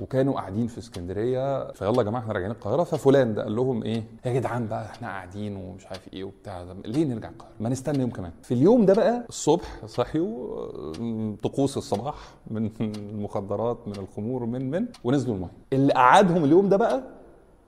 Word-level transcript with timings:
وكانوا 0.00 0.34
قاعدين 0.34 0.66
في 0.66 0.78
اسكندرية 0.78 1.72
فيلا 1.72 1.98
يا 1.98 2.02
جماعة 2.02 2.20
إحنا 2.22 2.32
راجعين 2.32 2.50
القاهرة. 2.50 2.84
ففلان 2.84 3.34
ده 3.34 3.42
قال 3.42 3.56
لهم 3.56 3.82
إيه؟ 3.82 4.02
يا 4.24 4.32
جدعان 4.32 4.66
بقى 4.66 4.86
إحنا 4.86 5.08
قاعدين 5.08 5.56
ومش 5.56 5.86
عارف 5.86 6.08
إيه 6.12 6.24
وبتاع 6.24 6.64
ده. 6.64 6.74
ليه 6.84 7.04
نرجع 7.04 7.28
القاهرة؟ 7.28 7.52
ما 7.60 7.68
نستنى 7.68 7.98
يوم 8.00 8.10
كمان. 8.10 8.30
في 8.42 8.54
اليوم 8.54 8.86
ده 8.86 8.94
بقى 8.94 9.24
الصبح 9.28 9.86
صحيوا 9.86 10.56
آه، 10.66 11.34
طقوس 11.42 11.76
الصباح 11.76 12.14
من 12.50 12.70
المخدرات 12.80 13.78
من 13.86 13.92
الخمور 13.96 14.44
من 14.46 14.70
من 14.70 14.86
ونزلوا 15.04 15.34
المية. 15.34 15.50
اللي 15.72 15.92
قعدهم 15.92 16.44
اليوم 16.44 16.68
ده 16.68 16.76
بقى 16.76 17.02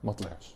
ما 0.05 0.13
طلعش. 0.13 0.53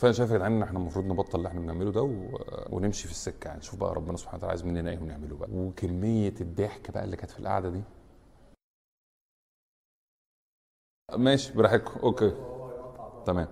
فأنا 0.00 0.12
شايف 0.12 0.30
يا 0.30 0.36
جدعان 0.36 0.52
إن 0.52 0.62
إحنا 0.62 0.78
المفروض 0.78 1.04
نبطل 1.06 1.38
اللي 1.38 1.48
إحنا 1.48 1.60
بنعمله 1.60 1.92
ده 1.92 2.02
و... 2.02 2.38
ونمشي 2.70 3.04
في 3.06 3.12
السكة 3.12 3.46
يعني. 3.48 3.58
نشوف 3.58 3.80
بقى 3.80 3.94
ربنا 3.94 4.16
سبحانه 4.16 4.36
وتعالى 4.38 4.50
عايز 4.50 4.64
مننا 4.64 4.90
إيه 4.90 4.98
ونعمله 4.98 5.36
بقى. 5.36 5.48
وكمية 5.52 6.34
الضحك 6.40 6.90
بقى 6.90 7.04
اللي 7.04 7.16
كانت 7.16 7.30
في 7.30 7.38
القعدة 7.38 7.68
دي. 7.70 7.82
ماشي 11.16 11.52
براحتكم. 11.52 12.00
أوكي. 12.00 12.30
تمام. 13.26 13.48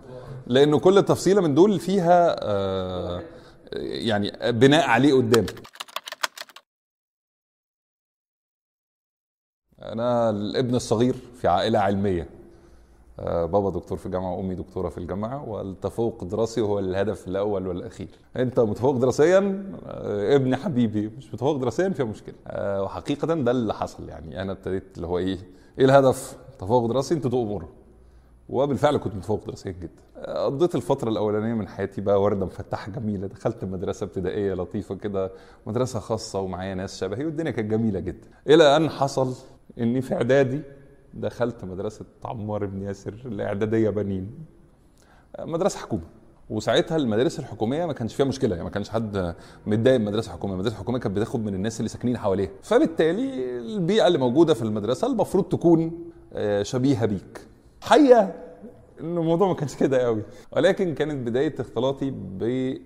لأنه 0.47 0.81
كل 0.81 1.03
تفصيلة 1.03 1.41
من 1.41 1.55
دول 1.55 1.81
فيها 1.81 2.37
آه 2.43 3.23
يعني 3.83 4.53
بناء 4.53 4.89
عليه 4.89 5.15
قدام. 5.15 5.47
أنا 9.83 10.31
الابن 10.31 10.75
الصغير 10.75 11.15
في 11.15 11.49
عائلة 11.49 11.79
علمية. 11.79 12.38
بابا 13.23 13.71
دكتور 13.71 13.99
في 13.99 14.07
الجامعة 14.07 14.35
وأمي 14.37 14.55
دكتورة 14.55 14.89
في 14.89 14.99
الجامعة 14.99 15.49
والتفوق 15.49 16.19
الدراسي 16.23 16.61
هو 16.61 16.79
الهدف 16.79 17.29
الأول 17.29 17.67
والأخير. 17.67 18.09
أنت 18.37 18.61
متفوق 18.61 18.97
دراسيا؟ 18.97 19.65
آه، 19.87 20.37
ابن 20.37 20.57
حبيبي 20.57 21.11
مش 21.19 21.35
متفوق 21.35 21.57
دراسيا؟ 21.57 21.89
فيها 21.89 22.05
مشكلة. 22.07 22.35
آه، 22.47 22.83
وحقيقة 22.83 23.27
ده 23.27 23.51
اللي 23.51 23.75
حصل 23.75 24.09
يعني. 24.09 24.43
أنا 24.43 24.53
ابتديت 24.53 24.85
اللي 24.97 25.07
هو 25.07 25.19
إيه 25.19 25.39
إيه 25.79 25.85
الهدف؟ 25.85 26.37
تفوق 26.59 26.87
دراسي 26.87 27.15
انت 27.15 27.27
تؤمر 27.27 27.65
وبالفعل 28.49 28.97
كنت 28.97 29.15
متفوق 29.15 29.45
دراسيا 29.47 29.73
جدا. 29.73 30.09
قضيت 30.45 30.75
الفترة 30.75 31.09
الأولانية 31.11 31.55
من 31.55 31.69
حياتي 31.69 32.01
بقى 32.01 32.23
وردة 32.23 32.47
مفتحة 32.47 32.93
جميلة. 32.93 33.27
دخلت 33.27 33.65
مدرسة 33.65 34.05
ابتدائية 34.05 34.55
لطيفة 34.55 34.95
كده 34.95 35.31
مدرسة 35.67 36.01
خاصة 36.01 36.41
ومعايا 36.41 36.75
ناس 36.75 37.01
شبهي 37.01 37.25
والدنيا 37.25 37.51
كانت 37.51 37.71
جميلة 37.71 38.01
جدا. 38.01 38.29
إلى 38.49 38.77
أن 38.77 38.91
حصل 38.91 39.35
إني 39.79 40.01
في 40.01 40.15
إعدادي 40.15 40.63
دخلت 41.15 41.65
مدرسة 41.65 42.05
عمار 42.25 42.67
بن 42.67 42.83
ياسر 42.83 43.15
الإعدادية 43.25 43.91
بنين. 43.91 44.31
مدرسة 45.41 45.79
حكومة. 45.79 46.03
وساعتها 46.51 46.97
المدارس 46.97 47.39
الحكومية 47.39 47.87
ما 47.87 47.93
كانش 47.93 48.15
فيها 48.15 48.27
مشكلة. 48.27 48.51
يعني 48.51 48.65
ما 48.65 48.71
كانش 48.71 48.89
حد 48.89 49.35
متضايق 49.67 49.97
من 49.97 50.07
المدرسة 50.07 50.29
الحكوميه، 50.29 50.55
المدرسة 50.55 50.75
الحكوميه 50.75 51.01
كانت 51.01 51.17
بتاخد 51.17 51.45
من 51.45 51.55
الناس 51.55 51.81
اللي 51.81 51.89
ساكنين 51.89 52.19
حواليها، 52.19 52.51
فبالتالي 52.63 53.59
البيئة 53.59 54.07
اللي 54.07 54.19
موجودة 54.19 54.55
في 54.55 54.63
المدرسة 54.63 55.07
المفروض 55.07 55.45
تكون 55.45 56.05
آه، 56.33 56.63
شبيهة 56.63 57.07
بيك. 57.07 57.41
حقيقة 57.81 58.23
إن 59.01 59.19
الموضوع 59.19 59.49
ما 59.49 59.55
كانش 59.55 59.75
كده 59.75 59.99
قوي. 59.99 60.23
ولكن 60.53 60.95
كانت 60.95 61.29
بداية 61.29 61.55
اختلاطي 61.61 62.11
ب 62.11 62.43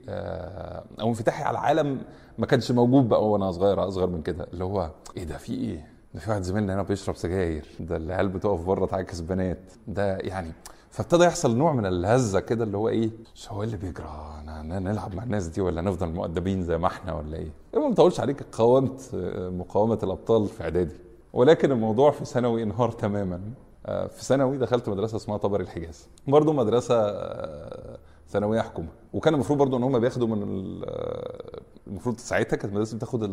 آه، 0.08 0.84
أو 1.00 1.08
انفتاحي 1.08 1.42
على 1.44 1.58
العالم 1.58 1.98
ما 2.38 2.46
كانش 2.46 2.70
موجود 2.72 3.08
بقى 3.08 3.30
وأنا 3.30 3.50
صغير 3.50 3.88
أصغر 3.88 4.06
من 4.06 4.22
كده. 4.22 4.46
اللي 4.52 4.64
هو 4.64 4.90
إيه 5.16 5.24
ده؟ 5.24 5.36
في 5.36 5.52
إيه؟ 5.54 5.91
في 6.18 6.30
واحد 6.30 6.42
زميلنا 6.42 6.74
هنا 6.74 6.82
بيشرب 6.82 7.16
سجاير 7.16 7.66
ده 7.80 7.96
العيال 7.96 8.28
بتقف 8.28 8.64
بره 8.64 8.86
تعاكس 8.86 9.20
بنات. 9.20 9.72
ده 9.88 10.16
يعني 10.16 10.52
فابتدى 10.90 11.24
يحصل 11.24 11.56
نوع 11.56 11.72
من 11.72 11.86
الهزة 11.86 12.40
كده 12.40 12.64
اللي 12.64 12.76
هو 12.76 12.88
إيه؟ 12.88 13.10
مش 13.34 13.52
هو 13.52 13.62
إيه 13.62 13.66
اللي 13.66 13.76
بيجرى؟ 13.76 14.42
أنا 14.48 14.78
نلعب 14.78 15.14
مع 15.14 15.22
الناس 15.22 15.46
دي 15.46 15.60
ولا 15.60 15.80
نفضل 15.80 16.08
مؤدبين 16.08 16.62
زي 16.62 16.78
ما 16.78 16.86
إحنا 16.86 17.14
ولا 17.14 17.36
إيه؟ 17.36 17.48
ما 17.74 17.88
بطولش 17.88 18.20
عليك 18.20 18.42
قاومت 18.42 19.10
آه، 19.14 19.48
مقاومة 19.48 19.98
الأبطال 20.02 20.46
في 20.48 20.62
إعدادي. 20.62 20.94
ولكن 21.32 21.72
الموضوع 21.72 22.10
في 22.10 22.24
ثانوي 22.24 22.62
انهار 22.62 22.90
تماما. 22.90 23.40
آه، 23.86 24.06
في 24.06 24.24
ثانوي 24.24 24.58
دخلت 24.58 24.88
مدرسة 24.88 25.16
اسمها 25.16 25.36
طبر 25.36 25.60
الحجاز. 25.60 26.08
برضه 26.28 26.52
مدرسة 26.52 26.94
آه، 26.94 27.98
ثانوية 28.28 28.60
حكومه 28.60 28.88
وكان 29.12 29.34
المفروض 29.34 29.58
برضه 29.58 29.76
إن 29.76 29.82
هم 29.82 29.98
بياخدوا 29.98 30.26
من 30.28 30.42
آه، 30.84 31.60
المفروض 31.86 32.18
ساعتها 32.18 32.56
كانت 32.56 32.64
المدرسة 32.72 32.96
بتاخد 32.96 33.22
ال- 33.22 33.30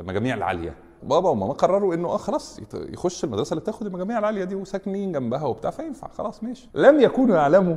المجاميع 0.00 0.34
العالية. 0.34 0.74
بابا 1.02 1.28
وماما 1.28 1.52
قرروا 1.52 1.94
إنه 1.94 2.08
آه 2.08 2.16
خلاص 2.16 2.60
يخش 2.74 3.24
المدرسة 3.24 3.52
اللي 3.54 3.60
بتاخد 3.60 3.86
المجاميع 3.86 4.18
العالية 4.18 4.44
دي 4.44 4.54
وساكنين 4.54 5.12
جنبها 5.12 5.44
وبتاع 5.44 5.70
فينفع 5.70 6.08
خلاص 6.08 6.42
ماشي. 6.42 6.68
لم 6.74 7.00
يكونوا 7.00 7.36
يعلموا 7.36 7.76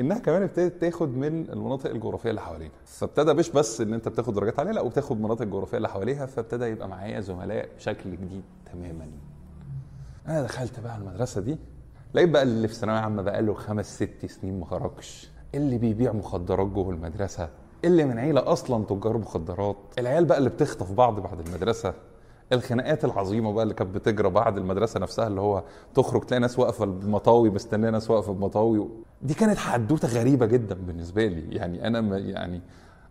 إنها 0.00 0.18
كمان 0.18 0.42
ابتدت 0.42 0.80
تاخد 0.80 1.16
من 1.16 1.50
المناطق 1.50 1.90
الجغرافية 1.90 2.30
اللي 2.30 2.40
حوالينا. 2.40 2.72
فابتدى 2.84 3.32
مش 3.34 3.50
بس 3.50 3.80
إن 3.80 3.94
أنت 3.94 4.08
بتاخد 4.08 4.34
درجات 4.34 4.58
عالية 4.58 4.72
لا 4.72 4.80
وبتاخد 4.80 5.20
مناطق 5.20 5.42
الجغرافية 5.42 5.76
اللي 5.76 5.88
حواليها 5.88 6.26
فابتدى 6.26 6.64
يبقى 6.64 6.88
معايا 6.88 7.20
زملاء 7.20 7.68
بشكل 7.76 8.10
جديد 8.10 8.42
تماما. 8.72 9.06
أنا 10.28 10.42
دخلت 10.42 10.80
بقى 10.80 10.96
المدرسة 10.96 11.40
دي 11.40 11.56
لقيت 12.14 12.28
بقى 12.28 12.42
اللي 12.42 12.68
في 12.68 12.74
ثانوية 12.74 12.98
عامة 12.98 13.22
بقى 13.22 13.42
له 13.42 13.54
خمس 13.54 13.94
ست 14.02 14.26
سنين 14.26 14.60
ما 14.60 14.66
خرجش. 14.66 15.30
اللي 15.56 15.78
بيبيع 15.78 16.12
مخدرات 16.12 16.66
جوه 16.66 16.90
المدرسة 16.90 17.48
اللي 17.84 18.04
من 18.04 18.18
عيلة 18.18 18.52
أصلا 18.52 18.84
تجار 18.84 19.18
مخدرات. 19.18 19.76
العيال 19.98 20.24
بقى 20.24 20.38
اللي 20.38 20.50
بتخطف 20.50 20.92
بعض 20.92 21.20
بعد 21.20 21.40
المدرسة. 21.46 21.94
الخناقات 22.52 23.04
العظيمة 23.04 23.52
بقى 23.52 23.62
اللي 23.62 23.74
كانت 23.74 23.94
بتجرى 23.94 24.30
بعد 24.30 24.56
المدرسة 24.56 25.00
نفسها 25.00 25.26
اللي 25.26 25.40
هو 25.40 25.62
تخرج 25.94 26.22
تلاقي 26.26 26.40
ناس 26.40 26.58
واقفة 26.58 26.84
بمطاوي 26.84 27.50
مستنية 27.50 27.90
ناس 27.90 28.10
واقفة 28.10 28.32
بمطاوي 28.32 28.88
دي 29.22 29.34
كانت 29.34 29.58
حدوتة 29.58 30.08
غريبة 30.08 30.46
جدا 30.46 30.74
بالنسبة 30.74 31.26
لي. 31.26 31.56
يعني 31.56 31.86
أنا 31.86 32.00
ما 32.00 32.18
يعني 32.18 32.60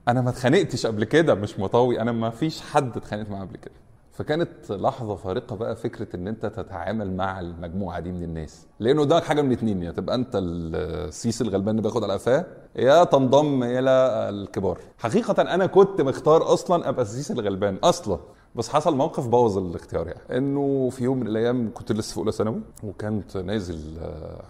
أنا 0.07 0.21
ما 0.21 0.29
اتخانقتش 0.29 0.85
قبل 0.85 1.03
كده 1.03 1.35
مش 1.35 1.59
مطاوي 1.59 2.01
أنا 2.01 2.11
ما 2.11 2.29
فيش 2.29 2.61
حد 2.61 2.97
اتخانقت 2.97 3.29
معاه 3.29 3.41
قبل 3.41 3.57
كده. 3.57 3.73
فكانت 4.15 4.71
لحظة 4.71 5.15
فارقة 5.15 5.55
بقى 5.55 5.75
فكرة 5.75 6.15
إن 6.15 6.27
أنت 6.27 6.45
تتعامل 6.45 7.13
مع 7.13 7.39
المجموعة 7.39 7.99
دي 7.99 8.11
من 8.11 8.23
الناس. 8.23 8.65
لأنه 8.79 9.01
قدامك 9.01 9.23
حاجة 9.23 9.41
من 9.41 9.51
اتنين 9.51 9.83
يا 9.83 9.91
تبقى 9.91 10.15
أنت 10.15 10.31
السيس 10.35 11.41
الغلبان 11.41 11.69
اللي 11.69 11.81
بياخد 11.81 12.03
على 12.03 12.13
قفاه 12.13 12.45
يا 12.75 13.03
تنضم 13.03 13.63
إلى 13.63 13.89
الكبار. 14.29 14.77
حقيقة 14.97 15.41
أنا 15.41 15.65
كنت 15.65 16.01
مختار 16.01 16.53
أصلا 16.53 16.89
أبقى 16.89 17.01
السيس 17.01 17.31
الغلبان 17.31 17.75
أصلا. 17.83 18.19
بس 18.55 18.69
حصل 18.69 18.95
موقف 18.95 19.27
بوظ 19.27 19.57
الاختيار 19.57 20.07
يعني. 20.07 20.37
إنه 20.37 20.89
في 20.89 21.03
يوم 21.03 21.19
من 21.19 21.27
الأيام 21.27 21.71
كنت 21.73 21.91
لسه 21.91 22.13
في 22.13 22.17
أولى 22.17 22.31
ثانوي 22.31 22.61
وكانت 22.83 23.37
نازل 23.37 23.97
آه، 23.99 24.41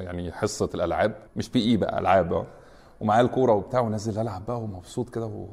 يعني 0.00 0.32
حصة 0.32 0.68
الألعاب 0.74 1.14
مش 1.36 1.48
بي 1.50 1.64
إي 1.64 1.76
بقى 1.76 1.98
ألعاب 1.98 2.32
آه 2.32 2.46
ومعايا 3.00 3.22
الكورة 3.22 3.52
وبتاع 3.52 3.80
ونازل 3.80 4.20
ألعب 4.20 4.46
بقى 4.46 4.60
ومبسوط 4.60 5.10
كده 5.10 5.26
و... 5.26 5.46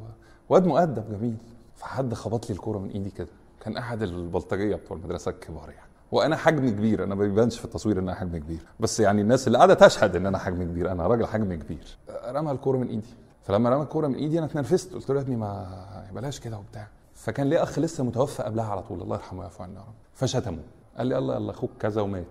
واد 0.50 0.66
مؤدب 0.68 1.04
جميل. 1.20 1.38
فحد 1.83 2.13
خبط 2.13 2.49
لي 2.49 2.55
الكورة 2.55 2.77
من 2.77 2.89
إيدي 2.89 3.09
كده. 3.09 3.27
كان 3.61 3.77
أحد 3.77 4.01
البلطجية 4.01 4.75
بتوع 4.75 4.97
المدرسة 4.97 5.31
الكبار 5.31 5.69
يعني. 5.69 5.89
وأنا 6.11 6.35
حجم 6.35 6.69
كبير. 6.69 7.03
أنا 7.03 7.16
ما 7.16 7.21
بيبانش 7.21 7.59
في 7.59 7.66
التصوير 7.66 7.99
إن 7.99 8.03
أنا 8.03 8.16
حجم 8.16 8.38
كبير. 8.38 8.66
بس 8.79 8.99
يعني 8.99 9.21
الناس 9.21 9.47
اللي 9.47 9.57
قاعدة 9.57 9.73
تشهد 9.73 10.16
إن 10.16 10.25
أنا 10.25 10.38
حجم 10.38 10.63
كبير. 10.63 10.91
أنا 10.91 11.07
راجل 11.07 11.25
حجم 11.25 11.53
كبير. 11.53 11.97
رمى 12.27 12.51
الكورة 12.51 12.77
من 12.77 12.88
إيدي. 12.88 13.13
فلما 13.44 13.69
رمى 13.69 13.83
الكورة 13.83 14.07
من 14.07 14.16
إيدي 14.16 14.38
أنا 14.38 14.45
اتنرفزت. 14.45 14.94
قلت 14.94 15.09
له 15.09 15.16
يا 15.16 15.21
ابني 15.21 15.35
ما 15.35 16.09
بلاش 16.13 16.39
كده 16.39 16.57
وبتاع. 16.57 16.88
فكان 17.13 17.47
ليه 17.49 17.63
أخ 17.63 17.79
لسه 17.79 18.03
متوفى 18.03 18.44
قبلها 18.44 18.65
على 18.65 18.83
طول. 18.83 19.01
الله 19.01 19.15
يرحمه 19.15 19.39
ويعفو 19.39 19.63
عنه 19.63 19.73
يا 19.73 19.79
رب. 19.79 19.94
فشتمه. 20.13 20.63
قال 20.97 21.07
لي 21.07 21.17
الله 21.17 21.35
يلا 21.35 21.51
أخوك 21.51 21.71
كذا 21.79 22.01
ومات. 22.01 22.25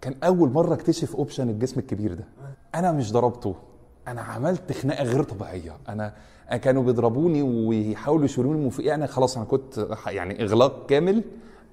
كان 0.00 0.14
أول 0.24 0.50
مرة 0.50 0.74
أكتشف 0.74 1.16
اوبشن 1.16 1.48
الجسم 1.48 1.80
الكبير 1.80 2.14
ده. 2.14 2.24
أنا 2.74 2.92
مش 2.92 3.12
ضربته. 3.12 3.54
أنا 4.08 4.20
عملت 4.20 4.72
خناقة 4.72 5.04
غير 5.04 5.22
طبيعية. 5.22 5.76
أنا 5.88 6.14
كانوا 6.56 6.82
بيضربوني 6.82 7.42
ويحاولوا 7.42 8.24
يشيلوني 8.24 8.60
من 8.64 8.70
فوقي. 8.70 8.94
أنا 8.94 9.06
خلاص 9.06 9.36
أنا 9.36 9.46
كنت 9.46 9.88
يعني 10.06 10.42
إغلاق 10.42 10.86
كامل. 10.86 11.24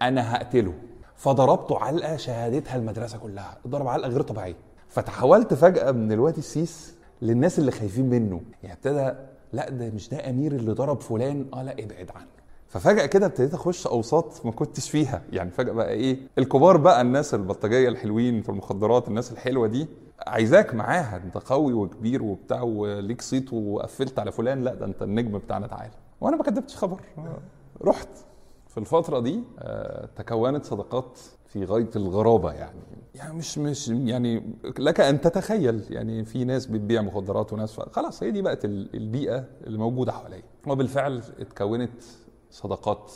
أنا 0.02 0.36
هقتله. 0.36 0.74
فضربته 1.16 1.80
علقة 1.80 2.16
شهادتها 2.18 2.76
المدرسة 2.76 3.18
كلها. 3.18 3.58
ضرب 3.68 3.88
علقة 3.88 4.10
غير 4.10 4.22
طبيعية. 4.22 4.56
فتحولت 4.90 5.54
فجأة 5.54 5.92
من 5.92 6.12
الواد 6.12 6.38
السيس 6.38 6.94
للناس 7.22 7.60
اللي 7.60 7.72
خايفين 7.72 8.10
منه. 8.10 8.42
يعني 8.64 8.76
ابتدى 8.76 9.14
لا 9.54 9.70
ده 9.70 9.90
مش 9.90 10.10
ده 10.10 10.30
أمير 10.30 10.52
اللي 10.52 10.72
ضرب 10.72 11.02
فلان. 11.02 11.46
آه 11.54 11.64
لا 11.64 11.72
ابعد 11.72 12.12
عنه. 12.16 12.28
ففجأة 12.68 13.06
كده 13.06 13.26
ابتديت 13.26 13.54
أخش 13.54 13.88
أوساط 13.88 14.46
ما 14.46 14.51
كنتش 14.51 14.90
فيها. 14.90 15.22
يعني 15.31 15.51
فجأة 15.51 15.74
بقى 15.74 15.90
إيه 15.94 16.18
الكبار 16.38 16.78
بقى 16.78 17.01
الناس 17.01 17.34
البلطجية 17.34 17.90
الحلوين 17.90 18.42
في 18.42 18.50
المخدرات 18.50 19.07
الناس 19.07 19.31
الحلوة 19.31 19.68
دي. 19.68 19.88
عايزاك 20.28 20.74
معاها 20.75 21.18
انت 21.18 21.38
قوي 21.38 21.74
وكبير 21.74 22.24
وبتاع 22.24 22.62
وليك 22.62 23.22
صيت 23.22 23.54
وقفلت 23.54 24.19
على 24.19 24.31
فلان 24.31 24.64
لا 24.64 24.74
ده 24.74 24.86
انت 24.86 25.02
النجم 25.04 25.38
بتاعنا 25.38 25.68
تعالى 25.68 25.94
وأنا 26.22 26.38
ما 26.38 26.44
كدبتش 26.44 26.75
خبر. 26.75 27.02
رحت. 27.81 28.10
في 28.68 28.78
الفترة 28.78 29.19
دي 29.19 29.44
آه، 29.60 30.10
تكونت 30.16 30.66
صداقات 30.66 31.19
في 31.48 31.66
غاية 31.66 31.90
الغرابة 31.96 32.52
يعني. 32.52 32.80
يعني 33.16 33.34
مش 33.34 33.58
مش 33.58 33.88
يعني 33.88 34.54
لك 34.80 35.00
أن 35.00 35.22
تتخيل. 35.22 35.84
يعني 35.90 36.25
في 36.25 36.44
ناس 36.46 36.66
بتبيع 36.66 37.02
مخدرات 37.02 37.54
وناس 37.54 37.80
خلاص 37.80 38.24
هي 38.24 38.31
دي 38.31 38.42
بقت 38.42 38.66
ال- 38.66 38.96
البيئة 38.96 39.46
اللي 39.68 39.78
موجودة 39.78 40.12
حواليا. 40.12 40.44
وبالفعل 40.68 41.22
اتكونت 41.40 42.02
صداقات 42.52 43.12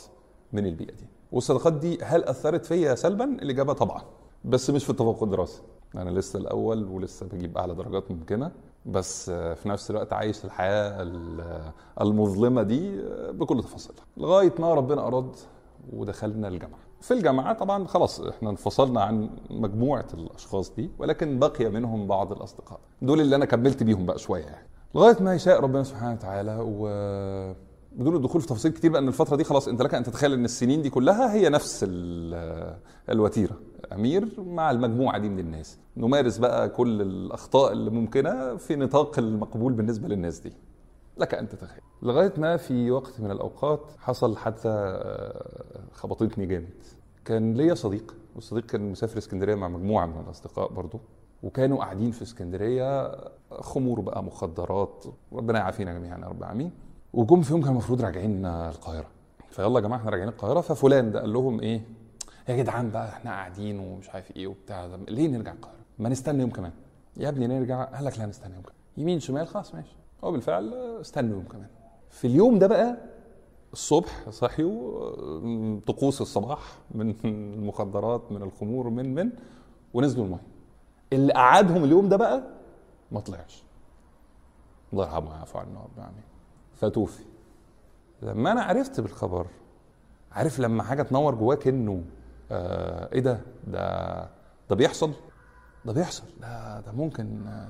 من 0.52 0.66
البيئة 0.66 0.92
دي. 0.92 1.06
والصداقات 1.32 1.72
دي 1.72 1.98
هل 2.02 2.24
أثرت 2.24 2.64
فيا 2.66 2.94
سلبا؟ 2.94 3.24
الإجابة 3.24 3.72
طبعا. 3.72 4.02
بس 4.44 4.70
مش 4.70 4.84
في 4.84 4.90
التفوق 4.90 5.22
الدراسي 5.22 5.62
أنا 5.96 6.10
لسه 6.10 6.38
الأول 6.38 6.84
ولسه 6.84 7.26
بجيب 7.26 7.58
أعلى 7.58 7.74
درجات 7.74 8.10
ممكنة 8.10 8.50
بس 8.86 9.30
في 9.30 9.68
نفس 9.68 9.90
الوقت 9.90 10.12
عايش 10.12 10.44
الحياة 10.44 11.02
ال- 11.02 11.72
المظلمة 12.00 12.62
دي 12.62 13.02
بكل 13.30 13.62
تفاصيلها. 13.62 14.04
لغاية 14.16 14.52
ما 14.58 14.74
ربنا 14.74 15.06
أراد 15.06 15.36
ودخلنا 15.92 16.48
الجامعة. 16.48 16.78
في 17.00 17.14
الجامعة 17.14 17.52
طبعا 17.52 17.86
خلاص 17.86 18.20
إحنا 18.20 18.50
انفصلنا 18.50 19.00
عن 19.02 19.30
مجموعة 19.50 20.06
الأشخاص 20.14 20.72
دي 20.74 20.90
ولكن 20.98 21.38
بقي 21.38 21.68
منهم 21.70 22.06
بعض 22.06 22.32
الأصدقاء. 22.32 22.80
دول 23.02 23.20
اللي 23.20 23.36
أنا 23.36 23.44
كملت 23.44 23.82
بيهم 23.82 24.06
بقى 24.06 24.18
شوية 24.18 24.44
يعني. 24.44 24.68
لغاية 24.94 25.16
ما 25.22 25.34
يشاء 25.34 25.60
ربنا 25.60 25.82
سبحانه 25.82 26.12
وتعالى 26.12 26.58
و 26.60 26.86
بدون 27.96 28.16
الدخول 28.16 28.40
في 28.40 28.46
تفاصيل 28.46 28.72
كتير 28.72 28.90
بقى 28.90 29.00
إن 29.00 29.08
الفترة 29.08 29.36
دي 29.36 29.44
خلاص 29.44 29.68
أنت 29.68 29.82
لك 29.82 29.94
أن 29.94 30.02
تتخيل 30.04 30.32
إن 30.32 30.44
السنين 30.44 30.82
دي 30.82 30.90
كلها 30.90 31.32
هي 31.34 31.48
نفس 31.48 31.84
ال- 31.88 32.76
الوتيرة. 33.10 33.56
امير 33.94 34.28
مع 34.40 34.70
المجموعة 34.70 35.18
دي 35.18 35.28
من 35.28 35.38
الناس. 35.38 35.78
نمارس 35.96 36.38
بقى 36.38 36.68
كل 36.68 37.02
الأخطاء 37.02 37.72
اللي 37.72 37.90
ممكنة 37.90 38.56
في 38.56 38.76
نطاق 38.76 39.18
المقبول 39.18 39.72
بالنسبة 39.72 40.08
للناس 40.08 40.38
دي. 40.38 40.52
لك 41.18 41.34
أن 41.34 41.48
تتخيل. 41.48 41.80
لغاية 42.02 42.32
ما 42.36 42.56
في 42.56 42.90
وقت 42.90 43.20
من 43.20 43.30
الأوقات 43.30 43.80
حصل 43.98 44.36
حادثة 44.36 44.70
آه، 44.70 45.84
خبطتني 45.92 46.46
جامد. 46.46 46.68
كان 47.24 47.54
ليا 47.54 47.74
صديق 47.74 48.14
والصديق 48.34 48.66
كان 48.66 48.90
مسافر 48.92 49.18
اسكندرية 49.18 49.54
مع 49.54 49.68
مجموعة 49.68 50.06
من 50.06 50.20
الأصدقاء 50.24 50.72
برضو 50.72 51.00
وكانوا 51.42 51.78
قاعدين 51.78 52.10
في 52.10 52.22
اسكندرية 52.22 53.14
خمور 53.50 54.00
بقى 54.00 54.22
مخدرات 54.22 55.04
ربنا 55.32 55.58
يعافينا 55.58 55.92
جميعا 55.98 56.18
يا 56.18 56.26
رب 56.26 56.38
العالمين 56.38 56.70
وجم 57.12 57.42
في 57.42 57.52
يوم 57.52 57.62
كان 57.62 57.70
المفروض 57.70 58.02
راجعين 58.02 58.46
القاهرة. 58.46 59.06
فيلا 59.50 59.74
يا 59.74 59.80
جماعة 59.80 59.98
إحنا 59.98 60.10
راجعين 60.10 60.28
القاهرة. 60.28 60.60
ففلان 60.60 61.12
ده 61.12 61.20
قال 61.20 61.32
لهم 61.32 61.60
إيه؟ 61.60 61.82
يا 62.48 62.56
جدعان 62.56 62.90
بقى 62.90 63.08
إحنا 63.08 63.30
قاعدين 63.30 63.78
ومش 63.78 64.10
عارف 64.10 64.36
إيه 64.36 64.46
وبتاع 64.46 64.86
ليه 65.08 65.28
نرجع 65.28 65.52
القاهرة؟ 65.52 65.76
ما 65.98 66.08
نستنى 66.08 66.40
يوم 66.40 66.50
كمان. 66.50 66.72
يا 67.16 67.28
ابني 67.28 67.46
نرجع. 67.46 67.84
قال 67.84 68.04
لك 68.04 68.18
لا 68.18 68.26
نستنى 68.26 68.54
يوم 68.54 68.62
كمان. 68.62 68.76
يمين 68.96 69.20
شمال 69.20 69.48
خلاص 69.48 69.74
ماشي. 69.74 69.96
هو 70.24 70.32
بالفعل 70.32 70.74
استنى 71.00 71.30
يوم 71.30 71.44
كمان. 71.44 71.66
في 72.10 72.26
اليوم 72.26 72.58
ده 72.58 72.66
بقى 72.66 72.96
الصبح 73.72 74.30
صحيوا 74.30 75.80
طقوس 75.86 76.20
الصباح 76.20 76.60
من 76.90 77.14
المخدرات 77.24 78.32
من 78.32 78.42
الخمور 78.42 78.88
من 78.90 79.14
من 79.14 79.30
ونزلوا 79.94 80.24
الميه 80.24 80.40
اللي 81.12 81.32
قعدهم 81.32 81.84
اليوم 81.84 82.08
ده 82.08 82.16
بقى 82.16 82.42
ما 83.12 83.20
طلعش. 83.20 83.62
الله 84.92 85.04
يرحمه 85.04 85.30
ويعفو 85.30 85.58
عنه 85.58 85.80
رب 85.80 85.98
العالمين 85.98 86.22
فتوفي. 86.74 87.24
لما 88.22 88.52
أنا 88.52 88.62
عرفت 88.62 89.00
بالخبر 89.00 89.46
عارف 90.32 90.60
لما 90.60 90.82
حاجة 90.82 91.02
تنور 91.02 91.34
جواك 91.34 91.68
إنه 91.68 92.04
آه 92.52 93.08
إيه 93.12 93.20
ده؟ 93.20 93.40
ده 93.66 94.20
ده 94.70 94.76
بيحصل؟ 94.76 95.12
ده 95.84 95.92
بيحصل. 95.92 96.24
ده 96.40 96.80
ده 96.80 96.92
ممكن 96.92 97.46
آه 97.46 97.68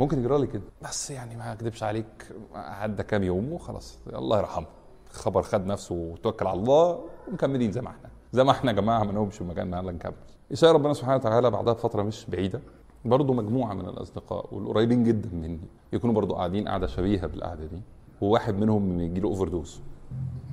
ممكن 0.00 0.18
يجرى 0.18 0.38
لي 0.38 0.46
كده. 0.46 0.62
بس 0.82 1.10
يعني 1.10 1.36
ما 1.36 1.52
اكذبش 1.52 1.82
عليك 1.82 2.32
عدى 2.54 3.02
كام 3.02 3.22
يوم 3.22 3.52
وخلاص. 3.52 3.98
الله 4.14 4.38
يرحمه. 4.38 4.66
خبر 5.12 5.42
خد 5.42 5.66
نفسه 5.66 5.94
وتوكل 5.94 6.46
على 6.46 6.60
الله 6.60 7.04
ومكملين 7.28 7.72
زي 7.72 7.80
ما 7.80 7.88
إحنا. 7.88 8.08
زي 8.32 8.44
ما 8.44 8.50
إحنا 8.50 8.70
يا 8.70 8.76
جماعة 8.76 9.04
ما 9.04 9.12
نقومش 9.12 9.36
في 9.38 9.44
مكاننا 9.44 9.78
يلا 9.78 9.92
نكمل. 9.92 10.14
يشاء 10.50 10.72
ربنا 10.72 10.92
سبحانه 10.94 11.16
وتعالى 11.16 11.50
بعدها 11.50 11.72
بفترة 11.72 12.02
مش 12.02 12.26
بعيدة. 12.30 12.60
برضه 13.04 13.34
مجموعة 13.34 13.74
من 13.74 13.88
الأصدقاء 13.88 14.54
والقريبين 14.54 15.04
جدا 15.04 15.28
مني 15.32 15.60
يكونوا 15.92 16.14
برضه 16.14 16.34
قاعدين 16.34 16.68
قاعدة 16.68 16.86
شبيهة 16.86 17.26
بالقعدة 17.26 17.64
دي 17.66 17.80
وواحد 18.20 18.54
منهم 18.54 19.00
يجي 19.00 19.20
له 19.20 19.28
overdose 19.28 19.80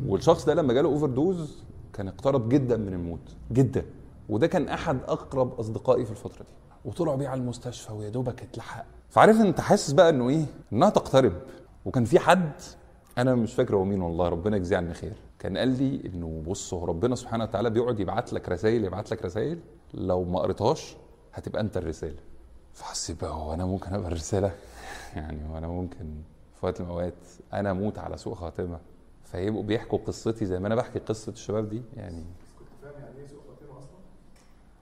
والشخص 0.08 0.46
ده 0.46 0.54
لما 0.54 0.74
جاله 0.74 0.90
overdose 0.90 1.64
كان 1.94 2.08
اقترب 2.08 2.50
جدا 2.50 2.78
من 2.78 2.94
الموت. 2.94 3.36
جدا. 3.52 3.86
وده 4.30 4.48
كان 4.48 4.68
أحد 4.68 5.00
أقرب 5.08 5.60
أصدقائي 5.60 6.06
في 6.06 6.12
الفترة 6.12 6.44
دي. 6.44 6.52
وطلعوا 6.86 7.18
بيه 7.18 7.28
على 7.28 7.42
المستشفى 7.42 7.94
ويا 7.94 8.10
دوبك 8.10 8.42
اتلحق. 8.44 8.86
فعارف 9.10 9.42
أنت 9.42 9.62
حاسس 9.62 9.92
بقى 9.92 10.10
إنه 10.10 10.30
إيه؟ 10.30 10.46
إنها 10.74 10.90
تقترب. 10.90 11.34
وكان 11.86 12.06
في 12.06 12.20
حد 12.20 12.52
أنا 13.18 13.36
مش 13.36 13.54
فاكر 13.54 13.76
هو 13.76 13.84
مين 13.84 14.02
والله 14.02 14.30
ربنا 14.30 14.58
يجزيه 14.58 14.78
عني 14.78 14.94
خير. 14.94 15.14
كان 15.40 15.58
قال 15.58 15.68
لي 15.68 16.02
إنه 16.06 16.44
بص 16.48 16.74
هو 16.74 16.86
ربنا 16.86 17.16
سبحانه 17.16 17.44
وتعالى 17.44 17.70
بيقعد 17.70 18.00
يبعت 18.00 18.34
لك 18.34 18.50
رسائل 18.50 18.84
يبعت 18.86 19.12
لك 19.12 19.26
رسائل. 19.26 19.60
لو 19.94 20.24
ما 20.24 20.40
قريتهاش 20.40 20.96
هتبقى 21.34 21.62
أنت 21.62 21.78
الرسالة. 21.78 22.20
فحسيت 22.74 23.22
بقى 23.22 23.32
هو 23.34 23.54
أنا 23.54 23.66
ممكن 23.66 23.94
أبقى 23.94 24.08
الرسالة؟ 24.08 24.52
يعني 25.16 25.50
هو 25.50 25.58
أنا 25.58 25.68
ممكن 25.68 26.22
في 26.56 26.66
وقت 26.66 26.82
من 26.82 26.88
الأوقات 26.88 27.14
أنا 27.54 27.72
أموت 27.72 28.00
على 28.00 28.18
سوء 28.18 28.34
خاتمه 28.34 28.80
فيبقوا 29.32 29.64
بيحكوا 29.64 29.98
قصتي 29.98 30.46
زي 30.46 30.60
ما 30.60 30.68
أنا 30.68 30.76
بحكي 30.76 31.00
قصة 31.00 31.32
الشباب 31.32 31.70
دي 31.70 31.82
يعني. 31.98 32.24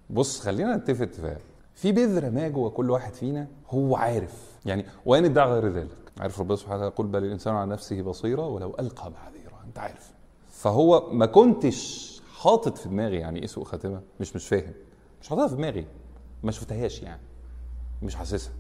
بص 0.09 0.39
خلينا 0.41 0.75
نتفق 0.75 1.01
اتفاق. 1.01 1.41
في 1.75 1.91
بذرة 1.91 2.29
ما 2.29 2.47
جوه 2.47 2.69
كل 2.69 2.91
واحد 2.91 3.13
فينا 3.13 3.47
هو 3.69 3.95
عارف. 3.95 4.59
يعني 4.65 4.85
وين 5.05 5.25
ادعى 5.25 5.51
غير 5.51 5.67
ذلك. 5.67 5.97
عارف 6.19 6.39
ربنا 6.39 6.55
سبحانه 6.55 6.75
وتعالى 6.75 6.93
يقول 6.93 7.07
بل 7.07 7.23
الإنسان 7.25 7.55
على 7.55 7.71
نفسه 7.71 8.01
بصيرة 8.01 8.47
ولو 8.47 8.75
ألقى 8.79 9.11
معاذيره 9.11 9.63
أنت 9.67 9.79
عارف. 9.79 10.11
فهو 10.49 11.09
ما 11.11 11.25
كنتش 11.25 12.09
حاطط 12.37 12.77
في 12.77 12.89
دماغي 12.89 13.17
يعني 13.17 13.39
إيه 13.39 13.47
سوء 13.47 13.63
خاتمة؟ 13.63 14.01
مش 14.19 14.35
مش 14.35 14.47
فاهم. 14.47 14.73
مش 15.21 15.29
حاططها 15.29 15.47
في 15.47 15.55
دماغي. 15.55 15.85
ما 16.43 16.51
شفتهاش 16.51 17.01
يعني. 17.01 17.21
مش 18.01 18.15
حاسسها. 18.15 18.53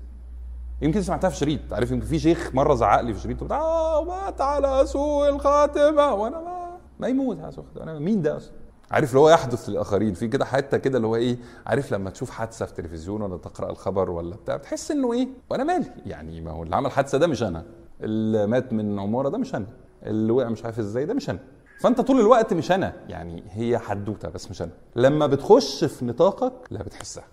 يمكن 0.81 1.01
سمعتها 1.01 1.29
في 1.29 1.35
شريط 1.35 1.73
عارف؟ 1.73 1.91
يمكن 1.91 2.05
في 2.05 2.19
شيخ 2.19 2.49
مرة 2.55 2.75
زعق 2.75 3.01
لي 3.01 3.13
في 3.13 3.19
شريط 3.19 3.51
آه 3.53 4.03
مات 4.03 4.41
على 4.41 4.85
سوء 4.85 5.29
الخاتمة. 5.29 6.13
وأنا 6.13 6.39
ما 6.39 6.77
ما 6.99 7.07
يموت 7.07 7.39
على 7.39 7.51
سوء 7.51 7.65
الخاتمه 7.75 7.99
مين 7.99 8.21
ده 8.21 8.37
أصلا؟ 8.37 8.51
عارف 8.91 9.09
اللي 9.09 9.19
هو 9.19 9.29
يحدث 9.29 9.69
للآخرين 9.69 10.13
في 10.13 10.27
كده 10.27 10.45
حتة 10.45 10.77
كده 10.77 10.97
اللي 10.97 11.07
هو 11.07 11.15
إيه 11.15 11.37
عارف 11.65 11.91
لما 11.93 12.09
تشوف 12.09 12.29
حادثة 12.29 12.65
في 12.65 12.73
تلفزيون 12.73 13.21
ولا 13.21 13.37
تقرأ 13.37 13.69
الخبر 13.69 14.09
ولا 14.11 14.35
بتاع 14.35 14.55
بتحس 14.55 14.91
إنه 14.91 15.13
إيه 15.13 15.27
وأنا 15.49 15.63
مالي؟ 15.63 15.85
يعني 16.05 16.41
ما 16.41 16.51
هو 16.51 16.63
اللي 16.63 16.75
عمل 16.75 16.91
حادثة 16.91 17.17
ده 17.17 17.27
مش 17.27 17.43
أنا. 17.43 17.65
اللي 18.01 18.47
مات 18.47 18.73
من 18.73 18.99
عمارة 18.99 19.29
ده 19.29 19.37
مش 19.37 19.55
أنا. 19.55 19.65
اللي 20.03 20.31
وقع 20.31 20.49
مش 20.49 20.65
عارف 20.65 20.79
إزاي 20.79 21.05
ده 21.05 21.13
مش 21.13 21.29
أنا. 21.29 21.39
فأنت 21.81 22.01
طول 22.01 22.19
الوقت 22.19 22.53
مش 22.53 22.71
أنا. 22.71 22.93
يعني 23.09 23.43
هي 23.49 23.77
حدوتة 23.77 24.29
بس 24.29 24.49
مش 24.49 24.61
أنا. 24.61 24.71
لما 24.95 25.27
بتخش 25.27 25.83
في 25.83 26.05
نطاقك 26.05 26.53
لا 26.71 26.83
بتحسها. 26.83 27.23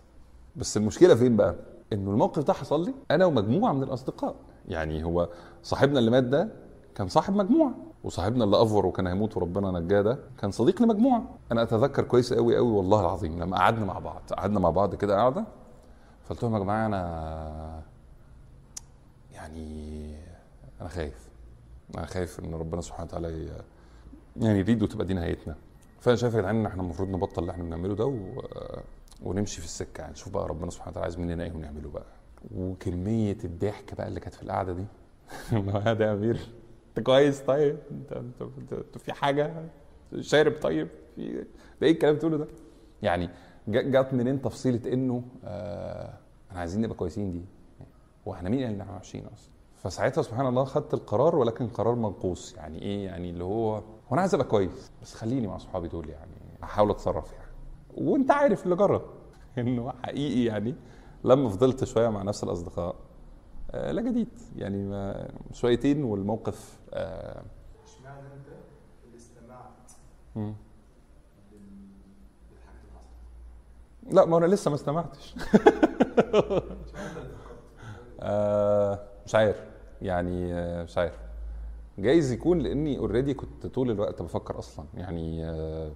بس 0.56 0.76
المشكلة 0.76 1.14
فين 1.14 1.36
بقى؟ 1.36 1.54
إنه 1.92 2.10
الموقف 2.10 2.42
ده 2.44 2.52
حصل 2.52 2.84
لي 2.84 2.94
أنا 3.10 3.26
ومجموعة 3.26 3.72
من 3.72 3.82
الأصدقاء. 3.82 4.34
يعني 4.68 5.04
هو 5.04 5.28
صاحبنا 5.62 5.98
اللي 5.98 6.10
مات 6.10 6.24
ده 6.24 6.48
كان 6.94 7.08
صاحب 7.08 7.34
مجموعة 7.36 7.74
وصاحبنا 8.04 8.44
اللي 8.44 8.62
أفور 8.62 8.86
وكان 8.86 9.06
هيموت 9.06 9.36
وربنا 9.36 9.70
نجاه 9.80 10.02
ده 10.02 10.18
كان 10.38 10.50
صديق 10.50 10.82
لمجموعة. 10.82 11.22
أنا 11.52 11.62
أتذكر 11.62 12.02
كويس 12.04 12.32
قوي 12.32 12.56
قوي 12.56 12.70
والله 12.70 13.00
العظيم 13.00 13.42
لما 13.42 13.56
قعدنا 13.56 13.84
مع 13.84 13.98
بعض 13.98 14.22
قعدنا 14.36 14.60
مع 14.60 14.70
بعض 14.70 14.94
كده 14.94 15.16
قاعدة 15.16 15.44
فقلت 16.24 16.42
لهم 16.42 16.54
يا 16.54 16.58
جماعة 16.58 16.86
أنا 16.86 17.82
يعني 19.34 20.16
أنا 20.80 20.88
خايف 20.88 21.28
أنا 21.98 22.06
خايف 22.06 22.40
إن 22.40 22.54
ربنا 22.54 22.80
سبحانه 22.80 23.04
وتعالى 23.04 23.48
يعني 24.36 24.58
يريد 24.58 24.82
وتبقى 24.82 25.06
دي 25.06 25.14
نهايتنا. 25.14 25.54
فأنا 26.00 26.16
شايف 26.16 26.34
يا 26.34 26.40
جدعان 26.40 26.56
إن 26.56 26.66
إحنا 26.66 26.82
المفروض 26.82 27.08
نبطل 27.08 27.42
اللي 27.42 27.52
إحنا 27.52 27.64
بنعمله 27.64 27.94
ده 27.94 28.06
و... 28.06 28.16
ونمشي 29.22 29.60
في 29.60 29.66
السكة 29.66 30.00
يعني. 30.00 30.12
نشوف 30.12 30.32
بقى 30.32 30.48
ربنا 30.48 30.70
سبحانه 30.70 30.90
وتعالى 30.90 31.04
عايز 31.04 31.18
مننا 31.18 31.44
إيه 31.44 31.52
ونعمله 31.52 31.90
بقى. 31.90 32.06
وكمية 32.54 33.36
الضحك 33.44 33.94
بقى 33.94 34.08
اللي 34.08 34.20
كانت 34.20 34.34
في 34.34 34.42
القعدة 34.42 34.72
دي. 34.72 34.84
ما 35.52 35.92
ده 35.92 36.04
يا 36.06 36.12
أمير. 36.12 36.48
أنت 36.88 37.06
كويس؟ 37.06 37.40
طيب. 37.40 37.78
انت 37.90 38.12
انت, 38.12 38.98
في 38.98 39.12
حاجة؟ 39.12 39.68
شارب؟ 40.20 40.52
طيب. 40.60 40.88
في 41.16 41.32
ده 41.80 41.86
إيه 41.86 41.92
الكلام 41.92 42.14
بتقوله 42.14 42.36
ده؟ 42.36 42.46
يعني 43.02 43.30
جت 43.68 44.08
منين 44.12 44.42
تفصيلة 44.42 44.92
إنه 44.92 45.22
آه 45.44 46.18
إحنا 46.48 46.60
عايزين 46.60 46.82
نبقى 46.82 46.96
كويسين 46.96 47.32
دي؟ 47.32 47.44
وإحنا 48.26 48.48
مين 48.48 48.70
اللي 48.70 48.82
إحنا 48.82 48.96
وحشين 48.96 49.26
أصلا؟ 49.26 49.50
فساعتها 49.76 50.22
سبحان 50.22 50.46
الله 50.46 50.64
خدت 50.64 50.94
القرار 50.94 51.36
ولكن 51.36 51.68
قرار 51.68 51.94
منقوص. 51.94 52.54
يعني 52.54 52.82
إيه؟ 52.82 53.04
يعني 53.04 53.30
اللي 53.30 53.44
هو 53.44 53.74
هو 53.76 53.82
أنا 54.12 54.20
عايز 54.20 54.34
أبقى 54.34 54.46
كويس. 54.46 54.90
بس 55.02 55.14
خليني 55.14 55.46
مع 55.46 55.58
صحابي 55.58 55.88
دول 55.88 56.08
يعني. 56.08 56.32
أحاول 56.62 56.90
أتصرف 56.90 57.32
يعني. 57.32 57.45
وانت 57.96 58.30
عارف 58.30 58.64
اللي 58.64 58.76
جرى 58.76 59.02
انه 59.58 59.92
حقيقي 60.02 60.44
يعني 60.44 60.74
لما 61.24 61.48
فضلت 61.48 61.84
شوية 61.84 62.08
مع 62.08 62.22
نفس 62.22 62.44
الأصدقاء 62.44 62.96
آه 63.70 63.92
لا 63.92 64.02
جديد. 64.02 64.28
يعني 64.56 64.82
ما 64.84 65.28
شويتين 65.52 66.04
والموقف 66.04 66.78
آه 66.94 67.42
اشمعنى 67.84 68.26
انت 68.26 68.46
اللي 69.06 69.16
استمعت 69.16 69.90
للحاجات 72.52 72.80
اللي 72.82 72.98
حصلت؟ 72.98 74.14
لا 74.14 74.24
ما 74.24 74.38
أنا 74.38 74.46
لسه 74.46 74.68
ما 74.68 74.74
استمعتش؟ 74.74 75.34
آه 78.20 79.00
مش 79.26 79.34
عارف. 79.34 79.62
يعني 80.02 80.54
مش 80.84 80.98
عارف. 80.98 81.18
جايز 81.98 82.32
يكون 82.32 82.58
لأني 82.58 82.98
اوريدي 82.98 83.34
كنت 83.34 83.66
طول 83.66 83.90
الوقت 83.90 84.22
بفكر 84.22 84.58
أصلا. 84.58 84.86
يعني 84.94 85.44
آه 85.44 85.92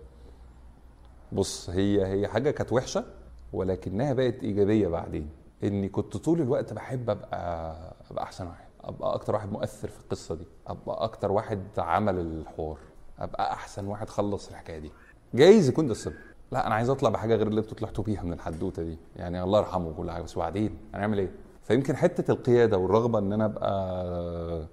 بص 1.33 1.71
هي 1.71 2.07
هي 2.07 2.29
حاجة 2.29 2.51
كانت 2.51 2.73
وحشة 2.73 3.05
ولكنها 3.53 4.13
بقت 4.13 4.43
إيجابية 4.43 4.89
بعدين. 4.89 5.29
إني 5.65 5.89
كنت 5.89 6.17
طول 6.17 6.41
الوقت 6.41 6.73
بحب 6.73 7.11
أبقى 7.11 7.77
أبقى 8.11 8.23
أحسن 8.25 8.47
واحد 8.47 8.65
أبقى 8.85 9.15
أكتر 9.15 9.35
واحد 9.35 9.53
مؤثر 9.53 9.89
في 9.89 10.01
القصة 10.01 10.35
دي 10.35 10.45
أبقى 10.67 11.05
أكتر 11.05 11.33
واحد 11.33 11.61
عمل 11.79 12.19
الحوار 12.19 12.79
أبقى 13.19 13.53
أحسن 13.53 13.87
واحد 13.87 14.09
خلص 14.09 14.49
الحكاية 14.49 14.79
دي. 14.79 14.91
جايز 15.35 15.69
يكون 15.69 15.87
ده 15.87 15.93
السبب. 15.93 16.15
لا 16.53 16.67
أنا 16.67 16.75
عايز 16.75 16.91
أطلع 16.91 17.11
بحاجة 17.11 17.35
غير 17.35 17.47
اللي 17.49 17.61
أنتوا 17.61 17.77
طلعتوا 17.77 18.05
بيها 18.05 18.23
من 18.23 18.33
الحدوتة 18.33 18.83
دي. 18.83 18.99
يعني 19.17 19.43
الله 19.43 19.59
يرحمه 19.59 19.89
وكل 19.89 20.11
حاجة 20.11 20.23
بس 20.23 20.37
وبعدين 20.37 20.77
هنعمل 20.95 21.19
إيه؟ 21.19 21.31
فيمكن 21.63 21.97
حتة 21.97 22.31
القيادة 22.33 22.79
والرغبة 22.79 23.19
إن 23.19 23.33
أنا 23.33 23.45
أبقى 23.45 24.67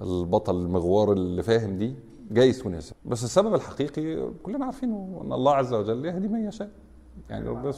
البطل 0.00 0.56
المغوار 0.56 1.12
اللي 1.12 1.42
فاهم 1.42 1.78
دي 1.78 1.94
جايز 2.30 2.66
وناسب 2.66 2.96
بس 3.04 3.24
السبب 3.24 3.54
الحقيقي 3.54 4.30
كلنا 4.42 4.64
عارفينه 4.64 5.20
ان 5.24 5.32
الله 5.32 5.54
عز 5.54 5.74
وجل 5.74 6.04
يهدي 6.04 6.28
من 6.28 6.48
يشاء. 6.48 6.70
يعني 7.30 7.48
ربنا 7.48 7.72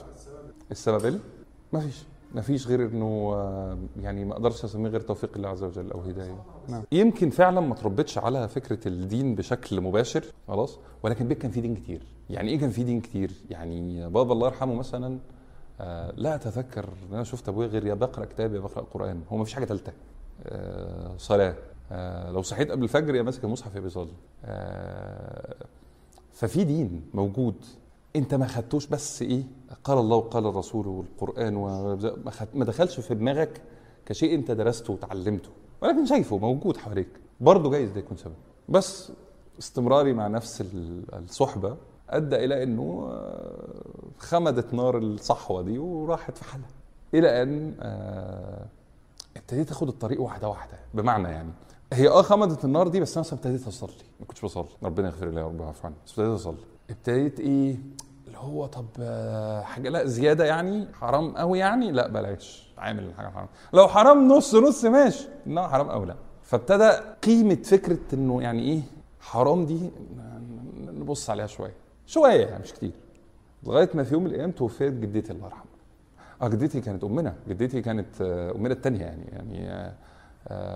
السبب. 0.71 1.05
إيه؟ 1.05 1.19
ما 1.73 1.81
فيش. 1.81 2.05
ما 2.35 2.41
فيش 2.41 2.67
غير 2.67 2.87
إنه 2.87 3.33
آه، 3.35 3.79
يعني 4.01 4.25
ما 4.25 4.33
أقدرش 4.33 4.65
أسميه 4.65 4.91
غير 4.91 5.01
توفيق 5.01 5.31
الله 5.37 5.49
عز 5.49 5.63
وجل 5.63 5.91
أو 5.91 6.01
هداية. 6.01 6.45
نعم. 6.69 6.83
يمكن 6.93 7.31
فعلا 7.31 7.61
ما 7.61 7.75
تربتش 7.75 8.19
على 8.19 8.49
فكرة 8.49 8.89
الدين 8.89 9.35
بشكل 9.35 9.81
مباشر 9.81 10.25
خلاص 10.49 10.79
ولكن 11.03 11.29
بيت 11.29 11.39
كان 11.39 11.51
في 11.51 11.61
دين 11.61 11.75
كتير. 11.75 12.03
يعني 12.31 12.51
إيه 12.51 12.59
كان 12.59 12.71
في 12.71 12.85
دين 12.85 13.01
كتير؟ 13.01 13.33
يعني 13.51 14.09
بابا 14.09 14.33
الله 14.33 14.47
يرحمه 14.47 14.75
مثلا 14.75 15.19
آه، 15.81 16.13
لا 16.17 16.35
أتذكر 16.35 16.85
إن 16.85 17.15
أنا 17.15 17.25
شفت 17.25 17.49
أبويا 17.49 17.69
غير 17.69 17.87
يا 17.87 17.95
بقرأ 17.95 18.25
كتاب 18.25 18.55
يا 18.55 18.61
بقرأ 18.61 18.85
قران 18.95 19.23
هو 19.29 19.37
ما 19.37 19.45
فيش 19.45 19.55
حاجة 19.55 19.65
ثالثه 19.65 19.93
آه، 20.43 21.17
صلاة. 21.19 21.55
لو 22.33 22.43
صحيت 22.43 22.71
قبل 22.71 22.83
الفجر 22.83 23.15
يا 23.15 23.23
ماسك 23.23 23.45
المصحف 23.45 23.75
يا 23.75 23.81
بيصلي. 23.81 24.13
آه، 24.45 25.55
ففي 26.33 26.65
دين 26.65 27.03
موجود. 27.15 27.55
انت 28.17 28.35
ما 28.35 28.47
خدتوش 28.47 28.87
بس 28.87 29.23
إيه؟ 29.23 29.43
قال 29.85 29.99
الله 29.99 30.17
وقال 30.17 30.47
الرسول 30.47 30.87
والقرآن. 30.87 31.55
ما 32.55 32.65
دخلش 32.65 33.01
في 33.01 33.15
دماغك 33.15 33.61
كشيء 34.07 34.35
انت 34.35 34.51
درسته 34.51 34.93
وتعلمته 34.93 35.49
ولكن 35.83 36.07
شايفه 36.07 36.39
موجود 36.39 36.77
حواليك. 36.77 37.09
برضه 37.41 37.71
جايز 37.71 37.91
ده 37.91 37.99
يكون 38.01 38.17
سبب. 38.17 38.35
بس 38.69 39.13
استمراري 39.59 40.13
مع 40.13 40.27
نفس 40.29 40.61
ال- 40.61 41.15
الصحبة 41.15 41.77
أدى 42.11 42.37
إلى 42.37 42.63
إنه 42.63 43.09
آه، 43.11 43.75
خمدت 44.19 44.75
نار 44.75 44.99
الصحوة 44.99 45.63
دي 45.63 45.79
وراحت 45.79 46.39
في 46.39 46.45
حالها. 46.45 46.69
إلى 47.15 47.43
أن 47.43 47.75
آه، 47.81 48.67
ابتديت 49.37 49.71
أخد 49.71 49.89
الطريق 49.89 50.21
واحدة 50.21 50.49
واحدة 50.49 50.79
بمعنى 50.95 51.29
يعني 51.29 51.51
هي 51.93 52.09
آه 52.09 52.23
خمدت 52.23 52.65
النار 52.65 52.89
دي 52.89 53.01
بس 53.01 53.17
أنا 53.17 53.27
أصلاً 53.27 53.39
ابتديت 53.39 53.67
اصلي. 53.67 53.93
ما 54.21 54.27
كنتش 54.27 54.45
بصلي. 54.45 54.67
ربنا 54.83 55.09
يغفر 55.09 55.29
لي 55.31 55.41
يا 55.41 55.47
رب. 55.47 55.61
يعفو 55.61 55.87
عني 55.87 55.97
بس 56.07 56.11
ابتديت 56.19 56.35
اصلي. 56.41 56.57
ابتديت 56.91 57.41
إيه؟ 57.41 57.77
اللي 58.27 58.39
هو 58.39 58.67
طب 58.67 58.87
آه، 59.01 59.63
حاجة 59.63 59.89
لا 59.89 60.07
زيادة 60.07 60.45
يعني 60.45 60.87
حرام 60.95 61.37
قوي 61.37 61.59
يعني؟ 61.59 61.93
لا 61.93 62.09
بلاش. 62.09 62.73
عامل 62.79 63.15
حاجة 63.15 63.29
حرام. 63.29 63.49
لو 63.73 63.89
حرام 63.89 64.29
نص 64.29 64.55
نص 64.55 64.85
ماشي. 64.85 65.29
إنما 65.47 65.69
حرام 65.69 65.89
قوي 65.91 66.07
لا. 66.07 66.17
فابتدى 66.43 66.91
قيمة 67.25 67.55
فكرة 67.55 67.99
إنه 68.15 68.43
يعني 68.43 68.63
إيه؟ 68.63 68.81
حرام 69.21 69.67
دي 69.67 69.91
نبص 70.87 71.31
عليها 71.31 71.47
شوية. 71.47 71.75
شوية 72.07 72.47
يعني 72.47 72.63
مش 72.63 72.73
كتير. 72.73 72.93
لغاية 73.65 73.91
ما 73.95 74.05
في 74.05 74.15
يوم 74.15 74.25
من 74.25 74.31
الأيام 74.31 74.51
توفيت 74.51 74.93
جدتي 74.93 75.33
الله 75.33 75.45
يرحمها. 75.47 75.65
آه 76.43 76.49
جدتي 76.49 76.81
كانت 76.81 77.05
أمنا. 77.05 77.35
جدتي 77.49 77.83
كانت 77.83 78.21
آه، 78.21 78.51
أمنا 78.51 78.75
الثانية 78.75 79.01
يعني 79.01 79.25
يعني 79.33 79.71
آه، 79.71 79.95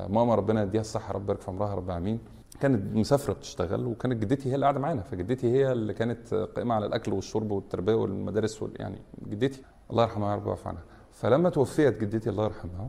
ماما 0.08 0.34
ربنا 0.34 0.62
يديها 0.62 0.80
الصحة 0.80 1.12
رب 1.14 1.22
يبارك 1.22 1.40
في 1.40 1.50
عمرها 1.50 1.74
رب 1.74 1.86
العالمين. 1.86 2.18
كانت 2.60 2.96
مسافرة 2.96 3.32
بتشتغل 3.32 3.86
وكانت 3.86 4.22
جدتي 4.22 4.50
هي 4.50 4.54
اللي 4.54 4.64
قاعدة 4.66 4.80
معانا 4.80 5.02
فجدتي 5.02 5.50
هي 5.52 5.72
اللي 5.72 5.94
كانت 5.94 6.34
قائمة 6.34 6.74
على 6.74 6.86
الأكل 6.86 7.12
والشرب 7.12 7.50
والتربية 7.50 7.94
والمدارس 7.94 8.62
وال- 8.62 8.80
يعني 8.80 8.98
جدتي. 9.28 9.62
الله 9.90 10.02
يرحمها 10.02 10.30
يا 10.30 10.36
رب 10.36 10.46
ويعفو 10.46 10.68
عنها. 10.68 10.82
فلما 11.12 11.50
توفيت 11.50 12.00
جدتي 12.00 12.30
الله 12.30 12.44
يرحمها 12.44 12.88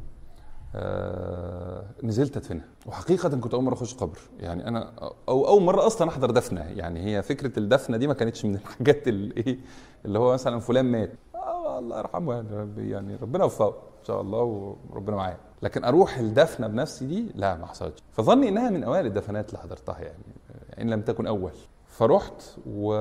آه 0.75 1.84
نزلت 2.03 2.38
ادفنها 2.38 2.65
وحقيقة 2.86 3.29
كنت 3.29 3.53
أول 3.53 3.63
مرة 3.63 3.74
أخش 3.74 3.93
قبر. 3.96 4.17
يعني 4.39 4.67
أنا 4.67 4.91
أو 5.29 5.48
أول 5.48 5.62
مرة 5.63 5.88
أصلا 5.88 6.10
أحضر 6.10 6.31
دفنة. 6.31 6.62
يعني 6.62 7.05
هي 7.05 7.22
فكرة 7.22 7.60
الدفنة 7.60 7.98
دي 7.98 8.07
ما 8.07 8.13
كانتش 8.13 8.46
من 8.46 8.55
الحاجات 8.55 9.07
اللي 9.07 9.34
إيه 9.38 9.57
اللي 10.05 10.19
هو 10.19 10.34
مثلا 10.34 10.60
فلان 10.60 10.86
مات. 10.86 11.12
آه 11.36 11.79
الله 11.79 11.98
يرحمه 12.00 12.34
يعني 12.34 12.89
يعني 12.91 13.15
ربنا 13.15 13.43
يوفقه 13.43 13.67
إن 14.00 14.05
شاء 14.05 14.22
الله 14.22 14.39
وربنا 14.91 15.15
معاه. 15.15 15.38
لكن 15.61 15.83
أروح 15.83 16.17
الدفنة 16.17 16.67
بنفسي 16.67 17.05
دي 17.05 17.31
لا 17.35 17.55
ما 17.55 17.65
حصلتش. 17.65 18.03
فظني 18.11 18.49
إنها 18.49 18.69
من 18.69 18.83
أوائل 18.83 19.05
الدفنات 19.05 19.49
اللي 19.49 19.59
حضرتها 19.59 19.99
يعني 19.99 20.23
إن 20.81 20.89
لم 20.89 21.01
تكن 21.01 21.27
أول. 21.27 21.51
فرحت 21.87 22.43
و... 22.67 22.93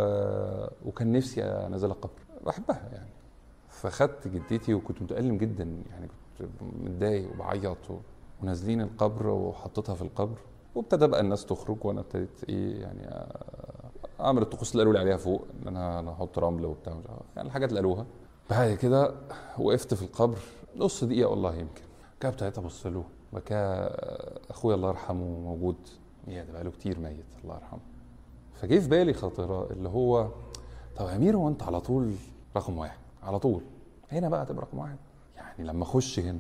وكان 0.87 1.13
نفسي 1.13 1.43
أنزل 1.45 1.91
القبر. 1.91 2.21
بحبها 2.47 2.89
يعني. 2.93 3.11
فخدت 3.69 4.29
جدتي 4.29 4.75
وكنت 4.75 5.03
متألم 5.03 5.39
جدا 5.39 5.65
يعني 5.91 6.09
كنت 6.39 6.49
متضايق 6.83 7.31
وبعيط 7.35 7.91
و... 7.91 7.97
ونازلين 8.43 8.81
القبر 8.81 9.27
وحطيتها 9.27 9.95
في 9.95 10.03
القبر. 10.03 10.39
وابتدى 10.75 11.07
بقى 11.07 11.21
الناس 11.21 11.47
تخرج 11.47 11.77
وأنا 11.85 12.01
ابتديت 12.01 12.45
إيه 12.49 12.81
يعني 12.83 13.27
أعمل 14.21 14.43
الطقوس 14.43 14.73
اللي 14.73 14.81
قالوا 14.81 14.93
لي 14.93 14.99
عليها 14.99 15.17
فوق 15.17 15.45
إن 15.63 15.77
أنا 15.77 16.13
أحط 16.13 16.39
رمل 16.39 16.65
وبتاع. 16.65 16.97
يعني 17.37 17.49
الحاجات 17.49 17.69
اللي 17.69 17.81
قالوها. 17.81 18.07
بعد 18.51 18.75
كده 18.75 19.15
وقفت 19.59 19.95
في 19.95 20.03
القبر 20.03 20.39
نص 20.77 21.05
دقيقة 21.05 21.31
والله 21.31 21.55
يمكن. 21.55 21.83
كده 22.21 22.29
ابتديت 22.33 22.59
ابص 22.59 22.87
له 22.87 23.05
وكا 23.33 23.61
أخويا 24.51 24.75
الله 24.75 24.89
يرحمه 24.89 25.25
موجود 25.25 25.77
يا 26.29 26.45
ده 26.45 26.53
بقاله 26.53 26.71
كتير 26.71 26.99
ميت 26.99 27.25
الله 27.45 27.55
يرحمه. 27.55 27.81
فجه 28.55 28.79
في 28.79 28.89
بالي 28.89 29.13
خاطرة 29.15 29.71
اللي 29.71 29.89
هو 29.89 30.29
طب 30.97 31.07
يا 31.09 31.17
أمير 31.17 31.37
هو 31.37 31.49
أنت 31.49 31.63
على 31.63 31.81
طول 31.81 32.15
رقم 32.57 32.79
واحد 32.79 32.99
على 33.23 33.39
طول. 33.39 33.63
هنا 34.13 34.29
بقى 34.29 34.47
تبقى 34.47 34.63
رقم 34.63 34.79
واحد. 34.79 34.97
يعني 35.37 35.65
لما 35.65 35.83
أخش 35.83 36.19
هنا 36.21 36.39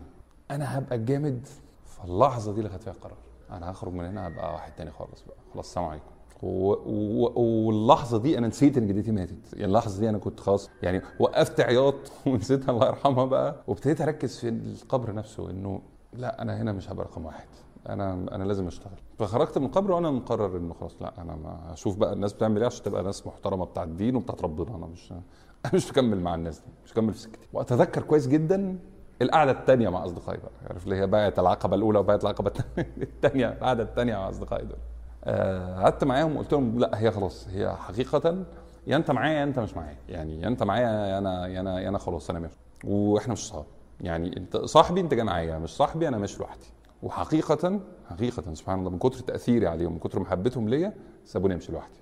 أنا 0.50 0.78
هبقى 0.78 0.97
الجامد 0.97 1.47
فاللحظة 1.85 2.52
دي 2.52 2.59
اللي 2.59 2.71
خدت 2.71 2.83
فيها 2.83 2.92
القرار. 2.92 3.18
أنا 3.50 3.71
هخرج 3.71 3.92
من 3.92 4.04
هنا 4.04 4.28
هبقى 4.28 4.52
واحد 4.52 4.73
تاني 4.75 4.90
خالص 4.90 5.23
بقى. 5.23 5.37
خلاص 5.54 5.66
السلام 5.66 5.87
عليكم. 5.88 6.11
واللحظة 6.43 8.19
دي 8.19 8.38
أنا 8.38 8.49
نسيت 8.49 8.78
إن 8.78 8.87
جدتي 8.87 9.12
ماتت. 9.12 9.52
يعني 9.52 9.64
اللحظة 9.64 10.00
دي 10.00 10.09
أنا 10.09 10.19
كنت 10.19 10.40
خلاص 10.40 10.71
يعني 10.83 11.02
وقفت 11.19 11.61
عياط 11.61 11.95
ونسيتها 12.26 12.71
الله 12.73 12.87
يرحمها 12.87 13.25
بقى. 13.25 13.57
وابتديت 13.66 14.00
أركز 14.00 14.38
في 14.38 14.49
القبر 14.49 15.14
نفسه 15.14 15.50
إنه 15.50 15.81
لا 16.12 16.43
أنا 16.43 16.62
هنا 16.62 16.73
مش 16.73 16.90
هبقى 16.90 17.05
رقم 17.07 17.25
واحد. 17.26 17.49
أنا 17.88 18.12
أنا 18.12 18.45
لازم 18.45 18.66
أشتغل. 18.66 18.99
فخرجت 19.19 19.59
من 19.59 19.66
القبر 19.66 19.90
وأنا 19.93 20.11
مقرر 20.11 20.57
إنه 20.57 20.75
خلاص 20.75 20.97
لا 21.02 21.23
أنا 21.23 21.37
ما 21.37 21.61
هشوف 21.73 21.97
بقى 21.97 22.12
الناس 22.12 22.33
بتعمل 22.33 22.59
إيه 22.59 22.66
عشان 22.66 22.83
تبقى 22.85 23.02
ناس 23.02 23.26
محترمة 23.26 23.64
بتاع 23.64 23.83
الدين 23.83 24.16
وبتاعت 24.16 24.43
ربنا. 24.43 24.76
أنا 24.76 24.87
مش 24.87 25.12
أنا 25.12 25.75
مش 25.75 25.90
مكمل 25.90 26.21
مع 26.21 26.35
الناس 26.35 26.59
دي 26.59 26.66
مش 26.85 26.93
مكمل 26.93 27.12
في 27.12 27.21
سكتي. 27.21 27.49
وأتذكر 27.52 28.02
كويس 28.02 28.26
جدا 28.28 28.78
القعدة 29.23 29.50
الثانية 29.50 29.88
مع 29.88 30.05
أصدقائي 30.05 30.38
بقى. 30.38 30.50
عارف 30.69 30.85
اللي 30.85 30.97
هي 30.97 31.07
بقت 31.07 31.38
العقبة 31.38 31.76
الأولى 31.76 31.99
وبقت 31.99 32.23
العقبة 32.23 32.52
الثانية 32.78 33.49
القعدة 33.52 33.83
الثانية 33.83 34.14
مع 34.16 34.28
أصدقائي 34.28 34.64
دول. 34.64 34.78
قعدت 35.26 36.04
معاهم 36.04 36.37
وقلت 36.37 36.52
لهم 36.52 36.78
لا 36.78 37.00
هي 37.00 37.11
خلاص 37.11 37.49
هي 37.49 37.75
حقيقة 37.76 38.45
يا 38.87 38.97
انت 38.97 39.11
معايا 39.11 39.38
يا 39.38 39.45
انت 39.45 39.59
مش 39.59 39.76
معايا. 39.76 39.97
يعني 40.09 40.40
يا 40.40 40.49
انت 40.49 40.62
معايا 40.62 40.85
يا 41.06 41.18
أنا 41.18 41.47
يا 41.47 41.61
أنا 41.61 41.80
يا 41.80 41.88
أنا 41.88 41.99
خلاص 41.99 42.30
أنا 42.30 42.38
ماشي. 42.38 42.56
وإحنا 42.85 43.33
مش 43.33 43.49
صحاب. 43.49 43.64
يعني 44.00 44.37
انت 44.37 44.56
صاحبي 44.56 45.00
انت 45.00 45.14
جاي 45.14 45.25
معايا. 45.25 45.59
مش 45.59 45.71
صاحبي 45.76 46.09
أنا 46.09 46.18
ماشي 46.18 46.38
لوحدي. 46.38 46.66
وحقيقة 47.02 47.80
حقيقة 48.11 48.54
سبحان 48.54 48.78
الله 48.78 48.90
من 48.90 48.99
كتر 48.99 49.18
تأثيري 49.21 49.66
عليهم 49.66 49.92
من 49.92 49.99
كتر 49.99 50.21
محبتهم 50.21 50.68
ليا 50.68 50.92
سابوني 51.25 51.54
امشي 51.54 51.73
لوحدي. 51.73 51.99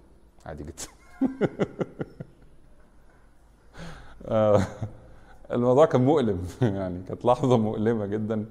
عادي 0.47 0.64
جدا. 0.64 0.85
آه، 4.26 4.62
الموضوع 5.52 5.87
كان 5.87 6.04
مؤلم. 6.04 6.38
يعني 6.62 7.02
كانت 7.09 7.25
لحظة 7.25 7.57
مؤلمة 7.59 8.07
جدا. 8.07 8.47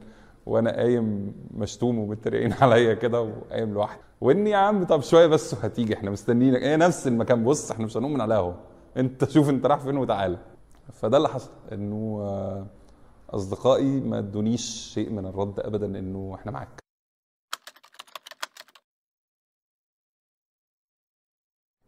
وأنا 0.45 0.71
قايم 0.75 1.33
مشتوم 1.51 1.99
ومتريقين 1.99 2.53
عليا 2.61 2.93
كده 2.93 3.21
وقايم 3.21 3.73
لوحدي. 3.73 4.01
وإني 4.21 4.49
يا 4.49 4.57
عم 4.57 4.83
طب 4.83 5.01
شوية 5.01 5.27
بس 5.27 5.53
وهتيجي 5.53 5.93
إحنا 5.93 6.11
مستنيينك. 6.11 6.61
إيه 6.61 6.75
نفس 6.75 7.07
المكان. 7.07 7.43
بص 7.43 7.71
إحنا 7.71 7.85
مش 7.85 7.97
هنقوم 7.97 8.13
من 8.13 8.21
على 8.21 8.35
اهو 8.35 8.53
أنت 8.97 9.29
شوف 9.33 9.49
أنت 9.49 9.65
رايح 9.65 9.79
فين 9.79 9.97
وتعالى. 9.97 10.37
فده 10.93 11.17
اللي 11.17 11.29
حصل 11.29 11.51
إنه 11.71 12.19
آه، 12.21 12.65
أصدقائي 13.29 13.99
ما 14.01 14.19
ادونيش 14.19 14.61
شيء 14.93 15.09
من 15.09 15.25
الرد 15.25 15.59
ابدا 15.59 15.85
إنه 15.99 16.35
إحنا 16.35 16.51
معاك. 16.51 16.83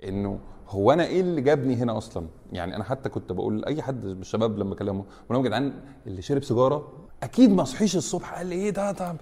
إنه 0.03 0.39
هو 0.67 0.91
أنا 0.91 1.05
إيه 1.05 1.21
اللي 1.21 1.41
جابني 1.41 1.75
هنا 1.75 1.97
أصلا؟ 1.97 2.27
يعني 2.51 2.75
أنا 2.75 2.83
حتى 2.83 3.09
كنت 3.09 3.31
بقول 3.31 3.61
لأي 3.61 3.81
حد 3.81 4.05
من 4.05 4.21
الشباب 4.21 4.57
لما 4.59 4.73
اكلمه 4.73 5.01
بقول 5.03 5.13
لهم 5.29 5.43
يا 5.43 5.47
جدعان 5.47 5.73
اللي 6.07 6.21
شرب 6.21 6.43
سيجارة 6.43 7.07
أكيد 7.25 7.51
ما 7.51 7.63
صحيش 7.63 7.95
الصبح. 7.95 8.33
قال 8.37 8.47
لي 8.47 8.55
إيه 8.55 8.69
ده؟ 8.69 8.91
ده 8.91 9.15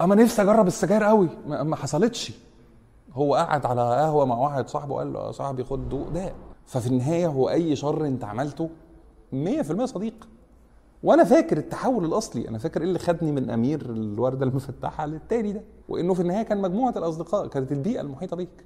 أما 0.00 0.14
نفسي 0.14 0.42
أجرب 0.42 0.66
السجاير 0.66 1.02
قوي. 1.02 1.28
ما 1.46 1.76
حصلتش. 1.76 2.32
هو 3.12 3.34
قعد 3.34 3.66
على 3.66 3.80
قهوة 3.80 4.24
مع 4.24 4.38
واحد 4.38 4.68
صاحبه 4.68 4.94
قال 4.96 5.12
له 5.12 5.26
يا 5.26 5.32
صاحبي 5.32 5.64
خد 5.64 5.88
دوق 5.88 6.08
ده 6.08 6.32
ففي 6.66 6.86
النهاية 6.86 7.26
هو 7.26 7.50
أي 7.50 7.76
شر 7.76 8.06
أنت 8.06 8.24
عملته 8.24 8.70
100% 9.32 9.84
صديق. 9.84 10.28
وأنا 11.02 11.24
فاكر 11.24 11.56
التحول 11.56 12.04
الأصلي. 12.04 12.48
أنا 12.48 12.58
فاكر 12.58 12.80
إيه 12.80 12.86
اللي 12.88 12.98
خدني 12.98 13.32
من 13.32 13.50
أمير 13.50 13.80
الوردة 13.80 14.46
المفتحه 14.46 15.06
للتاني 15.06 15.52
ده؟ 15.52 15.62
وإنه 15.88 16.14
في 16.14 16.20
النهاية 16.20 16.42
كان 16.42 16.62
مجموعة 16.62 16.94
الأصدقاء 16.96 17.46
كانت 17.46 17.72
البيئة 17.72 18.00
المحيطة 18.00 18.36
بيك. 18.36 18.64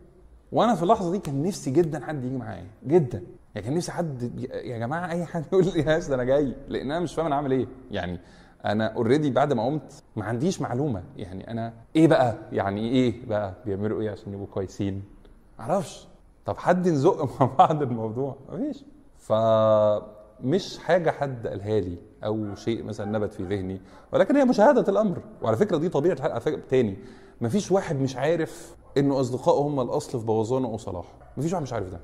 وأنا 0.52 0.74
في 0.74 0.82
اللحظة 0.82 1.10
دي 1.12 1.18
كان 1.18 1.42
نفسي 1.42 1.70
جدا 1.70 2.04
حد 2.04 2.24
يجي 2.24 2.36
معايا. 2.36 2.66
جدا. 2.86 3.22
يعني 3.54 3.66
كان 3.66 3.76
نفسي 3.76 3.92
حد 3.92 4.40
يا 4.64 4.78
جماعة 4.78 5.10
أي 5.10 5.24
حد 5.24 5.44
يقول 5.52 5.64
لي 5.64 5.80
ياس 5.80 6.06
ده 6.08 6.14
أنا 6.14 6.24
جاي. 6.24 6.54
لأن 6.68 6.90
أنا 6.90 7.00
مش 7.00 7.14
فاهم 7.14 7.26
أنا 7.26 7.36
عامل 7.36 7.52
إيه. 7.52 7.66
يعني 7.90 8.20
أنا 8.64 8.86
اوريدي 8.86 9.30
بعد 9.30 9.52
ما 9.52 9.64
قمت 9.66 10.02
ما 10.16 10.24
عنديش 10.24 10.60
معلومة. 10.60 11.02
يعني 11.16 11.50
أنا 11.50 11.72
إيه 11.96 12.08
بقى؟ 12.08 12.34
يعني 12.52 12.88
إيه 12.90 13.26
بقى؟ 13.26 13.54
بيعملوا 13.66 14.00
إيه 14.00 14.10
عشان 14.10 14.32
يبقوا 14.32 14.46
كويسين؟ 14.46 15.02
معرفش 15.58 16.08
طب 16.46 16.56
حد 16.58 16.88
نزق 16.88 17.22
مع 17.40 17.46
بعض 17.58 17.82
الموضوع؟ 17.82 18.36
مفيش 18.52 18.84
ف 19.18 19.32
مش 20.44 20.78
حاجة 20.78 21.10
حد 21.10 21.46
قالها 21.46 21.80
لي 21.80 21.96
أو 22.24 22.54
شيء 22.54 22.84
مثلا 22.84 23.18
نبت 23.18 23.34
في 23.34 23.42
ذهني 23.42 23.80
ولكن 24.12 24.36
هي 24.36 24.44
مشاهدة 24.44 24.84
الأمر. 24.92 25.18
وعلى 25.42 25.56
فكرة 25.56 25.76
دي 25.76 25.88
طبيعة 25.88 26.38
فكرة 26.38 26.60
تاني. 26.70 26.96
مفيش 27.40 27.72
واحد 27.72 28.00
مش 28.00 28.16
عارف 28.16 28.74
إنه 28.96 29.20
اصدقائه 29.20 29.58
هم 29.60 29.80
الأصل 29.80 30.20
في 30.20 30.26
بوظانه 30.26 30.68
أو 30.68 30.76
صلاحه 30.76 31.12
مفيش 31.36 31.52
واحد 31.52 31.62
مش 31.62 31.72
عارف 31.72 31.90
ده. 31.90 32.00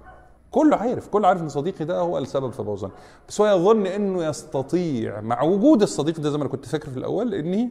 كله 0.51 0.77
عارف 0.77 1.09
كله 1.09 1.29
عارف 1.29 1.41
إن 1.43 1.49
صديقي 1.49 1.85
ده 1.85 2.01
هو 2.01 2.19
السبب 2.19 2.51
في 2.51 2.63
بوظانه 2.63 2.93
بس 3.29 3.41
هو 3.41 3.47
يظن 3.47 3.87
إنه 3.87 4.25
يستطيع 4.25 5.21
مع 5.21 5.43
وجود 5.43 5.83
الصديق 5.83 6.21
ده 6.21 6.31
زي 6.31 6.37
ما 6.39 6.43
أنا 6.45 6.53
كنت 6.53 6.67
فاكر 6.67 6.91
في 6.91 6.97
الأول 6.97 7.35
إني 7.35 7.71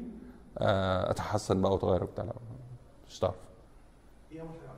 آه، 0.58 1.12
أتحسن 1.12 1.62
بقى 1.62 1.72
وأتغير 1.72 2.04
وبتاع. 2.04 2.24
مش 2.24 2.32
عملتها؟ 4.40 4.76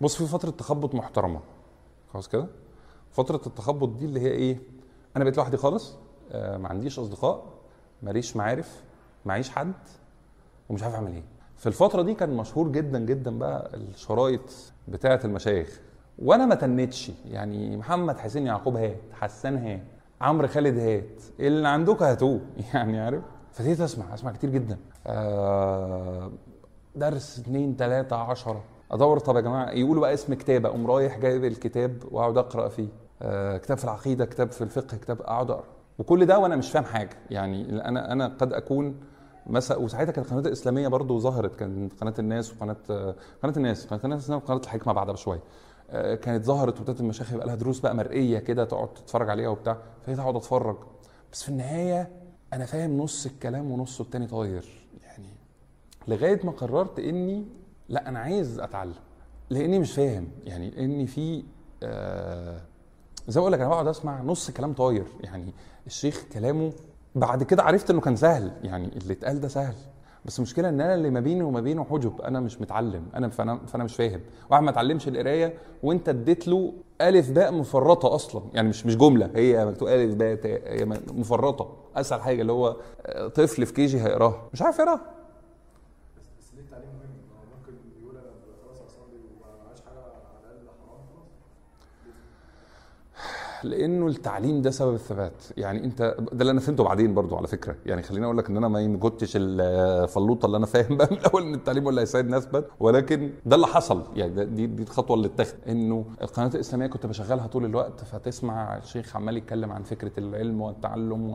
بص 0.00 0.16
في 0.16 0.26
فترة 0.26 0.50
تخبط 0.50 0.94
محترمة. 0.94 1.40
خلاص 2.12 2.28
كده؟ 2.28 2.46
فترة 3.12 3.40
التخبط 3.46 3.88
دي 3.88 4.04
اللي 4.04 4.20
هي 4.20 4.30
إيه؟ 4.30 4.60
أنا 5.16 5.24
بقيت 5.24 5.36
لوحدي 5.36 5.56
خالص. 5.56 5.94
آه 6.32 6.56
ما 6.56 6.68
عنديش 6.68 6.98
أصدقاء 6.98 7.44
ماليش 8.02 8.36
معارف 8.36 8.82
معيش 9.26 9.50
حد 9.50 9.72
ومش 10.68 10.82
عارف 10.82 10.94
أعمل 10.94 11.12
إيه. 11.12 11.24
في 11.56 11.66
الفترة 11.66 12.02
دي 12.02 12.14
كان 12.14 12.36
مشهور 12.36 12.68
جدا 12.68 12.98
جدا 12.98 13.38
بقى 13.38 13.70
الشرايط 13.76 14.40
بتاعة 14.88 15.20
المشايخ. 15.24 15.80
وأنا 16.18 16.46
ما 16.46 16.54
تنتش. 16.54 17.12
يعني 17.24 17.76
محمد 17.76 18.18
حسين 18.18 18.46
يعقوب 18.46 18.76
هات 18.76 19.00
حسان 19.12 19.56
هات 19.56 19.80
عمرو 20.20 20.48
خالد 20.48 20.78
هات. 20.78 21.22
اللي 21.40 21.68
عندكم 21.68 22.04
هاتوه. 22.04 22.40
يعني 22.74 23.00
عارف؟ 23.00 23.22
فابتديت 23.52 23.80
أسمع 23.80 24.14
أسمع 24.14 24.32
كتير 24.32 24.50
جدا. 24.50 24.78
آه 25.06 26.30
درس 26.96 27.38
اتنين 27.38 27.76
تلاتة 27.76 28.16
عشرة. 28.16 28.64
أدور 28.90 29.18
طب 29.18 29.36
يا 29.36 29.40
جماعة 29.40 29.70
يقولوا 29.70 30.00
بقى 30.02 30.14
اسم 30.14 30.34
كتاب. 30.34 30.66
أقوم 30.66 30.86
رايح 30.86 31.18
جايب 31.18 31.44
الكتاب 31.44 32.02
وأقعد 32.10 32.38
أقرأ 32.38 32.68
فيه. 32.68 32.88
آه 33.22 33.56
كتاب 33.56 33.78
في 33.78 33.84
العقيدة 33.84 34.24
كتاب 34.24 34.52
في 34.52 34.62
الفقه 34.62 34.96
كتاب 34.96 35.20
أقعد 35.20 35.50
أقرأ. 35.50 35.64
وكل 35.98 36.26
ده 36.26 36.38
وأنا 36.38 36.56
مش 36.56 36.70
فاهم 36.70 36.84
حاجة. 36.84 37.16
يعني 37.30 37.82
أنا 37.88 38.12
أنا 38.12 38.26
قد 38.28 38.52
أكون 38.52 38.96
مثلا 39.46 39.78
وساعتها 39.78 40.12
كانت 40.12 40.26
القناه 40.26 40.40
الاسلاميه 40.46 40.88
برضو 40.88 41.18
ظهرت. 41.18 41.56
كانت 41.56 42.00
قناة 42.00 42.14
الناس 42.18 42.54
وقناة 42.54 42.76
آه، 42.90 43.14
قناة 43.42 43.54
الناس 43.56 43.86
قناة 43.86 44.00
الناس 44.04 44.30
وقناة 44.30 44.60
الحكمة 44.60 44.92
بعدها 44.92 45.12
بشوية. 45.14 45.40
كانت 45.92 46.44
ظهرت 46.44 46.78
وابتدت 46.78 47.00
المشايخ 47.00 47.32
يبقى 47.32 47.46
لها 47.46 47.54
دروس 47.54 47.80
بقى 47.80 47.94
مرئية 47.94 48.38
كده 48.38 48.64
تقعد 48.64 48.94
تتفرج 48.94 49.30
عليها 49.30 49.48
وبتاع 49.48 49.78
فهي 50.06 50.14
اقعد 50.14 50.36
اتفرج 50.36 50.76
بس 51.32 51.42
في 51.42 51.48
النهاية 51.48 52.08
أنا 52.52 52.64
فاهم 52.66 52.98
نص 52.98 53.26
الكلام 53.26 53.70
ونصه 53.70 54.02
التاني 54.02 54.26
طاير. 54.26 54.86
يعني 55.02 55.28
لغاية 56.08 56.40
ما 56.46 56.50
قررت 56.52 56.98
إني 56.98 57.44
لا 57.88 58.08
أنا 58.08 58.18
عايز 58.18 58.58
أتعلم. 58.60 58.94
لأني 59.50 59.78
مش 59.78 59.92
فاهم. 59.92 60.28
يعني 60.44 60.84
إني 60.84 61.06
في 61.06 61.42
آه 61.82 62.60
زي 63.28 63.40
ما 63.40 63.42
بقول 63.42 63.52
لك 63.52 63.60
أنا 63.60 63.68
بقعد 63.68 63.86
أسمع 63.86 64.22
نص 64.22 64.50
كلام 64.50 64.72
طاير. 64.72 65.06
يعني 65.20 65.52
الشيخ 65.86 66.24
كلامه 66.32 66.72
بعد 67.14 67.42
كده 67.42 67.62
عرفت 67.62 67.90
إنه 67.90 68.00
كان 68.00 68.16
سهل. 68.16 68.52
يعني 68.62 68.96
اللي 68.96 69.12
اتقال 69.12 69.40
ده 69.40 69.48
سهل. 69.48 69.74
بس 70.28 70.38
المشكلة 70.38 70.68
إن 70.68 70.80
أنا 70.80 70.94
اللي 70.94 71.10
ما 71.10 71.20
بيني 71.20 71.42
وما 71.42 71.60
بينه 71.60 71.84
حجب. 71.84 72.20
أنا 72.20 72.40
مش 72.40 72.60
متعلم. 72.60 73.06
أنا 73.14 73.28
فانا 73.28 73.58
فانا 73.66 73.84
مش 73.84 73.96
فاهم. 73.96 74.20
واحد 74.50 74.62
ما 74.62 74.70
اتعلمش 74.70 75.08
القراية 75.08 75.54
وأنت 75.82 76.08
اديت 76.08 76.48
له 76.48 76.72
ألف 77.00 77.30
باء 77.30 77.52
مفرطة 77.52 78.14
أصلا. 78.14 78.42
يعني 78.54 78.68
مش 78.68 78.86
مش 78.86 78.96
جملة. 78.96 79.30
هي 79.34 79.66
مكتوب 79.66 79.88
ألف 79.88 80.14
باء 80.14 80.40
هي 80.46 80.84
مفرطة. 81.12 81.76
أسهل 81.96 82.20
حاجة 82.22 82.40
اللي 82.42 82.52
هو 82.52 82.76
آه، 83.06 83.28
طفل 83.28 83.66
في 83.66 83.72
كيجي 83.72 84.00
هيقراها. 84.02 84.48
مش 84.52 84.62
عارف 84.62 84.78
يقراها 84.78 85.00
بس 86.16 86.26
بس 86.38 86.54
ليه 86.54 86.62
التعليم 86.62 86.88
مهم؟ 86.88 87.10
ما 87.30 87.34
هو 87.40 87.44
ممكن 87.58 87.72
يقول 88.02 88.16
أنا 88.16 88.30
خلاص 88.64 88.80
اصلي 88.80 89.16
وما 89.16 89.64
معيش 89.66 89.80
حاجة 89.80 89.98
على 89.98 90.12
الاقل 90.42 90.68
حرام 90.86 91.00
خلاص 91.14 91.28
لأنه 93.64 94.06
التعليم 94.06 94.62
ده 94.62 94.70
سبب 94.70 94.94
الثبات. 94.94 95.42
يعني 95.56 95.84
أنت 95.84 96.16
ده 96.32 96.40
اللي 96.40 96.50
أنا 96.50 96.60
فهمته 96.60 96.84
بعدين 96.84 97.14
برضو 97.14 97.36
على 97.36 97.46
فكرة. 97.46 97.76
يعني 97.86 98.02
خليني 98.02 98.24
أقول 98.26 98.38
لك 98.38 98.50
إن 98.50 98.56
أنا 98.56 98.68
ما 98.68 98.96
كنتش 98.98 99.32
الفلوطة 99.36 100.46
اللي 100.46 100.56
أنا 100.56 100.66
فاهم 100.66 100.96
بقى 100.96 101.08
من 101.10 101.16
الأول 101.18 101.42
إن 101.42 101.54
التعليم 101.54 101.82
هو 101.84 101.90
اللي 101.90 102.00
هيساعدني 102.00 102.36
اثبت 102.36 102.68
ولكن 102.80 103.30
ده 103.46 103.56
اللي 103.56 103.66
حصل. 103.66 104.02
يعني 104.16 104.44
دي 104.44 104.66
دي 104.66 104.82
الخطوة 104.82 105.16
اللي 105.16 105.26
اتخذت. 105.26 105.68
إنه 105.68 106.04
القناه 106.22 106.50
الإسلامية 106.54 106.86
كنت 106.86 107.06
بشغلها 107.06 107.46
طول 107.46 107.64
الوقت. 107.64 108.00
فتسمع 108.04 108.76
الشيخ 108.76 109.16
عمال 109.16 109.36
يتكلم 109.36 109.72
عن 109.72 109.82
فكرة 109.82 110.12
العلم 110.18 110.60
والتعلم 110.60 111.30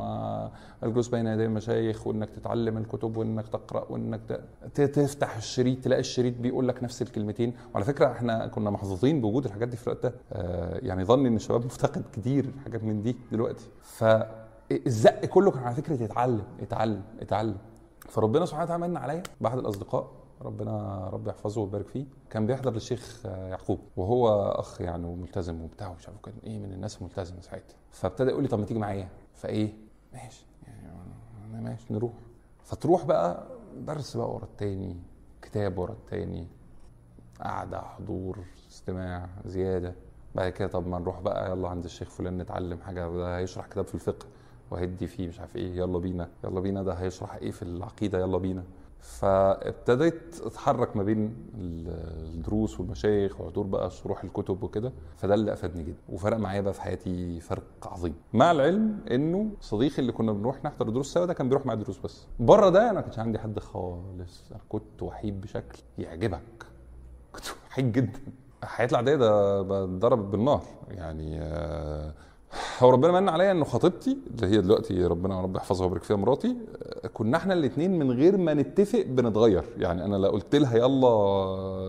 والجلوس 0.81 1.07
بين 1.07 1.27
يدي 1.27 1.45
المشايخ 1.45 2.07
وإنك 2.07 2.29
تتعلم 2.29 2.77
الكتب 2.77 3.17
وإنك 3.17 3.47
تقرأ 3.47 3.86
وإنك 3.89 4.41
تفتح 4.75 5.38
الشريط 5.38 5.83
تلاقي 5.83 5.99
الشريط 5.99 6.33
بيقول 6.38 6.67
لك 6.67 6.83
نفس 6.83 7.01
الكلمتين. 7.01 7.53
وعلى 7.73 7.86
فكرة 7.86 8.12
إحنا 8.12 8.47
كنا 8.47 8.69
محظوظين 8.69 9.21
بوجود 9.21 9.45
الحاجات 9.45 9.67
دي 9.67 9.77
في 9.77 9.88
الوقت 9.88 10.03
ده. 10.03 10.13
آه، 10.33 10.79
يعني 10.83 11.03
ظني 11.03 11.27
إن 11.27 11.36
الشباب 11.36 11.65
مفتقد. 11.65 12.03
كتير 12.13 12.52
حاجات 12.63 12.84
من 12.84 13.02
دي 13.02 13.15
دلوقتي. 13.32 13.69
فالزق 13.82 15.26
كله 15.26 15.52
كان 15.52 15.63
على 15.63 15.76
فكرة 15.76 16.04
يتعلم 16.04 16.43
يتعلم 16.60 17.04
يتعلم. 17.21 17.58
فربنا 18.10 18.45
سبحانه 18.45 18.63
وتعالى 18.63 18.88
من 18.88 18.97
عليا 18.97 19.23
بعض 19.41 19.58
الأصدقاء 19.58 20.12
ربنا 20.41 21.04
رب 21.13 21.28
يحفظه 21.28 21.62
ويبارك 21.62 21.88
فيه. 21.88 22.06
كان 22.30 22.45
بيحضر 22.47 22.73
للشيخ 22.73 23.26
يعقوب 23.26 23.80
وهو 23.97 24.52
أخ 24.52 24.82
يعني 24.82 25.06
وملتزم 25.06 25.62
وبتاع 25.62 25.89
ومش 25.89 26.08
عارف 26.08 26.19
كان 26.19 26.34
إيه 26.43 26.60
من 26.60 26.73
الناس 26.73 26.97
الملتزمة 26.97 27.41
ساعتها. 27.41 27.76
فابتدى 27.91 28.30
يقول 28.30 28.43
لي 28.43 28.49
طب 28.49 28.60
ما 28.60 28.65
تيجي 28.65 28.80
معايا؟ 28.80 29.10
فإيه؟ 29.34 29.73
ماشي. 30.13 30.45
يعني 30.67 31.63
ماشي 31.63 31.93
نروح. 31.93 32.13
فتروح 32.63 33.06
بقى 33.06 33.43
درس 33.78 34.17
بقى 34.17 34.30
ورا 34.32 34.43
التاني 34.43 34.97
كتاب 35.41 35.78
ورا 35.78 35.91
التاني 35.91 36.47
قعدة 37.41 37.82
حضور 37.82 38.39
استماع 38.69 39.30
زيادة. 39.45 39.95
بعد 40.35 40.51
كده 40.51 40.67
طب 40.67 40.87
ما 40.87 40.99
نروح 40.99 41.19
بقى 41.19 41.51
يلا 41.51 41.67
عند 41.69 41.83
الشيخ 41.85 42.09
فلان 42.09 42.37
نتعلم 42.37 42.77
حاجة 42.81 43.09
ده 43.17 43.37
هيشرح 43.37 43.67
كتاب 43.67 43.85
في 43.87 43.95
الفقه 43.95 44.25
وهيدي 44.71 45.07
فيه 45.07 45.27
مش 45.27 45.39
عارف 45.39 45.55
إيه 45.55 45.75
يلا 45.77 45.99
بينا 45.99 46.29
يلا 46.43 46.59
بينا 46.59 46.83
ده 46.83 46.93
هيشرح 46.93 47.35
إيه 47.35 47.51
في 47.51 47.61
العقيدة 47.61 48.19
يلا 48.19 48.37
بينا. 48.37 48.63
فابتديت 48.99 50.41
اتحرك 50.45 50.95
ما 50.97 51.03
بين 51.03 51.35
ال- 51.57 51.87
الدروس 52.35 52.79
والمشايخ 52.79 53.41
وحضور 53.41 53.65
بقى 53.65 53.89
شروح 53.91 54.23
الكتب 54.23 54.63
وكده 54.63 54.91
فده 55.17 55.33
اللي 55.33 55.53
أفادني 55.53 55.83
جدا 55.83 55.97
وفرق 56.09 56.37
معايا 56.37 56.61
بقى 56.61 56.73
في 56.73 56.81
حياتي 56.81 57.39
فرق 57.39 57.63
عظيم. 57.91 58.15
مع 58.33 58.51
العلم 58.51 58.99
إنه 59.11 59.51
صديقي 59.61 59.99
اللي 59.99 60.11
كنا 60.11 60.31
بنروح 60.31 60.65
نحضر 60.65 60.89
دروس 60.89 61.13
سوا 61.13 61.25
ده 61.25 61.33
كان 61.33 61.49
بيروح 61.49 61.65
معايا 61.65 61.79
دروس 61.79 61.97
بس. 61.99 62.27
بره 62.39 62.69
ده 62.69 62.83
أنا 62.85 62.93
ما 62.93 63.01
كانش 63.01 63.19
عندي 63.19 63.39
حد 63.39 63.59
خالص 63.59 64.43
أنا 64.51 64.59
كنت 64.69 65.01
وحيد 65.03 65.41
بشكل 65.41 65.79
يعجبك 65.97 66.65
كنت 67.31 67.45
وحيد 67.69 67.91
جدا. 67.91 68.19
حياة 68.65 68.88
العادية 68.91 69.15
ده 69.15 69.62
بتضرب 69.62 70.32
بالنار. 70.32 70.62
يعني 70.91 71.39
آه، 71.41 72.13
هو 72.80 72.89
ربنا 72.89 73.19
من 73.19 73.30
عليا 73.30 73.52
إنه 73.52 73.65
خطيبتي 73.65 74.17
اللي 74.36 74.47
هي 74.47 74.62
دلوقتي 74.62 75.06
ربنا 75.06 75.41
رب 75.41 75.56
يحفظها 75.56 75.84
ويبارك 75.86 76.04
فيها 76.04 76.15
مراتي 76.17 76.56
آه، 77.04 77.08
كنا 77.08 77.38
إحنا 77.38 77.54
الاثنين 77.54 77.99
من 77.99 78.12
غير 78.12 78.38
ما 78.38 78.54
نتفق 78.54 79.02
بنتغير. 79.08 79.63
يعني 79.78 80.06
أنا 80.06 80.15
لا 80.15 80.28
قلت 80.28 80.56
لها 80.56 80.78
يلا 80.78 81.10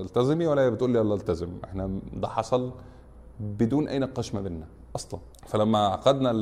التزمي 0.00 0.46
ولا 0.46 0.62
هي 0.62 0.70
بتقول 0.70 0.90
لي 0.90 0.98
يلا 0.98 1.14
التزم. 1.14 1.48
إحنا 1.64 1.90
ده 2.12 2.28
حصل 2.28 2.70
بدون 3.40 3.88
أي 3.88 3.98
نقاش 3.98 4.34
ما 4.34 4.40
بيننا 4.40 4.66
أصلا. 4.96 5.20
فلما 5.46 5.78
عقدنا 5.78 6.32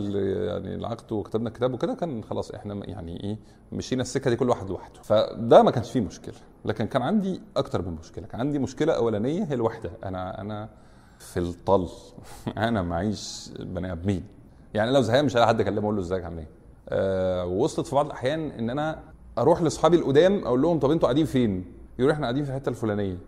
يعني 0.47 0.75
العقد 0.75 1.13
وكتبنا 1.13 1.49
الكتاب 1.49 1.75
وكده 1.75 1.95
كان 1.95 2.25
خلاص 2.25 2.51
إحنا 2.51 2.87
يعني 2.87 3.25
إيه 3.25 3.39
مشينا 3.73 4.03
السكة 4.03 4.31
دي 4.31 4.37
كل 4.37 4.49
واحد 4.49 4.71
لوحده. 4.71 5.03
فده 5.03 5.63
ما 5.63 5.71
كانش 5.71 5.91
فيه 5.91 6.01
مشكلة 6.01 6.35
لكن 6.65 6.87
كان 6.87 7.03
عندي 7.03 7.41
أكتر 7.57 7.83
من 7.83 7.95
مشكلة. 7.95 8.27
كان 8.27 8.41
عندي 8.41 8.59
مشكلة 8.59 8.93
أولانية 8.93 9.45
هي 9.45 9.55
الوحدة. 9.55 9.91
أنا 10.05 10.41
أنا 10.41 10.69
في 11.19 11.41
الطل. 11.41 11.89
أنا 12.57 12.83
معيش 12.83 13.51
بني 13.61 13.93
آدمين. 13.93 14.25
يعني 14.75 14.91
لو 14.91 15.01
زهقان 15.01 15.25
مش 15.25 15.37
هلاقي 15.37 15.49
حد 15.49 15.61
أكلمه 15.61 15.83
أقول 15.83 15.97
له 15.97 16.01
إزيك 16.01 16.25
عامل 16.25 16.39
إيه؟ 16.39 16.49
أه 16.89 17.47
ووصلت 17.47 17.87
في 17.87 17.95
بعض 17.95 18.07
الأحيان 18.07 18.51
إن 18.51 18.71
أنا 18.71 19.03
أروح 19.39 19.63
لأصحابي 19.63 19.97
القدام 19.97 20.45
أقول 20.45 20.63
لهم 20.63 20.79
طب 20.79 20.91
أنتوا 20.91 21.09
قاعدين 21.09 21.27
فين؟ 21.27 21.65
يقولوا 21.99 22.15
إحنا 22.15 22.27
قاعدين 22.27 22.45
في 22.45 22.51
الحتة 22.51 22.69
الفلانية. 22.69 23.19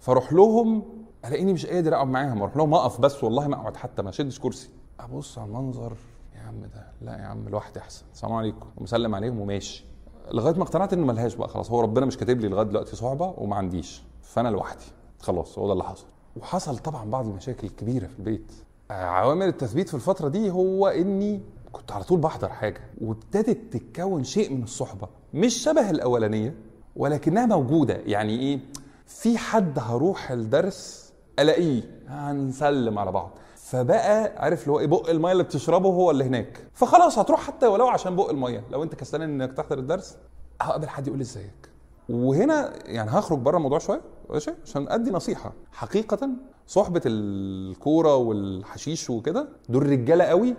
فأروح 0.00 0.32
لهم 0.32 0.82
الاقيني 1.28 1.52
مش 1.52 1.66
قادر 1.66 1.94
اقعد 1.94 2.06
معاهم 2.08 2.42
أروح 2.42 2.56
لهم 2.56 2.74
اقف 2.74 3.00
بس 3.00 3.24
والله 3.24 3.48
ما 3.48 3.56
اقعد 3.56 3.76
حتى 3.76 4.02
ما 4.02 4.10
اشدش 4.10 4.38
كرسي. 4.40 4.70
ابص 5.00 5.38
على 5.38 5.48
المنظر 5.48 5.92
يا 6.34 6.40
عم 6.40 6.60
ده 6.60 6.86
لا 7.02 7.12
يا 7.18 7.24
عم 7.26 7.48
لوحدي 7.48 7.80
أحسن. 7.80 8.04
السلام 8.12 8.32
عليكم. 8.32 8.66
ومسلم 8.76 9.14
عليهم 9.14 9.40
وماشي. 9.40 9.84
لغاية 10.32 10.54
ما 10.54 10.62
اقتنعت 10.62 10.92
إنه 10.92 11.06
ملهاش 11.06 11.34
بقى 11.34 11.48
خلاص 11.48 11.70
هو 11.70 11.80
ربنا 11.80 12.06
مش 12.06 12.16
كاتب 12.16 12.40
لي 12.40 12.48
لغاية 12.48 12.66
دلوقتي 12.66 12.96
صحبه 12.96 13.34
وما 13.38 13.56
عنديش. 13.56 14.02
فأنا 14.22 14.48
لوحدي. 14.48 14.84
خلاص 15.20 15.58
هو 15.58 15.66
ده 15.66 15.72
اللي 15.72 15.84
حصل. 15.84 16.06
وحصل 16.36 16.78
طبعا 16.78 17.10
بعض 17.10 17.26
المشاكل 17.26 17.66
الكبيرة 17.66 18.06
في 18.06 18.18
البيت. 18.18 18.52
عوامل 18.90 19.46
التثبيت 19.46 19.88
في 19.88 19.94
الفترة 19.94 20.28
دي 20.28 20.50
هو 20.50 20.86
إني 20.86 21.40
كنت 21.72 21.92
على 21.92 22.04
طول 22.04 22.20
بحضر 22.20 22.48
حاجة 22.48 22.80
وابتدت 23.00 23.72
تتكون 23.76 24.24
شيء 24.24 24.52
من 24.52 24.62
الصحبة 24.62 25.08
مش 25.34 25.54
شبه 25.54 25.90
الأولانية 25.90 26.54
ولكنها 26.96 27.46
موجودة. 27.46 27.94
يعني 27.94 28.38
إيه؟ 28.40 28.60
في 29.06 29.38
حد 29.38 29.78
هروح 29.78 30.30
الدرس 30.30 31.05
ألاقيه. 31.38 31.82
هنسلم 32.08 32.98
على 32.98 33.12
بعض. 33.12 33.30
فبقى 33.56 34.32
عارف 34.44 34.62
اللي 34.62 34.72
هو 34.72 34.80
إيه 34.80 34.86
بق 34.86 35.10
المية 35.10 35.32
اللي 35.32 35.42
بتشربه 35.42 35.88
هو 35.88 36.10
اللي 36.10 36.24
هناك. 36.24 36.68
فخلاص 36.72 37.18
هتروح 37.18 37.40
حتى 37.40 37.66
ولو 37.66 37.86
عشان 37.88 38.16
بق 38.16 38.30
المية. 38.30 38.64
لو 38.70 38.82
أنت 38.82 38.94
كسلان 38.94 39.42
إنك 39.42 39.52
تحضر 39.52 39.78
الدرس 39.78 40.16
هقابل 40.60 40.88
حد 40.88 41.06
يقول 41.06 41.18
لي 41.18 41.22
إزيك؟ 41.22 41.70
وهنا 42.08 42.72
يعني 42.84 43.10
هخرج 43.10 43.38
بره 43.38 43.56
الموضوع 43.56 43.78
شوية 43.78 44.00
ماشي؟ 44.30 44.50
عشان 44.64 44.88
أدي 44.88 45.10
نصيحة. 45.10 45.52
حقيقة 45.72 46.28
صحبة 46.66 47.02
الكورة 47.06 48.16
والحشيش 48.16 49.10
وكده 49.10 49.48
دول 49.68 49.86
رجالة 49.90 50.24
قوي 50.24 50.54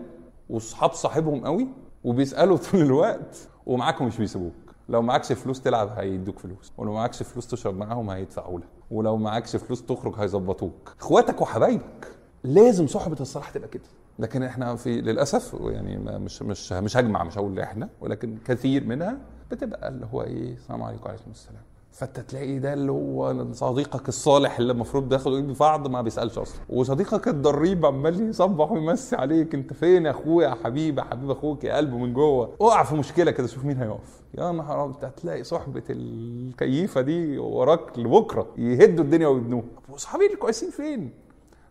واصحاب 0.50 0.94
صاحبهم 0.94 1.46
قوي 1.46 1.68
وبيسألوا 2.04 2.58
طول 2.72 2.82
الوقت 2.82 3.38
ومعاك 3.66 4.02
مش 4.02 4.18
بيسيبوك. 4.18 4.54
لو 4.90 5.02
معكش 5.02 5.34
فلوس 5.34 5.62
تلعب 5.62 5.90
هيدوك 5.98 6.40
فلوس 6.40 6.72
ولو 6.78 6.94
معكش 6.94 7.24
فلوس 7.24 7.48
تشرب 7.48 7.78
معاهم 7.78 8.10
هيدفعوا 8.10 8.60
لك. 8.60 8.77
ولو 8.92 9.18
معكش 9.18 9.56
فلوس 9.56 9.86
تخرج 9.86 10.14
هيظبطوك. 10.18 10.96
إخواتك 11.00 11.42
وحبايبك. 11.42 12.08
لازم 12.44 12.88
صحبة 12.88 13.18
الصلاح 13.20 13.50
تبقى 13.50 13.68
كده. 13.70 13.84
لكن 14.20 14.44
إحنا 14.44 14.76
في 14.76 15.02
للأسف 15.02 15.56
يعني 15.62 15.98
مش 15.98 16.42
مش 16.42 16.72
مش 16.74 16.98
هجمع 16.98 17.24
مش 17.24 17.38
هقول 17.38 17.60
إحنا 17.60 17.90
ولكن 18.02 18.38
كثير 18.46 18.84
منها 18.84 19.18
بتبقى 19.52 19.90
اللي 19.90 20.08
هو 20.14 20.22
إيه 20.24 20.54
السلام 20.54 20.84
عليكم 20.84 21.06
وعليكم 21.06 21.32
السلام. 21.32 21.62
فانت 21.98 22.20
تلاقي 22.20 22.60
ده 22.60 22.74
اللي 22.74 22.92
هو 22.92 23.54
صديقك 23.54 24.10
الصالح 24.10 24.60
اللي 24.60 24.72
المفروض 24.74 25.10
بياخد 25.10 25.34
ايد 25.34 25.58
بعض 25.58 25.88
ما 25.88 26.02
بيسألش 26.02 26.38
أصلا. 26.38 26.60
وصديقك 26.70 27.28
الضريب 27.28 27.86
عمال 27.86 28.30
يصبح 28.30 28.72
ويمسي 28.72 29.16
عليك 29.16 29.56
أنت 29.56 29.74
فين 29.74 30.06
يا 30.06 30.12
أخويا؟ 30.12 30.50
يا 30.50 30.56
حبيبي 30.64 31.02
يا 31.02 31.06
حبيب 31.06 31.32
أخوك 31.32 31.64
يا 31.64 31.78
قلبه 31.78 31.98
من 31.98 32.14
جوه. 32.14 32.56
اقع 32.62 32.84
في 32.84 32.96
مشكلة 32.96 33.32
كده 33.32 33.48
شوف 33.48 33.66
مين 33.66 33.78
هيقف. 33.78 34.22
يا 34.38 34.52
نهار 34.52 34.86
أنت 34.86 35.06
هتلاقي 35.06 35.44
صحبة 35.44 35.84
الكيفة 35.90 37.02
دي 37.02 37.38
وراك 37.38 38.00
لبكرة. 38.00 38.48
يهدوا 38.58 39.04
الدنيا 39.04 39.28
ويبنوها. 39.28 39.66
واصحابي 39.90 40.26
الكويسين 40.34 40.70
فين؟ 40.70 41.12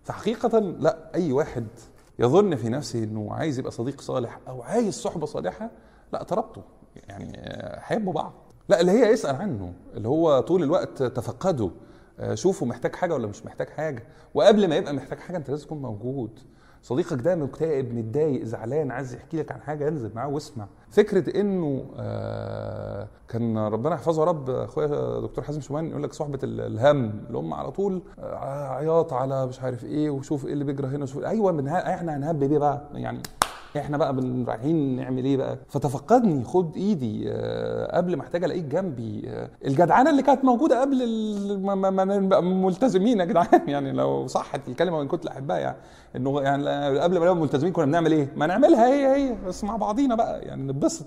فحقيقة 0.03 0.59
لا 0.59 1.11
أي 1.15 1.33
واحد 1.33 1.67
يظن 2.19 2.57
في 2.57 2.69
نفسه 2.69 3.05
أنه 3.05 3.33
عايز 3.33 3.59
يبقى 3.59 3.71
صديق 3.73 4.01
صالح 4.01 4.41
أو 4.49 4.63
عايز 4.63 4.95
صحبة 4.95 5.27
صالحة 5.27 5.71
لا 6.13 6.23
تربطوا 6.23 6.63
يعني 7.09 7.43
حبوا 7.81 8.13
بعض. 8.13 8.33
لا 8.69 8.81
اللي 8.81 8.93
هي 8.93 9.13
يسأل 9.13 9.37
عنه 9.37 9.73
اللي 9.95 10.09
هو 10.09 10.41
طول 10.41 10.63
الوقت 10.63 11.03
تفقده. 11.03 11.71
آه، 12.21 12.35
شوفه 12.35 12.67
محتاج 12.67 12.95
حاجة 12.95 13.15
ولا 13.15 13.27
مش 13.27 13.47
محتاج 13.47 13.69
حاجة. 13.69 14.03
وقبل 14.35 14.69
ما 14.69 14.77
يبقى 14.77 14.93
محتاج 14.93 15.19
حاجة 15.19 15.37
أنت 15.37 15.51
لازم 15.51 15.65
تكون 15.67 15.83
موجود. 15.83 16.31
صديقك 16.83 17.17
ده 17.23 17.35
مكتئب 17.35 17.95
متضايق 17.95 18.45
زعلان 18.45 18.91
عايز 18.91 19.15
يحكي 19.15 19.37
لك 19.39 19.53
عن 19.53 19.61
حاجة 19.61 19.89
انزل 19.89 20.11
معاه 20.15 20.29
واسمع. 20.29 20.67
فكرة 20.91 21.41
إنه 21.41 21.85
آه 21.97 23.09
كان 23.29 23.59
ربنا 23.59 23.95
يحفظه 23.95 24.23
يا 24.23 24.27
رب 24.29 24.51
أخويا 24.51 25.21
دكتور 25.21 25.45
حازم 25.45 25.61
شومان 25.61 25.87
يقول 25.91 26.03
لك 26.03 26.13
صحبة 26.13 26.39
ال- 26.43 26.61
الهم 26.61 27.25
اللي 27.27 27.39
هم 27.39 27.55
على 27.55 27.71
طول 27.71 28.03
آه، 28.19 28.69
عياط 28.69 29.13
على 29.13 29.47
مش 29.47 29.61
عارف 29.61 29.85
إيه 29.85 30.11
وشوف 30.11 30.47
إيه 30.47 30.53
اللي 30.53 30.65
بيجرى 30.65 30.87
هنا 30.89 31.03
وشوف 31.03 31.25
أيوه 31.25 31.53
من 31.53 31.69
إحنا 31.69 32.17
هنهب 32.17 32.39
بيه 32.39 32.59
بقى 32.59 32.83
يعني 32.95 33.23
إحنا 33.81 33.97
بقى 33.97 34.15
رايحين 34.47 34.97
نعمل 34.97 35.25
إيه 35.25 35.37
بقى؟ 35.37 35.59
فتفقدني 35.69 36.45
خد 36.45 36.77
ايدي 36.77 37.25
آه، 37.29 37.97
قبل 37.97 38.17
ما 38.17 38.23
احتاج 38.23 38.45
الاقيك 38.45 38.65
جنبي. 38.65 39.23
آه، 39.27 39.51
الجدعانة 39.65 40.11
اللي 40.11 40.23
كانت 40.23 40.45
موجودة 40.45 40.81
قبل 40.81 40.97
ما- 41.61 42.05
نبقى 42.05 42.43
ملتزمين 42.43 43.21
يا 43.21 43.25
جدعان. 43.25 43.69
يعني 43.69 43.93
لو 43.93 44.27
صحت 44.27 44.69
الكلمة 44.69 44.99
وان 44.99 45.09
كنت 45.09 45.25
لاحبها 45.25 45.59
يعني 45.59 45.77
إنه 46.17 46.41
يعني 46.43 46.65
قبل 46.99 47.15
ما 47.19 47.25
نبقى 47.25 47.37
ملتزمين 47.37 47.73
كنا 47.73 47.85
بنعمل 47.87 48.13
إيه؟ 48.13 48.33
ما 48.37 48.47
نعملها 48.47 48.87
هي 48.89 49.07
هي 49.17 49.35
بس 49.47 49.65
مع 49.65 49.77
بعضينا 49.77 50.15
بقى 50.15 50.43
يعني 50.43 50.63
نتبسط. 50.63 51.07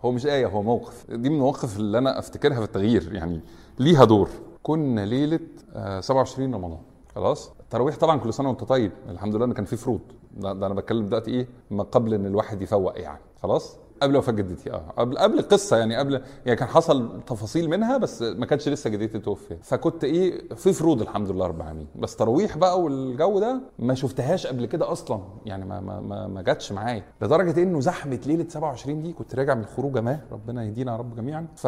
هو 0.00 0.12
مش 0.12 0.26
آية 0.26 0.46
هو 0.46 0.62
موقف. 0.62 1.10
دي 1.10 1.28
من 1.28 1.34
المواقف 1.36 1.76
اللي 1.76 1.98
أنا 1.98 2.18
أفتكرها 2.18 2.56
في 2.58 2.64
التغيير 2.64 3.14
يعني 3.14 3.40
ليها 3.78 4.04
دور. 4.04 4.28
كنا 4.62 5.06
ليلة 5.06 5.40
آه، 5.74 6.00
27 6.00 6.54
رمضان. 6.54 6.78
خلاص؟ 7.14 7.52
التراويح 7.60 7.96
طبعا 7.96 8.18
كل 8.18 8.32
سنة 8.34 8.48
وأنت 8.48 8.64
طيب 8.64 8.92
الحمد 9.08 9.36
لله 9.36 9.44
إن 9.44 9.52
كان 9.52 9.64
في 9.64 9.76
فروض. 9.76 10.00
ده, 10.36 10.52
ده 10.52 10.66
أنا 10.66 10.74
بتكلم 10.74 11.06
دلوقتي 11.06 11.30
إيه؟ 11.30 11.48
ما 11.70 11.82
قبل 11.82 12.14
إن 12.14 12.26
الواحد 12.26 12.62
يفوق 12.62 13.00
يعني. 13.00 13.20
خلاص؟ 13.42 13.76
قبل 14.02 14.16
وفاة 14.16 14.32
جدتي 14.32 14.72
آه. 14.72 14.92
قبل 14.96 15.18
قبل 15.18 15.38
القصة 15.38 15.76
يعني 15.76 15.96
قبل 15.96 16.22
يعني 16.46 16.58
كان 16.58 16.68
حصل 16.68 17.20
تفاصيل 17.26 17.70
منها 17.70 17.96
بس 17.98 18.22
ما 18.22 18.46
كانش 18.46 18.68
لسه 18.68 18.90
جدتي 18.90 19.18
توفي 19.18 19.56
فكنت 19.62 20.04
إيه؟ 20.04 20.48
في 20.54 20.72
فروض 20.72 21.00
الحمد 21.02 21.30
لله 21.30 21.46
رب 21.46 21.56
العالمين. 21.60 21.86
بس 21.96 22.16
تراويح 22.16 22.56
بقى 22.58 22.80
والجو 22.82 23.38
ده 23.38 23.60
ما 23.78 23.94
شفتهاش 23.94 24.46
قبل 24.46 24.66
كده 24.66 24.92
أصلا. 24.92 25.20
يعني 25.46 25.64
ما 25.64 25.80
ما 25.80 26.00
ما, 26.00 26.26
ما 26.26 26.42
جاتش 26.42 26.72
معايا. 26.72 27.02
لدرجة 27.22 27.62
إنه 27.62 27.80
زحمة 27.80 28.20
ليلة 28.26 28.46
27 28.48 29.02
دي 29.02 29.12
كنت 29.12 29.34
راجع 29.34 29.54
من 29.54 29.60
الخروجة 29.62 30.00
ما 30.00 30.20
ربنا 30.32 30.64
يهدينا 30.64 30.92
يا 30.92 30.96
رب 30.96 31.16
جميعا. 31.16 31.46
ف 31.56 31.66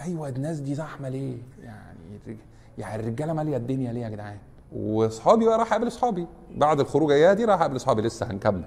أيوه 0.00 0.28
الناس 0.28 0.58
دي 0.60 0.74
زحمة 0.74 1.08
ليه؟ 1.08 1.36
يعني 1.62 1.98
يعني 2.78 3.02
الرجالة 3.02 3.32
مالية 3.32 3.56
الدنيا 3.56 3.92
ليه 3.92 4.00
يا 4.00 4.08
جدعان؟ 4.08 4.38
واصحابي 4.76 5.44
بقى 5.46 5.58
راح 5.58 5.72
اقابل 5.72 5.86
اصحابي. 5.86 6.26
بعد 6.54 6.80
الخروجة 6.80 7.32
دي 7.32 7.44
راح 7.44 7.60
اقابل 7.60 7.76
اصحابي 7.76 8.02
لسه 8.02 8.26
هنكمل. 8.30 8.64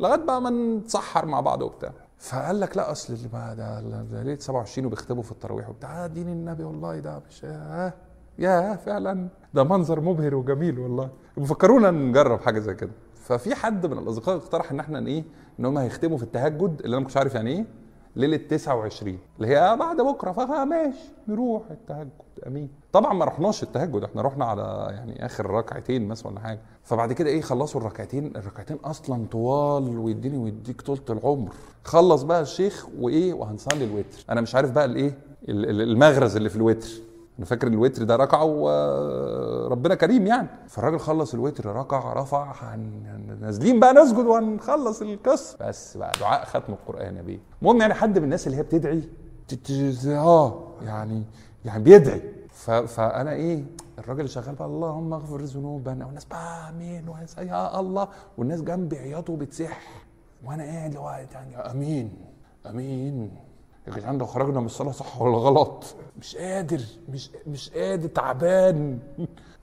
لغاية 0.00 0.16
بقى 0.24 0.42
ما 0.42 0.50
نتسحر 0.50 1.26
مع 1.26 1.40
بعض 1.40 1.62
وبتاع. 1.62 1.92
فقال 2.18 2.60
لك 2.60 2.76
لا 2.76 2.92
أصل 2.92 3.12
اللي 3.14 3.28
بقى 3.28 3.56
ده, 3.56 3.80
ده 4.02 4.22
ليلة 4.22 4.38
27 4.38 4.86
وبيختبوا 4.86 5.22
في 5.22 5.32
التراويح 5.32 5.68
وبتاع. 5.68 6.04
آه 6.04 6.06
دين 6.06 6.28
النبي 6.28 6.64
والله 6.64 6.98
ده 6.98 7.22
مش 7.28 7.44
آه 7.44 7.92
يا 8.38 8.76
فعلا. 8.76 9.28
ده 9.54 9.64
منظر 9.64 10.00
مبهر 10.00 10.34
وجميل 10.34 10.78
والله. 10.78 11.10
بيفكرونا 11.36 11.90
نجرب 11.90 12.40
حاجة 12.40 12.58
زي 12.58 12.74
كده. 12.74 12.90
ففي 13.14 13.54
حد 13.54 13.86
من 13.86 13.98
الأصدقاء 13.98 14.36
اقترح 14.36 14.70
إن 14.72 14.80
إحنا 14.80 15.06
إيه 15.06 15.24
إن 15.60 15.64
هم 15.64 15.78
هيختموا 15.78 16.16
في 16.18 16.22
التهجد 16.22 16.80
اللي 16.84 16.94
أنا 16.94 16.98
ما 16.98 17.04
كنتش 17.04 17.16
عارف 17.16 17.34
يعني 17.34 17.50
إيه 17.50 17.64
ليلة 18.16 18.36
29 18.36 19.18
اللي 19.36 19.48
هي 19.56 19.76
بعد 19.76 19.96
بكرة. 20.00 20.32
فماشي 20.32 21.12
نروح 21.28 21.62
التهجد. 21.70 22.21
أمين. 22.46 22.68
طبعا 22.92 23.12
ما 23.14 23.24
رحناش 23.24 23.62
التهجد 23.62 24.02
إحنا 24.04 24.22
رحنا 24.22 24.44
على 24.44 24.86
يعني 24.90 25.26
آخر 25.26 25.50
ركعتين 25.50 26.08
مثلا 26.08 26.32
ولا 26.32 26.40
حاجة. 26.40 26.60
فبعد 26.82 27.12
كده 27.12 27.30
إيه 27.30 27.40
خلصوا 27.42 27.80
الركعتين 27.80 28.36
الركعتين 28.36 28.76
أصلا 28.84 29.26
طوال 29.30 29.98
ويديني 29.98 30.38
ويديك 30.38 30.80
طولة 30.82 31.00
العمر. 31.10 31.52
خلص 31.84 32.22
بقى 32.22 32.40
الشيخ 32.40 32.86
وإيه 33.00 33.32
وهنصلي 33.34 33.84
الوتر. 33.84 34.24
أنا 34.30 34.40
مش 34.40 34.54
عارف 34.54 34.70
بقى 34.70 34.84
الإيه 34.84 35.18
ال- 35.48 35.70
ال- 35.70 35.80
المغرز 35.82 36.36
اللي 36.36 36.48
في 36.48 36.56
الوتر. 36.56 36.88
أنا 37.38 37.46
فاكر 37.46 37.66
الوتر 37.66 38.02
ده 38.02 38.16
ركعه 38.16 38.44
وربنا 38.44 39.94
كريم 39.94 40.26
يعني. 40.26 40.48
فالراجل 40.68 40.98
خلص 40.98 41.34
الوتر 41.34 41.66
ركع 41.66 42.12
رفع 42.12 42.74
نازلين 43.40 43.80
بقى 43.80 43.94
نسجد 43.94 44.26
وهنخلص 44.26 45.02
القصة. 45.02 45.56
بس 45.60 45.96
بقى 45.96 46.12
دعاء 46.20 46.44
ختم 46.44 46.72
القرآن 46.72 47.16
يا 47.16 47.22
بيه. 47.22 47.38
المهم 47.62 47.80
يعني 47.80 47.94
حد 47.94 48.18
من 48.18 48.24
الناس 48.24 48.46
اللي 48.46 48.58
هي 48.58 48.62
بتدعي 48.62 49.02
آه 50.06 50.62
يعني 50.84 51.22
يعني 51.64 51.82
بيدعي. 51.82 52.22
فأنا 52.86 53.32
إيه 53.32 53.64
الراجل 53.98 54.28
شغال 54.28 54.54
بقى 54.54 54.68
اللهم 54.68 55.12
اغفر 55.12 55.40
ذنوبنا 55.40 56.06
والناس 56.06 56.24
بقى 56.24 56.68
آمين 56.70 57.08
يا 57.38 57.80
الله 57.80 58.08
والناس 58.38 58.62
جنبي 58.62 58.98
عياطوا 58.98 59.34
وبتسح. 59.34 59.80
وأنا 60.44 60.62
قاعد 60.62 60.94
اللي 60.96 61.26
يعني 61.34 61.56
آمين 61.70 62.12
آمين. 62.66 63.30
يا 63.88 63.92
جدعان 63.92 64.18
لو 64.18 64.26
خرجنا 64.26 64.60
من 64.60 64.66
الصلاة 64.66 64.92
صح 64.92 65.22
ولا 65.22 65.36
غلط؟ 65.36 65.84
مش 66.20 66.36
قادر 66.36 66.80
مش 67.08 67.30
مش 67.46 67.70
قادر 67.70 68.08
تعبان. 68.08 68.98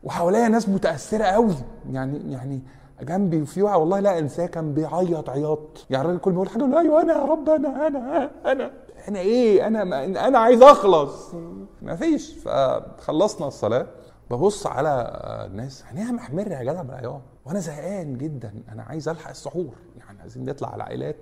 وحواليا 0.03 0.47
ناس 0.47 0.69
متأثرة 0.69 1.23
قوي 1.23 1.55
يعني 1.91 2.31
يعني 2.31 2.61
جنبي 3.01 3.45
في 3.45 3.61
واحد 3.61 3.79
والله 3.79 3.99
لا 3.99 4.19
انساه 4.19 4.45
كان 4.45 4.73
بيعيط 4.73 5.29
عياط. 5.29 5.85
يعني 5.89 6.05
الراجل 6.05 6.19
كل 6.19 6.31
ما 6.31 6.35
يقول 6.37 6.49
حاجة 6.49 6.59
يقول 6.63 6.75
أيوه 6.75 7.01
أنا 7.01 7.13
يا 7.13 7.25
رب 7.25 7.49
أنا 7.49 7.87
أنا 7.87 8.31
أنا. 8.51 8.71
أنا 9.09 9.19
إيه 9.19 9.67
أنا 9.67 9.83
ما 9.83 10.05
أنا 10.05 10.37
عايز 10.39 10.61
اخلص. 10.61 11.33
ما 11.81 11.95
فيش. 11.95 12.33
فخلصنا 12.33 13.47
الصلاة. 13.47 13.87
ببص 14.31 14.67
على 14.67 15.11
الناس 15.51 15.83
عينيها 15.85 16.11
محمره 16.11 16.53
يا 16.53 16.63
جدع 16.63 16.83
من 16.83 16.89
العياط 16.89 17.21
وأنا 17.45 17.59
زهقان 17.59 18.17
جدا. 18.17 18.53
أنا 18.71 18.83
عايز 18.83 19.09
ألحق 19.09 19.29
السحور. 19.29 19.73
يعني 19.97 20.21
عايزين 20.21 20.45
نطلع 20.45 20.67
على 20.67 20.75
العائلات 20.75 21.15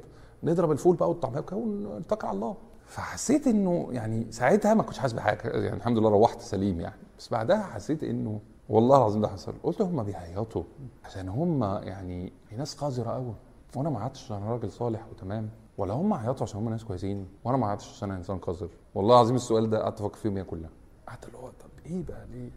نضرب 0.43 0.71
الفول 0.71 0.95
بقى 0.95 1.09
والطعمية 1.09 1.39
وكده 1.39 1.57
ونتكل 1.57 2.27
على 2.27 2.35
الله. 2.35 2.55
فحسيت 2.87 3.47
إنه 3.47 3.87
يعني 3.91 4.31
ساعتها 4.31 4.73
ما 4.73 4.83
كنتش 4.83 4.99
حاسس 4.99 5.13
بحاجة. 5.13 5.47
يعني 5.47 5.77
الحمد 5.77 5.97
لله 5.97 6.09
روحت 6.09 6.41
سليم 6.41 6.81
يعني. 6.81 6.95
بس 7.19 7.29
بعدها 7.29 7.63
حسيت 7.63 8.03
إنه 8.03 8.39
والله 8.69 8.97
العظيم 8.97 9.21
ده 9.21 9.27
حصل. 9.27 9.53
قلت 9.63 9.81
هم 9.81 10.03
بيعيطوا 10.03 10.63
عشان 11.05 11.29
هم 11.29 11.63
يعني 11.63 12.33
ناس 12.57 12.75
قذرة 12.75 13.09
قوي 13.11 13.33
وأنا 13.75 13.89
ما 13.89 13.99
عشان 13.99 14.37
أنا 14.37 14.51
راجل 14.51 14.71
صالح 14.71 15.05
وتمام. 15.11 15.49
ولا 15.77 15.93
هم 15.93 16.13
عيطوا 16.13 16.43
عشان 16.43 16.59
هم 16.59 16.69
ناس 16.69 16.83
كويسين 16.83 17.27
وأنا 17.43 17.57
ما 17.57 17.67
عيطتش 17.67 17.89
عشان 17.89 18.09
أنا 18.09 18.17
إنسان 18.19 18.37
قذر. 18.37 18.69
والله 18.95 19.15
العظيم 19.15 19.35
السؤال 19.35 19.69
ده 19.69 19.83
قعدت 19.83 20.01
أفكر 20.01 20.17
فيه 20.17 20.29
يوميا 20.29 20.43
كلها. 20.43 20.69
قعدت 21.07 21.25
اللي 21.27 21.37
هو 21.37 21.47
طب 21.47 21.69
إيه 21.85 22.03
بقى 22.05 22.27
ليه؟ 22.27 22.49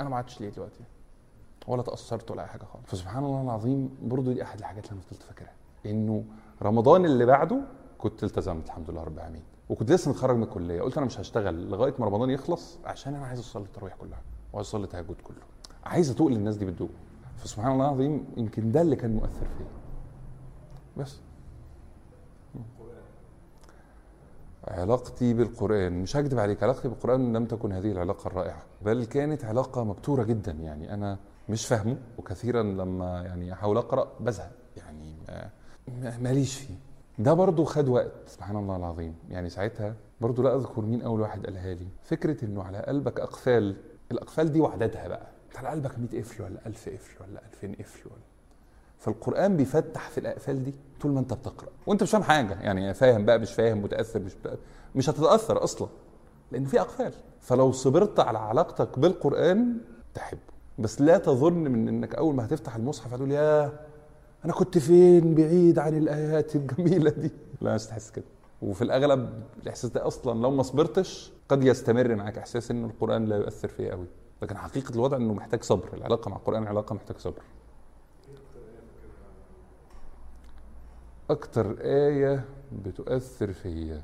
أنا 0.00 0.08
ما 0.08 0.16
عيطتش 0.16 0.40
ليه 0.40 0.48
دلوقتي؟ 0.48 0.84
ولا 1.66 1.82
تأثرت 1.82 2.30
ولا 2.30 2.42
أي 2.42 2.46
حاجة 2.46 2.64
خالص. 2.64 2.86
فسبحان 2.86 3.24
الله 3.24 3.42
العظيم 3.42 3.90
برضو 4.02 4.32
دي 4.32 4.42
أحد 4.42 4.58
الحاجات 4.58 4.84
اللي 4.84 4.94
أنا 4.94 5.00
فضلت 5.00 5.22
فاكرها 5.22 5.52
إنه 5.86 6.24
رمضان 6.62 7.04
اللي 7.04 7.26
بعده 7.26 7.60
كنت 7.98 8.24
التزمت 8.24 8.66
الحمد 8.66 8.90
لله 8.90 9.02
رب 9.02 9.14
العالمين 9.14 9.42
وكنت 9.70 9.92
لسه 9.92 10.10
متخرج 10.10 10.36
من 10.36 10.42
الكلية. 10.42 10.82
قلت 10.82 10.96
أنا 10.96 11.06
مش 11.06 11.20
هشتغل 11.20 11.70
لغاية 11.70 11.94
ما 11.98 12.06
رمضان 12.06 12.30
يخلص 12.30 12.78
عشان 12.84 13.14
أنا 13.14 13.26
عايز 13.26 13.40
أصلي 13.40 13.62
التراويح 13.62 13.94
كلها 13.96 14.22
وعايز 14.52 14.66
أصلي 14.68 14.84
التهجد 14.84 15.20
كله. 15.24 15.42
عايز 15.84 16.10
أتوق 16.10 16.28
للناس 16.28 16.56
دي 16.56 16.64
بتدوق. 16.64 16.90
فسبحان 17.36 17.72
الله 17.72 17.84
العظيم 17.84 18.26
يمكن 18.36 18.72
ده 18.72 18.80
اللي 18.82 18.96
كان 18.96 19.14
مؤثر 19.14 19.46
فيا. 19.58 19.66
بس. 20.96 21.20
علاقتي 24.68 25.34
بالقرآن 25.34 25.92
مش 26.02 26.16
هكذب 26.16 26.38
عليك 26.38 26.62
علاقتي 26.62 26.88
بالقرآن 26.88 27.32
لم 27.36 27.46
تكن 27.46 27.72
هذه 27.72 27.92
العلاقة 27.92 28.26
الرائعة 28.28 28.62
بل 28.82 29.04
كانت 29.04 29.44
علاقة 29.44 29.84
مبتورة 29.84 30.22
جدا 30.22 30.52
يعني 30.52 30.94
أنا 30.94 31.18
مش 31.48 31.66
فاهمه 31.66 31.96
وكثيرا 32.18 32.62
لما 32.62 33.22
يعني 33.22 33.52
أحاول 33.52 33.76
أقرأ 33.76 34.12
بزهق 34.20 34.52
يعني 34.76 35.14
ما- 35.28 35.50
ما- 36.02 36.18
ماليش 36.18 36.54
فيه. 36.58 36.74
ده 37.18 37.32
برضو 37.32 37.64
خد 37.64 37.88
وقت 37.88 38.12
سبحان 38.26 38.56
الله 38.56 38.76
العظيم. 38.76 39.14
يعني 39.30 39.48
ساعتها 39.50 39.94
برضو 40.20 40.42
لا 40.42 40.56
أذكر 40.56 40.82
مين 40.82 41.02
أول 41.02 41.20
واحد 41.20 41.46
قالها 41.46 41.74
لي. 41.74 41.86
فكرة 42.02 42.44
إنه 42.44 42.62
على 42.62 42.78
قلبك 42.78 43.20
أقفال 43.20 43.76
الأقفال 44.12 44.52
دي 44.52 44.60
وعددها 44.60 45.08
بقى. 45.08 45.26
على 45.56 45.68
قلبك 45.68 45.98
100 45.98 46.20
قفل 46.20 46.42
ولا 46.42 46.66
1000 46.66 46.88
قفل 46.88 47.22
ولا 47.22 47.42
2000 47.46 47.74
قفل 47.74 48.08
ولا 48.08 48.31
فالقرآن 49.02 49.56
بيفتح 49.56 50.10
في 50.10 50.18
الأقفال 50.18 50.64
دي 50.64 50.74
طول 51.00 51.12
ما 51.12 51.20
أنت 51.20 51.34
بتقرأ. 51.34 51.68
وأنت 51.86 52.02
مش 52.02 52.10
فاهم 52.10 52.22
حاجة 52.22 52.60
يعني 52.60 52.94
فاهم 52.94 53.24
بقى 53.24 53.38
مش 53.38 53.52
فاهم 53.52 53.82
متأثر 53.82 54.20
مش 54.20 54.32
بقى 54.44 54.56
مش 54.94 55.10
هتتأثر 55.10 55.64
أصلا 55.64 55.88
لأن 56.52 56.64
في 56.64 56.80
أقفال. 56.80 57.12
فلو 57.40 57.72
صبرت 57.72 58.20
على 58.20 58.38
علاقتك 58.38 58.98
بالقرآن 58.98 59.76
تحبه. 60.14 60.40
بس 60.78 61.00
لا 61.00 61.18
تظن 61.18 61.52
من 61.52 61.88
إنك 61.88 62.14
أول 62.14 62.34
ما 62.34 62.44
هتفتح 62.44 62.76
المصحف 62.76 63.12
هتقول 63.14 63.30
يا 63.32 63.72
أنا 64.44 64.52
كنت 64.52 64.78
فين؟ 64.78 65.34
بعيد 65.34 65.78
عن 65.78 65.96
الآيات 65.96 66.56
الجميلة 66.56 67.10
دي. 67.10 67.30
لا 67.60 67.74
مش 67.74 67.86
تحس 67.86 68.10
كده. 68.10 68.24
وفي 68.62 68.82
الأغلب 68.82 69.42
الإحساس 69.62 69.90
ده 69.90 70.06
أصلا 70.06 70.40
لو 70.42 70.50
ما 70.50 70.62
صبرتش 70.62 71.32
قد 71.48 71.64
يستمر 71.64 72.14
معاك 72.14 72.38
إحساس 72.38 72.70
إن 72.70 72.84
القرآن 72.84 73.24
لا 73.24 73.36
يؤثر 73.36 73.68
فيه 73.68 73.90
قوي 73.90 74.06
لكن 74.42 74.56
حقيقة 74.56 74.94
الوضع 74.94 75.16
إنه 75.16 75.34
محتاج 75.34 75.62
صبر. 75.62 75.88
العلاقة 75.94 76.28
مع 76.28 76.36
القرآن 76.36 76.66
علاقة 76.66 76.94
محتاج 76.94 77.16
صبر. 77.18 77.42
أكتر 81.32 81.76
آية 81.80 82.44
بتؤثر 82.72 83.52
فيا 83.52 84.02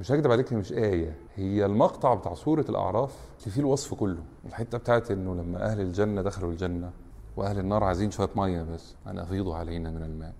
مش 0.00 0.12
هكدب 0.12 0.30
عليك 0.32 0.52
هي 0.52 0.56
مش 0.56 0.72
آية 0.72 1.16
هي 1.34 1.66
المقطع 1.66 2.14
بتاع 2.14 2.34
سورة 2.34 2.64
الأعراف 2.68 3.14
اللي 3.40 3.50
فيه 3.50 3.60
الوصف 3.60 3.94
كله. 3.94 4.22
الحتة 4.46 4.78
بتاعت 4.78 5.10
إنه 5.10 5.34
لما 5.34 5.64
أهل 5.70 5.80
الجنة 5.80 6.22
دخلوا 6.22 6.50
الجنة 6.50 6.90
وأهل 7.36 7.58
النار 7.58 7.84
عايزين 7.84 8.10
شوية 8.10 8.28
مية 8.36 8.62
بس 8.62 8.94
أن 9.06 9.18
أفيضوا 9.18 9.56
علينا 9.56 9.90
من 9.90 10.02
الماء. 10.02 10.34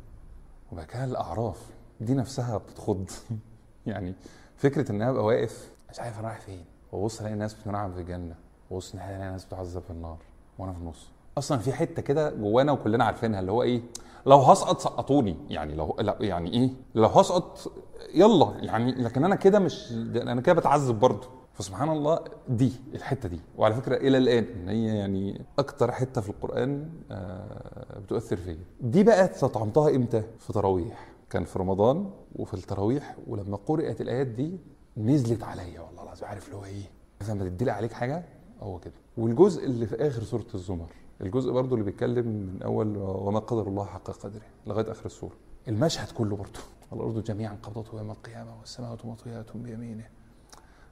وبعد 0.73 0.87
كده 0.87 1.05
الأعراف 1.05 1.67
دي 2.01 2.15
نفسها 2.15 2.59
بتتخض 2.59 3.11
يعني 3.87 4.15
فكرة 4.57 4.93
إن 4.93 5.03
أنا 5.03 5.11
أبقى 5.11 5.25
واقف 5.25 5.71
مش 5.91 6.01
عارف 6.01 6.19
أنا 6.19 6.29
رايح 6.29 6.41
فين. 6.41 6.65
وأبص 6.93 7.21
ألاقي 7.21 7.35
ناس 7.35 7.55
بتنعم 7.55 7.93
في 7.93 8.01
الجنة 8.01 8.35
وأبص 8.71 8.95
ألاقي 8.95 9.19
ناس 9.19 9.45
بتعذب 9.45 9.83
في 9.83 9.91
النار 9.91 10.19
وأنا 10.59 10.73
في 10.73 10.79
النص. 10.79 11.09
أصلا 11.41 11.59
في 11.59 11.73
حتة 11.73 12.03
كده 12.03 12.31
جوانا 12.31 12.73
وكلنا 12.73 13.05
عارفينها 13.05 13.41
اللي 13.41 13.53
هو 13.53 13.63
إيه 13.63 13.83
لو 14.27 14.37
هسقط 14.39 14.81
سقطوني 14.81 15.37
يعني 15.51 15.75
لو 15.75 15.97
لا 16.01 16.17
يعني 16.21 16.53
إيه 16.53 16.71
لو 16.95 17.07
هسقط 17.07 17.73
يلا 18.15 18.53
يعني 18.61 18.93
لكن 18.93 19.25
أنا 19.25 19.35
كده 19.35 19.59
مش 19.59 19.93
أنا 20.17 20.41
كده 20.41 20.53
بتعذب 20.53 21.01
برضه. 21.01 21.29
فسبحان 21.53 21.89
الله 21.89 22.19
دي 22.49 22.73
الحتة 22.95 23.29
دي. 23.29 23.41
وعلى 23.59 23.75
فكرة 23.75 23.97
إلى 23.97 24.19
الآن 24.19 24.45
إن 24.45 24.69
هي 24.69 24.87
يعني 24.99 25.41
أكتر 25.59 25.93
حتة 25.93 26.21
في 26.21 26.29
القرآن 26.31 26.89
آه، 27.11 27.99
بتؤثر 27.99 28.37
فيا. 28.37 28.59
دي 28.81 29.03
بقى 29.05 29.25
استطعمتها 29.31 29.91
إمتى؟ 29.97 30.23
في 30.39 30.53
تراويح. 30.53 31.09
كان 31.31 31.45
في 31.45 31.59
رمضان 31.59 32.11
وفي 32.37 32.55
التراويح 32.55 33.17
ولما 33.27 33.57
قرأت 33.67 34.01
الآيات 34.01 34.27
دي 34.27 34.59
نزلت 34.97 35.43
عليا 35.43 35.81
والله 35.81 36.03
العظيم. 36.03 36.29
عارف 36.29 36.47
اللي 36.47 36.57
هو 36.57 36.65
إيه؟ 36.65 36.83
لما 37.29 37.45
تدلي 37.49 37.71
عليك 37.71 37.93
حاجة؟ 37.93 38.25
هو 38.61 38.79
كده. 38.79 38.95
والجزء 39.19 39.65
اللي 39.65 39.87
في 39.87 40.07
آخر 40.07 40.23
سورة 40.23 40.47
الزمر. 40.55 40.89
الجزء 41.21 41.53
برضو 41.53 41.75
اللي 41.75 41.85
بيتكلم 41.85 42.27
من 42.27 42.63
أول 42.63 42.97
وما 42.97 43.39
قدر 43.39 43.69
الله 43.69 43.85
حق 43.85 44.11
قدره 44.11 44.43
لغاية 44.67 44.91
آخر 44.91 45.07
السورة. 45.07 45.35
المشهد 45.69 46.11
كله 46.11 46.37
برضو. 46.37 46.59
الأرض 46.93 47.25
جميعا 47.25 47.57
قبضته 47.63 47.99
يوم 47.99 48.11
القيامة 48.11 48.59
والسماوات 48.61 49.07
مطويات 49.07 49.57
بيمينه. 49.57 50.05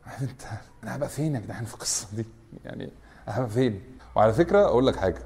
عارف 0.07 0.23
أنت 0.23 0.43
أنا 0.83 0.97
هبقى 0.97 1.09
فين 1.09 1.35
يا 1.35 1.41
جدعان 1.41 1.65
في 1.65 1.75
القصة 1.75 2.17
دي؟ 2.17 2.25
يعني 2.65 2.91
هبقى 3.27 3.51
فين؟ 3.51 3.83
وعلى 4.17 4.33
فكرة 4.33 4.65
أقول 4.65 4.87
لك 4.87 4.97
حاجة. 4.97 5.23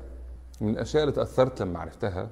من 0.60 0.68
الأشياء 0.68 1.02
اللي 1.02 1.14
تأثرت 1.14 1.62
لما 1.62 1.78
عرفتها 1.78 2.30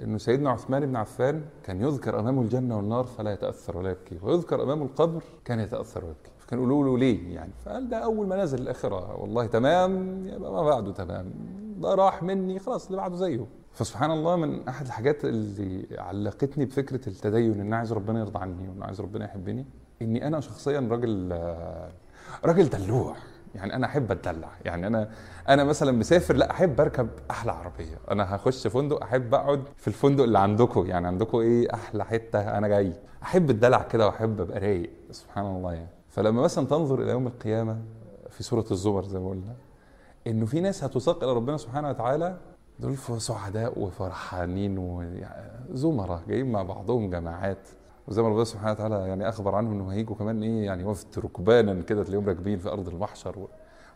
إنه 0.00 0.18
سيدنا 0.18 0.50
عثمان 0.50 0.86
بن 0.86 0.96
عفان 0.96 1.44
كان 1.64 1.80
يذكر 1.80 2.20
امامه 2.20 2.42
الجنة 2.42 2.76
والنار 2.76 3.04
فلا 3.04 3.32
يتأثر 3.32 3.76
ولا 3.78 3.90
يبكي 3.90 4.18
ويذكر 4.22 4.62
امامه 4.62 4.84
القبر 4.84 5.22
كان 5.44 5.60
يتأثر 5.60 6.04
ويبكي. 6.04 6.30
فكان 6.38 6.58
يقولوا 6.58 6.84
له 6.84 6.98
ليه 6.98 7.34
يعني؟ 7.34 7.52
فقال 7.64 7.88
ده 7.88 7.96
أول 7.96 8.26
ما 8.26 8.42
نزل 8.42 8.58
الاخره 8.58 9.20
والله 9.20 9.46
تمام 9.46 10.22
يبقى 10.26 10.52
ما 10.52 10.62
بعده 10.62 10.92
تمام. 10.92 11.32
ده 11.82 11.94
راح 11.94 12.22
مني 12.22 12.58
خلاص 12.58 12.86
اللي 12.86 12.96
بعده 12.96 13.16
زيه. 13.16 13.46
فسبحان 13.72 14.10
الله 14.10 14.36
من 14.36 14.68
أحد 14.68 14.86
الحاجات 14.86 15.24
اللي 15.24 15.86
علقتني 15.98 16.64
بفكرة 16.64 17.08
التدين 17.08 17.52
إن 17.52 17.60
أنا 17.60 17.76
عايز 17.76 17.92
ربنا 17.92 18.20
يرضى 18.20 18.38
عني 18.38 18.68
وان 18.68 18.82
عايز 18.82 19.00
ربنا 19.00 19.24
يحبني 19.24 19.66
إني 20.02 20.26
أنا 20.26 20.40
شخصيا 20.40 20.80
راجل 20.90 21.38
راجل 22.44 22.68
دلوع. 22.68 23.16
يعني 23.54 23.76
أنا 23.76 23.86
أحب 23.86 24.10
أتدلع. 24.10 24.48
يعني 24.64 24.86
أنا 24.86 25.10
أنا 25.48 25.64
مثلا 25.64 25.92
مسافر 25.92 26.36
لا 26.36 26.50
أحب 26.50 26.80
أركب 26.80 27.08
أحلى 27.30 27.52
عربية. 27.52 27.98
أنا 28.10 28.36
هخش 28.36 28.66
فندق 28.66 29.02
أحب 29.02 29.34
أقعد 29.34 29.62
في 29.76 29.88
الفندق 29.88 30.24
اللي 30.24 30.38
عندكم. 30.38 30.86
يعني 30.86 31.06
عندكم 31.06 31.38
إيه؟ 31.38 31.74
أحلى 31.74 32.04
حتة 32.04 32.58
أنا 32.58 32.68
جاي. 32.68 32.92
أحب 33.22 33.50
الدلع 33.50 33.82
كده 33.82 34.06
وأحب 34.06 34.40
أبقى 34.40 34.60
رايق. 34.60 34.90
سبحان 35.10 35.46
الله 35.46 35.72
يعني. 35.72 35.88
فلما 36.08 36.42
مثلا 36.42 36.66
تنظر 36.66 37.02
إلى 37.02 37.10
يوم 37.10 37.26
القيامة 37.26 37.78
في 38.30 38.42
سورة 38.42 38.64
الزمر 38.70 39.04
زي 39.04 39.18
ما 39.18 39.28
قلنا 39.30 39.54
إنه 40.26 40.46
في 40.46 40.60
ناس 40.60 40.84
هتساق 40.84 41.24
إلى 41.24 41.32
ربنا 41.32 41.56
سبحانه 41.56 41.88
وتعالى؟ 41.90 42.36
دول 42.80 42.96
سعداء 43.20 43.78
وفرحانين 43.78 44.78
وزمرة 45.70 46.22
جايين 46.28 46.52
مع 46.52 46.62
بعضهم 46.62 47.10
جماعات. 47.10 47.68
وزي 48.08 48.22
ما 48.22 48.28
ربنا 48.28 48.44
سبحانه 48.44 48.72
وتعالى 48.72 48.94
يعني 49.08 49.28
أخبر 49.28 49.54
عنهم 49.54 49.72
إنهم 49.72 49.88
هيجوا 49.88 50.16
كمان 50.16 50.42
إيه 50.42 50.64
يعني 50.66 50.84
وفد 50.84 51.18
ركبانا 51.18 51.82
كده 51.82 52.04
تلاقيهم 52.04 52.28
راكبين 52.28 52.58
في 52.58 52.68
أرض 52.68 52.88
المحشر 52.88 53.48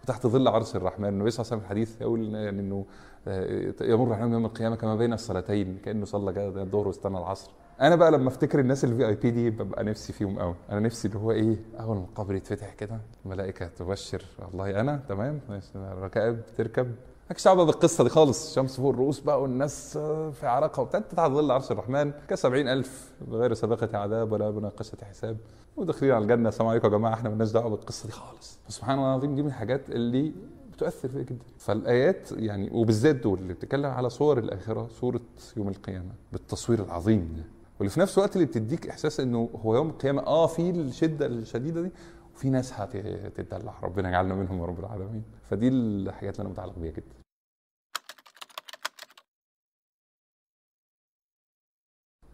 وتحت 0.02 0.26
ظل 0.26 0.48
عرش 0.48 0.76
الرحمن. 0.76 1.08
النبي 1.08 1.30
صلى 1.30 1.42
الله 1.42 1.52
عليه 1.52 1.56
وسلم 1.56 1.58
الحديث 1.58 2.00
يقول 2.00 2.34
يعني 2.34 2.60
إنه 2.60 2.84
آه، 3.28 3.74
يمر 3.82 4.12
عليهم 4.12 4.32
يوم 4.32 4.46
القيامة 4.46 4.76
كما 4.76 4.96
بين 4.96 5.12
الصلاتين 5.12 5.78
كأنه 5.84 6.04
صلى 6.04 6.32
كده 6.32 6.62
الظهر 6.62 6.86
واستنى 6.86 7.18
العصر. 7.18 7.50
أنا 7.80 7.96
بقى 7.96 8.10
لما 8.10 8.28
افتكر 8.28 8.60
الناس 8.60 8.84
الفي 8.84 9.06
اي 9.06 9.14
بي 9.14 9.30
دي 9.30 9.50
ببقى 9.50 9.84
نفسي 9.84 10.12
فيهم 10.12 10.38
قوي. 10.38 10.54
أنا 10.70 10.80
نفسي 10.80 11.08
اللي 11.08 11.18
هو 11.18 11.30
إيه 11.30 11.56
اول 11.80 11.96
ما 11.96 12.02
القبر 12.02 12.34
يتفتح 12.34 12.74
كده 12.74 13.00
الملائكة 13.24 13.66
تبشر. 13.66 14.24
والله 14.38 14.80
أنا 14.80 15.02
تمام 15.08 15.40
الركائب 15.74 16.40
تركب 16.56 16.94
مالكش 17.28 17.44
دعوة 17.44 17.64
بالقصة 17.64 18.04
دي 18.04 18.10
خالص. 18.10 18.48
الشمس 18.48 18.76
فوق 18.76 18.90
الرؤوس 18.90 19.20
بقى 19.20 19.42
والناس 19.42 19.98
في 20.32 20.46
عرقها 20.46 20.82
وبتاع. 20.82 21.00
تحت 21.00 21.20
ظل 21.30 21.50
عرش 21.50 21.70
الرحمن 21.70 22.12
كسبعين 22.28 22.68
ألف 22.68 23.12
بغير 23.28 23.54
سابقة 23.54 23.98
عذاب 23.98 24.32
ولا 24.32 24.50
مناقشة 24.50 24.98
حساب. 25.10 25.36
وداخلين 25.76 26.12
على 26.12 26.22
الجنة. 26.22 26.48
السلام 26.48 26.68
عليكم 26.68 26.86
يا 26.86 26.98
جماعة. 26.98 27.14
إحنا 27.14 27.28
مالناش 27.28 27.52
دعوة 27.52 27.70
بالقصة 27.70 28.06
دي 28.06 28.12
خالص. 28.12 28.58
سبحان 28.68 28.98
الله 28.98 29.10
العظيم 29.10 29.34
دي 29.34 29.42
من 29.42 29.48
الحاجات 29.48 29.90
اللي 29.90 30.32
بتؤثر 30.72 31.08
فيا 31.08 31.22
جدا. 31.22 31.44
فالآيات 31.58 32.32
يعني 32.32 32.70
وبالذات 32.72 33.16
دول 33.16 33.38
اللي 33.38 33.54
بتتكلم 33.54 33.90
على 33.90 34.10
صور 34.10 34.38
الآخرة 34.38 34.88
صورة 35.00 35.20
يوم 35.56 35.68
القيامة 35.68 36.12
بالتصوير 36.32 36.82
العظيم 36.84 37.34
ده. 37.36 37.42
واللي 37.78 37.90
في 37.90 38.00
نفس 38.00 38.18
الوقت 38.18 38.36
اللي 38.36 38.46
بتديك 38.46 38.88
إحساس 38.88 39.20
إنه 39.20 39.50
هو 39.54 39.74
يوم 39.74 39.88
القيامة 39.90 40.22
آه 40.26 40.46
في 40.46 40.70
الشدة 40.70 41.26
الشديدة 41.26 41.82
دي 41.82 41.90
وفي 42.34 42.50
ناس 42.50 42.72
هتتدلع. 42.72 43.80
ربنا 43.82 44.08
يجعلنا 44.08 44.34
منهم 44.34 44.60
يا 44.60 44.64
رب 44.66 44.80
العالمين. 44.80 45.24
فدي 45.42 45.68
الحاجات 45.68 46.34
اللي 46.34 46.42
أنا 46.42 46.50
متعلق 46.52 46.78
بيها 46.78 46.92
جدا. 46.92 47.16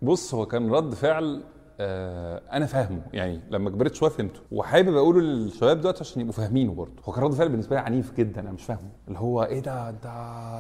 بص 0.03 0.35
هو 0.35 0.47
كان 0.47 0.71
رد 0.71 0.95
فعل 0.95 1.45
أنا 1.81 2.67
فاهمه. 2.67 3.03
يعني 3.13 3.41
لما 3.51 3.71
كبرت 3.71 3.95
شوية 3.95 4.11
فهمته. 4.11 4.41
وحابب 4.53 4.97
اقوله 4.97 5.21
للشباب 5.21 5.81
دلوقتي 5.81 6.01
عشان 6.01 6.21
يبقوا 6.21 6.35
فاهمينه 6.35 6.75
برضه. 6.75 7.03
هو 7.05 7.13
كان 7.13 7.25
رد 7.25 7.33
فعل 7.33 7.49
بالنسبة 7.49 7.77
لي 7.77 7.83
عنيف 7.83 8.13
جدا. 8.17 8.41
أنا 8.41 8.53
مش 8.53 8.65
فاهمه. 8.65 8.91
اللي 9.09 9.19
هو 9.19 9.43
إيه 9.45 9.61
ده؟ 9.61 9.89
انت 9.89 10.07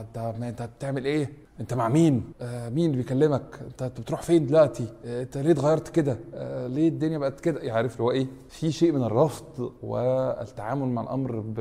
انت 0.01 0.35
ما 0.41 0.49
أنت 0.49 0.63
بتعمل 0.63 1.05
إيه؟ 1.05 1.33
أنت 1.61 1.75
مع 1.75 1.89
مين؟ 1.89 2.25
آه 2.41 2.69
مين 2.69 2.93
بيكلمك؟ 2.93 3.61
أنت 3.67 3.83
بتروح 3.83 4.23
فين 4.23 4.47
دلوقتي؟ 4.47 4.87
آه 5.05 5.23
أنت 5.23 5.39
ليه 5.39 5.51
اتغيرت 5.53 5.89
كده؟ 5.89 6.19
آه 6.35 6.67
ليه 6.67 6.89
الدنيا 6.89 7.19
بقت 7.19 7.41
كده؟ 7.41 7.61
يعني 7.61 7.71
عارف 7.71 7.93
اللي 7.93 8.03
هو 8.03 8.11
إيه؟ 8.11 8.27
في 8.49 8.73
شيء 8.73 8.93
من 8.93 9.03
الرفض 9.05 9.73
والتعامل 9.83 10.89
مع 10.89 11.03
الأمر 11.03 11.41
ب 11.41 11.61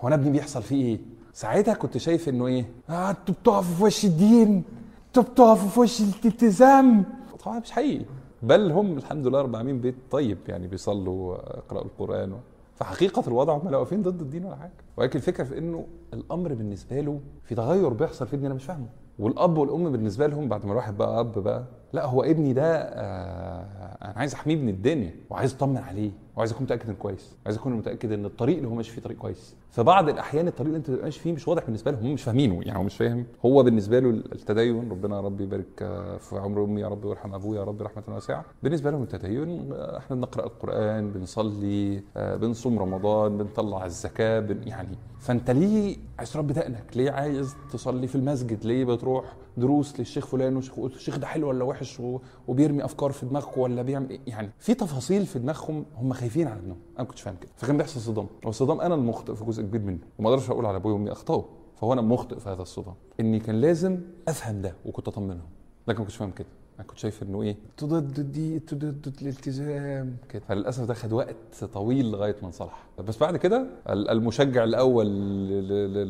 هو 0.00 0.08
أنا 0.08 0.14
ابني 0.14 0.30
بيحصل 0.30 0.62
فيه 0.62 0.84
إيه؟ 0.84 1.00
ساعتها 1.32 1.74
كنت 1.74 1.98
شايف 1.98 2.28
إنه 2.28 2.46
إيه؟ 2.46 2.66
آه 2.90 3.10
أنتوا 3.10 3.34
بتقفوا 3.34 3.74
في 3.76 3.84
وش 3.84 4.04
الدين. 4.04 4.62
أنتوا 5.06 5.22
بتقفوا 5.22 5.68
في 5.68 5.80
وش 5.80 6.00
الالتزام. 6.00 7.04
طبعا 7.44 7.58
مش 7.58 7.70
حقيقي. 7.70 8.04
بل 8.42 8.72
هم 8.72 8.96
الحمد 8.98 9.26
لله 9.26 9.42
رب 9.42 9.50
العالمين 9.50 9.80
بيت 9.80 9.94
طيب 10.10 10.38
يعني 10.48 10.66
بيصلوا 10.68 11.34
يقرأوا 11.56 11.84
القرآن 11.84 12.32
و... 12.32 12.36
فحقيقة 12.74 13.22
الوضع 13.28 13.56
هم 13.56 13.68
لا 13.68 13.76
واقفين 13.76 14.02
ضد 14.02 14.20
الدين 14.20 14.44
ولا 14.44 14.56
حاجة. 14.56 14.72
ولكن 14.96 15.18
الفكرة 15.18 15.44
في 15.44 15.58
إنه 15.58 15.86
الأمر 16.14 16.54
بالنسبة 16.54 17.00
له 17.00 17.20
في 17.44 17.54
تغير 17.54 17.88
بيحصل 17.88 18.26
في 18.26 18.34
الدين 18.34 18.46
أنا 18.46 18.54
مش 18.54 18.64
فاهمه. 18.64 18.86
والأب 19.18 19.58
والأم 19.58 19.92
بالنسبة 19.92 20.26
لهم 20.26 20.48
بعد 20.48 20.66
ما 20.66 20.72
الواحد 20.72 20.96
بقى 20.96 21.20
أب 21.20 21.38
بقى 21.38 21.64
لا 21.92 22.04
هو 22.06 22.22
ابني 22.22 22.52
ده 22.52 22.76
آه 22.76 23.96
أنا 24.04 24.14
عايز 24.16 24.34
أحميه 24.34 24.56
من 24.56 24.68
الدنيا 24.68 25.14
وعايز 25.30 25.54
أطمن 25.54 25.76
عليه. 25.76 26.10
وعايز 26.36 26.52
أكون 26.52 26.62
متأكد 26.64 26.86
إنه 26.88 26.98
كويس 26.98 27.36
عايز 27.46 27.56
أكون 27.56 27.72
متأكد 27.72 28.12
إن 28.12 28.24
الطريق 28.24 28.56
اللي 28.56 28.68
هو 28.68 28.74
ماشي 28.74 28.90
فيه 28.92 29.02
طريق 29.02 29.16
كويس. 29.18 29.54
فبعض 29.70 30.08
الأحيان 30.08 30.48
الطريق 30.48 30.66
اللي 30.66 30.76
أنت 30.78 30.90
ماشي 30.90 31.20
فيه 31.20 31.32
مش 31.32 31.48
واضح 31.48 31.64
بالنسبة 31.64 31.90
لهم 31.90 32.04
هم 32.06 32.12
مش 32.12 32.22
فاهمينه 32.22 32.60
يعني 32.62 32.78
هو 32.78 32.82
مش 32.82 32.96
فاهم. 32.96 33.26
هو 33.44 33.62
بالنسبة 33.62 33.98
له 34.00 34.10
التدين 34.10 34.90
ربنا 34.90 35.16
يا 35.16 35.20
رب 35.20 35.40
يبارك 35.40 35.78
في 36.20 36.36
عمر 36.38 36.64
أمي 36.64 36.80
يا 36.80 36.88
رب 36.88 37.04
ويرحم 37.04 37.34
أبويا 37.34 37.60
يا 37.60 37.64
رب 37.64 37.82
رحمة 37.82 38.02
واسعة. 38.08 38.44
بالنسبة 38.62 38.90
لهم 38.90 39.02
التدين 39.02 39.72
إحنا 39.72 40.16
بنقرأ 40.16 40.46
القرآن 40.46 41.10
بنصلي 41.12 42.02
آه، 42.16 42.36
بنصوم 42.36 42.78
رمضان 42.78 43.38
بنطلع 43.38 43.84
الزكاة 43.84 44.40
بن 44.40 44.68
يعني. 44.68 44.98
فأنت 45.20 45.50
ليه 45.50 45.96
عايز 46.18 46.32
تربي 46.32 46.52
دقنك؟ 46.52 46.96
ليه 46.96 47.10
عايز 47.10 47.54
تصلي 47.72 48.06
في 48.06 48.14
المسجد؟ 48.14 48.64
ليه 48.66 48.84
بتروح 48.84 49.24
دروس 49.56 49.98
للشيخ 49.98 50.26
فلان 50.26 50.56
والشيخ 50.56 50.78
الشيخ 50.78 51.18
ده 51.18 51.26
حلو 51.26 51.48
ولا 51.48 51.64
وحش 51.64 52.02
وبيرمي 52.48 52.84
أفكار 52.84 53.10
في 53.12 53.26
دماغكم 53.26 53.60
ولا 53.60 53.82
بيعمل 53.82 54.10
إيه؟ 54.10 54.20
يعني 54.26 54.50
في 54.58 54.74
تفاصيل 54.74 55.26
في 55.26 55.38
دماغهم 55.38 55.84
هم 55.96 56.12
خايفين 56.26 56.48
على 56.48 56.58
ابنهم 56.60 56.76
أنا 56.90 56.98
ما 56.98 57.04
كنتش 57.04 57.20
فاهم 57.22 57.36
كده. 57.40 57.50
فكان 57.56 57.76
بيحصل 57.76 58.00
صدام. 58.00 58.26
هو 58.44 58.50
الصدام 58.50 58.80
أنا 58.80 58.94
المخطئ 58.94 59.34
في 59.34 59.44
جزء 59.44 59.62
كبير 59.62 59.80
منه. 59.80 59.98
وما 60.18 60.28
أقدرش 60.28 60.50
أقول 60.50 60.66
على 60.66 60.76
أبويا 60.76 60.94
وأمي 60.94 61.12
أخطأوا. 61.12 61.42
فهو 61.76 61.92
أنا 61.92 62.02
مخطئ 62.02 62.38
في 62.38 62.48
هذا 62.48 62.62
الصدام. 62.62 62.94
إني 63.20 63.38
كان 63.40 63.60
لازم 63.60 64.00
أفهم 64.28 64.62
ده 64.62 64.74
وكنت 64.84 65.08
أطمنهم. 65.08 65.48
لكن 65.88 65.98
ما 65.98 66.04
كنتش 66.04 66.16
فاهم 66.16 66.30
كده. 66.30 66.48
أنا 66.78 66.86
كنت 66.86 66.98
شايف 66.98 67.22
إنه 67.22 67.42
إيه؟ 67.42 67.56
تضد 67.76 68.18
الدين 68.18 68.64
تضد 68.64 69.14
الالتزام. 69.22 70.16
كده 70.28 70.42
فللأسف 70.48 70.84
ده 70.84 70.94
خد 70.94 71.12
وقت 71.12 71.64
طويل 71.72 72.10
لغاية 72.10 72.36
ما 72.42 72.46
انصلح. 72.46 72.84
بس 73.08 73.18
بعد 73.18 73.36
كده 73.36 73.66
ال- 73.88 74.10
المشجع 74.10 74.64
الأول 74.64 75.06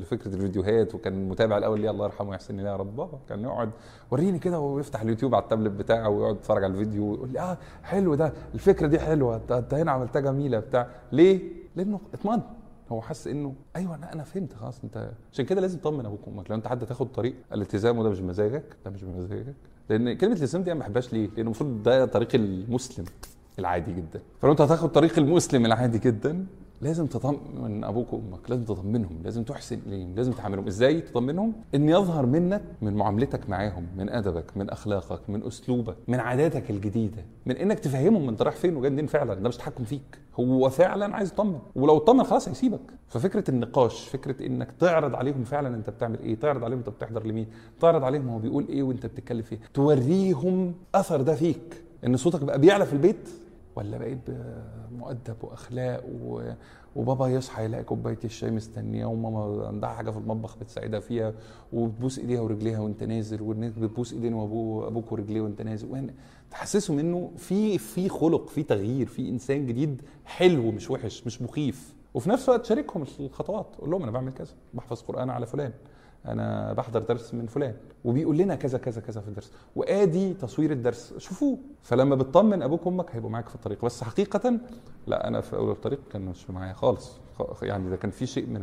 لفكرة 0.01 0.35
الفيديوهات 0.35 0.95
وكان 0.95 1.13
المتابع 1.15 1.59
الأول 1.59 1.81
ليه 1.81 1.91
الله 1.91 2.05
يرحمه 2.05 2.31
ويحسن 2.31 2.57
لي 2.57 2.63
يا 2.63 2.77
رب. 2.77 2.97
بابا 2.97 3.19
كان 3.29 3.41
يقعد 3.41 3.71
وريني 4.11 4.39
كده 4.39 4.61
وهو 4.61 4.79
يفتح 4.79 5.01
اليوتيوب 5.01 5.35
على 5.35 5.43
التابلت 5.43 5.73
بتاعه 5.73 6.09
ويقعد 6.09 6.37
يتفرج 6.37 6.65
على 6.65 6.73
الفيديو 6.73 7.11
ويقول 7.11 7.33
لي 7.33 7.41
آه 7.41 7.59
حلو 7.83 8.15
ده 8.15 8.33
الفكرة 8.55 8.87
دي 8.87 8.99
حلوة 8.99 9.41
ده 9.49 9.59
انت 9.59 9.75
هنا 9.75 9.93
عملتها 9.93 10.21
جميلة 10.21 10.59
بتاع. 10.59 10.89
ليه؟ 11.13 11.41
لأنه 11.77 12.01
اطمن. 12.15 12.41
هو 12.93 13.03
حس 13.03 13.27
إنه 13.27 13.55
أيوه 13.77 13.95
أنا 13.95 14.13
أنا 14.13 14.23
فهمت 14.23 14.53
خلاص 14.55 14.81
أنت 14.85 15.11
عشان 15.33 15.45
كده 15.45 15.61
لازم 15.61 15.79
تطمن 15.79 16.07
أبوك 16.07 16.29
وأمك. 16.29 16.51
لو 16.51 16.57
أنت 16.57 16.67
حد 16.69 16.87
تاخد 16.87 17.13
طريق 17.13 17.35
الالتزام 17.53 17.99
وده 17.99 18.11
مش 18.11 18.21
بمزاجك 18.21 18.65
ده 18.85 18.91
مش 18.91 19.05
بمزاجك. 19.05 19.55
لأن 19.91 20.13
كلمة 20.17 20.33
الالتزام 20.33 20.63
دي 20.63 20.73
أنا 20.73 20.79
ما 20.79 20.85
بحبهاش 20.85 21.13
ليه؟ 21.13 21.27
لأن 21.29 21.45
المفروض 21.47 21.83
ده 21.83 22.07
طريق 22.07 22.29
المسلم 22.35 23.05
العادي 23.59 23.93
جدا 23.93 24.21
فلو 24.43 24.53
أنت 24.53 24.61
هتاخد 24.61 24.93
طريق 24.93 25.19
المسلم 25.19 25.67
العادي 25.67 25.99
جدا 25.99 26.47
لازم 26.81 27.07
تطمن 27.07 27.85
أبوك 27.85 28.13
وأمك 28.13 28.51
لازم 28.51 28.65
تطمنهم 28.65 29.19
لازم 29.25 29.43
تحسن 29.43 29.79
إليهم 29.87 30.15
لازم 30.15 30.33
تعاملهم 30.33 30.67
إزاي 30.67 31.01
تطمنهم 31.01 31.53
إن 31.75 31.89
يظهر 31.89 32.27
منك 32.27 32.63
من 32.83 32.95
معاملتك 32.95 33.51
معاهم 33.51 33.87
من 33.97 34.09
أدبك 34.09 34.57
من 34.57 34.71
أخلاقك 34.71 35.31
من 35.31 35.43
أسلوبك 35.47 35.97
من 36.09 36.21
عاداتك 36.21 36.71
الجديدة 36.71 37.25
من 37.47 37.57
إنك 37.57 37.79
تفهمهم 37.79 38.29
انت 38.29 38.43
رايح 38.43 38.57
فين 38.57 38.77
وجاي 38.77 38.91
منين 38.91 39.07
فعلا 39.07 39.35
ده 39.35 39.49
مش 39.49 39.57
تحكم 39.57 39.85
فيك. 39.85 40.19
هو 40.41 40.71
فعلا 40.71 41.17
عايز 41.17 41.29
يطمن. 41.33 41.59
ولو 41.75 41.97
اطمن 41.97 42.25
خلاص 42.25 42.49
هيسيبك. 42.49 42.81
ففكرة 43.09 43.51
النقاش 43.51 44.09
فكرة 44.09 44.47
إنك 44.47 44.69
تعرض 44.81 45.15
عليهم 45.15 45.45
فعلا 45.45 45.77
أنت 45.77 45.91
بتعمل 45.91 46.19
إيه 46.21 46.35
تعرض 46.35 46.65
عليهم 46.65 46.79
أنت 46.79 46.89
بتحضر 46.89 47.27
لمين 47.27 47.47
تعرض 47.81 48.05
عليهم 48.05 48.29
هو 48.29 48.39
بيقول 48.39 48.67
إيه 48.69 48.83
وأنت 48.83 49.07
بتتكلم 49.07 49.43
فيه 49.43 49.59
توريهم 49.75 50.75
أثر 50.95 51.23
ده 51.23 51.35
فيك. 51.35 51.83
إن 52.07 52.17
صوتك 52.17 52.45
بقى 52.45 52.59
بيعلى 52.61 52.87
في 52.87 52.93
البيت 52.93 53.29
ولا 53.77 53.99
بقيت 53.99 54.21
مؤدب 54.99 55.37
وأخلاق 55.43 56.05
و... 56.23 56.51
وبابا 56.97 57.29
يصحى 57.29 57.65
يلاقي 57.65 57.85
كوباية 57.85 58.19
الشاي 58.25 58.51
مستنية 58.51 59.07
وماما 59.07 59.67
عندها 59.67 59.91
حاجة 59.91 60.11
في 60.11 60.17
المطبخ 60.17 60.57
بتساعدها 60.59 61.01
فيها 61.01 61.35
وبتبوس 61.73 62.19
إيديها 62.19 62.41
ورجليها 62.41 62.79
وأنت 62.81 63.03
نازل 63.05 63.43
والناس 63.43 63.73
بتبوس 63.73 64.13
إيدين 64.13 64.35
وابوه 64.35 64.87
أبوك 64.87 65.13
ورجليه 65.13 65.41
وأنت 65.41 65.63
نازل 65.63 65.93
وين 65.93 66.15
تحسسهم 66.51 66.99
إنه 66.99 67.31
في 67.37 67.79
في 67.79 68.09
خلق 68.09 68.49
في 68.49 68.63
تغيير 68.63 69.07
في 69.07 69.29
إنسان 69.29 69.67
جديد 69.67 70.03
حلو 70.25 70.71
مش 70.71 70.91
وحش 70.91 71.27
مش 71.27 71.43
مخيف. 71.43 71.95
وفي 72.15 72.31
نفس 72.31 72.49
الوقت 72.49 72.65
شاركهم 72.65 73.05
الخطوات 73.21 73.67
قول 73.79 73.91
لهم 73.91 74.03
أنا 74.03 74.11
بعمل 74.11 74.33
كذا 74.33 74.53
بحفظ 74.75 75.03
قرآن 75.03 75.31
على 75.31 75.47
فلان. 75.47 75.73
أنا 76.27 76.73
بحضر 76.73 77.01
درس 77.01 77.35
من 77.35 77.47
فلان 77.47 77.77
وبيقول 78.05 78.37
لنا 78.39 78.55
كذا 78.55 78.79
كذا 78.79 79.01
كذا 79.01 79.21
في 79.21 79.29
الدرس. 79.29 79.53
وآدي 79.77 80.35
تصوير 80.35 80.73
الدرس. 80.73 81.15
شوفوه 81.19 81.59
فلما 81.83 82.15
بتطمن 82.15 82.63
أبوك 82.63 82.87
وأمك 82.87 83.15
هيبقوا 83.15 83.31
معاك 83.31 83.49
في 83.49 83.55
الطريق. 83.55 83.85
بس 83.85 84.05
حقيقة 84.05 84.61
لا 85.07 85.29
أنا 85.29 85.41
في 85.41 85.57
أول 85.57 85.71
الطريق 85.71 86.01
كان 86.13 86.23
مش 86.23 86.51
معايا 86.51 86.73
خالص. 86.73 87.21
يعني 87.63 87.91
ده 87.91 87.97
كان 87.97 88.11
في 88.11 88.27
شيء 88.27 88.47
من 88.47 88.61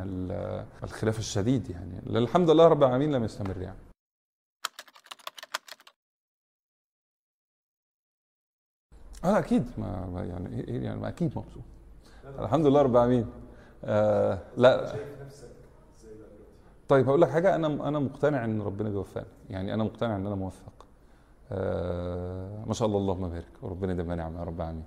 الخلاف 0.83 1.19
الشديد 1.19 1.69
يعني. 1.69 1.99
الحمد 2.17 2.49
لله 2.49 2.67
رب 2.67 2.83
العالمين 2.83 3.11
لم 3.11 3.23
يستمر 3.23 3.57
يعني. 3.61 3.77
آه 9.23 9.39
أكيد 9.39 9.65
ما 9.77 10.25
يعني 10.29 10.63
إيه 10.67 10.83
يعني 10.83 10.99
ما 10.99 11.07
أكيد 11.07 11.27
مبسوط. 11.37 11.63
الحمد 12.39 12.65
لله 12.65 12.81
رب 12.81 12.95
العالمين. 12.95 13.25
آه 13.83 14.39
لا. 14.57 14.95
طيب 16.93 17.07
هقول 17.07 17.21
لك 17.21 17.29
حاجة. 17.29 17.55
أنا 17.55 17.67
أنا 17.67 17.99
مقتنع 17.99 18.45
إن 18.45 18.61
ربنا 18.61 18.89
بيوفقني. 18.89 19.25
يعني 19.49 19.73
أنا 19.73 19.83
مقتنع 19.83 20.15
إن 20.15 20.27
أنا 20.27 20.35
موفق. 20.35 20.85
آه 21.51 22.63
ما 22.65 22.73
شاء 22.73 22.87
الله 22.87 22.99
اللهم 22.99 23.29
بارك. 23.29 23.53
وربنا 23.61 23.91
يديمها 23.91 24.15
نعمة 24.15 24.39
يا 24.39 24.43
رب 24.43 24.61
العالمين. 24.61 24.85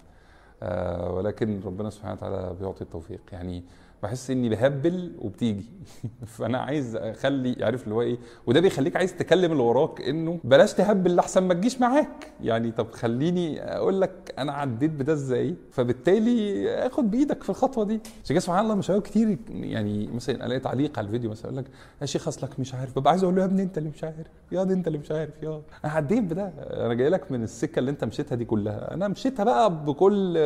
آه 0.63 1.13
ولكن 1.13 1.61
ربنا 1.65 1.91
سبحانه 1.91 2.15
وتعالى 2.15 2.55
بيعطي 2.61 2.83
التوفيق. 2.83 3.21
يعني 3.33 3.65
بحس 4.03 4.31
إني 4.31 4.49
بهبل 4.49 5.13
وبتيجي. 5.19 5.65
فأنا 6.37 6.59
عايز 6.59 6.97
أخلي 6.97 7.57
عارف 7.65 7.85
اللي 7.85 7.95
هو 7.95 8.03
إيه؟ 8.03 8.19
وده 8.47 8.61
بيخليك 8.61 8.97
عايز 8.97 9.17
تكلم 9.17 9.53
اللي 9.53 9.63
وراك 9.63 10.01
إنه 10.01 10.39
بلاش 10.45 10.73
تهبل 10.75 11.17
لحسن 11.17 11.43
ما 11.43 11.55
تجيش 11.55 11.81
معاك. 11.81 12.33
يعني 12.43 12.71
طب 12.73 12.91
خليني 12.93 13.63
أقول 13.63 14.01
لك 14.01 14.35
أنا 14.39 14.53
عديت 14.53 14.91
بده 14.91 15.13
إزاي؟ 15.13 15.55
فبالتالي 15.73 16.69
آخد 16.87 17.11
بإيدك 17.11 17.43
في 17.43 17.51
الخطوة 17.51 17.85
دي. 17.85 18.01
عشان 18.25 18.41
سبحان 18.41 18.65
الله 18.65 18.75
مشاوير 18.75 19.03
كتير. 19.03 19.39
يعني 19.51 20.07
مثلا 20.07 20.47
ألاقي 20.47 20.61
تعليق 20.61 20.99
على 20.99 21.07
الفيديو 21.07 21.31
مثلا 21.31 21.47
يقول 21.53 21.65
لك 21.65 21.71
يا 22.01 22.07
شيخ 22.07 22.29
أصلك 22.29 22.61
مش 22.61 22.75
عارف. 22.75 22.99
ببقى 22.99 23.11
عايز 23.11 23.23
أقول 23.23 23.35
له 23.37 23.41
يا 23.41 23.47
ابني 23.47 23.63
أنت 23.63 23.79
اللي 23.79 23.89
مش 23.89 24.05
عارف. 24.05 24.27
يا 24.53 24.65
دي 24.65 24.75
انت 24.75 24.87
اللي 24.87 24.99
مش 24.99 25.11
عارف 25.11 25.43
يا. 25.43 25.63
أنا 25.85 25.93
عديت 25.93 26.25
بده. 26.25 26.53
أنا 26.59 26.95
جاي 26.95 27.09
لك 27.09 27.33
من 27.33 27.43
السكة 27.43 27.79
اللي 27.79 27.91
انت 27.91 28.05
مشيتها 28.05 28.37
دي 28.37 28.45
كلها. 28.45 28.95
أنا 28.95 29.09
مشيتها 29.09 29.45
بقى 29.45 29.85
بكل 29.85 30.39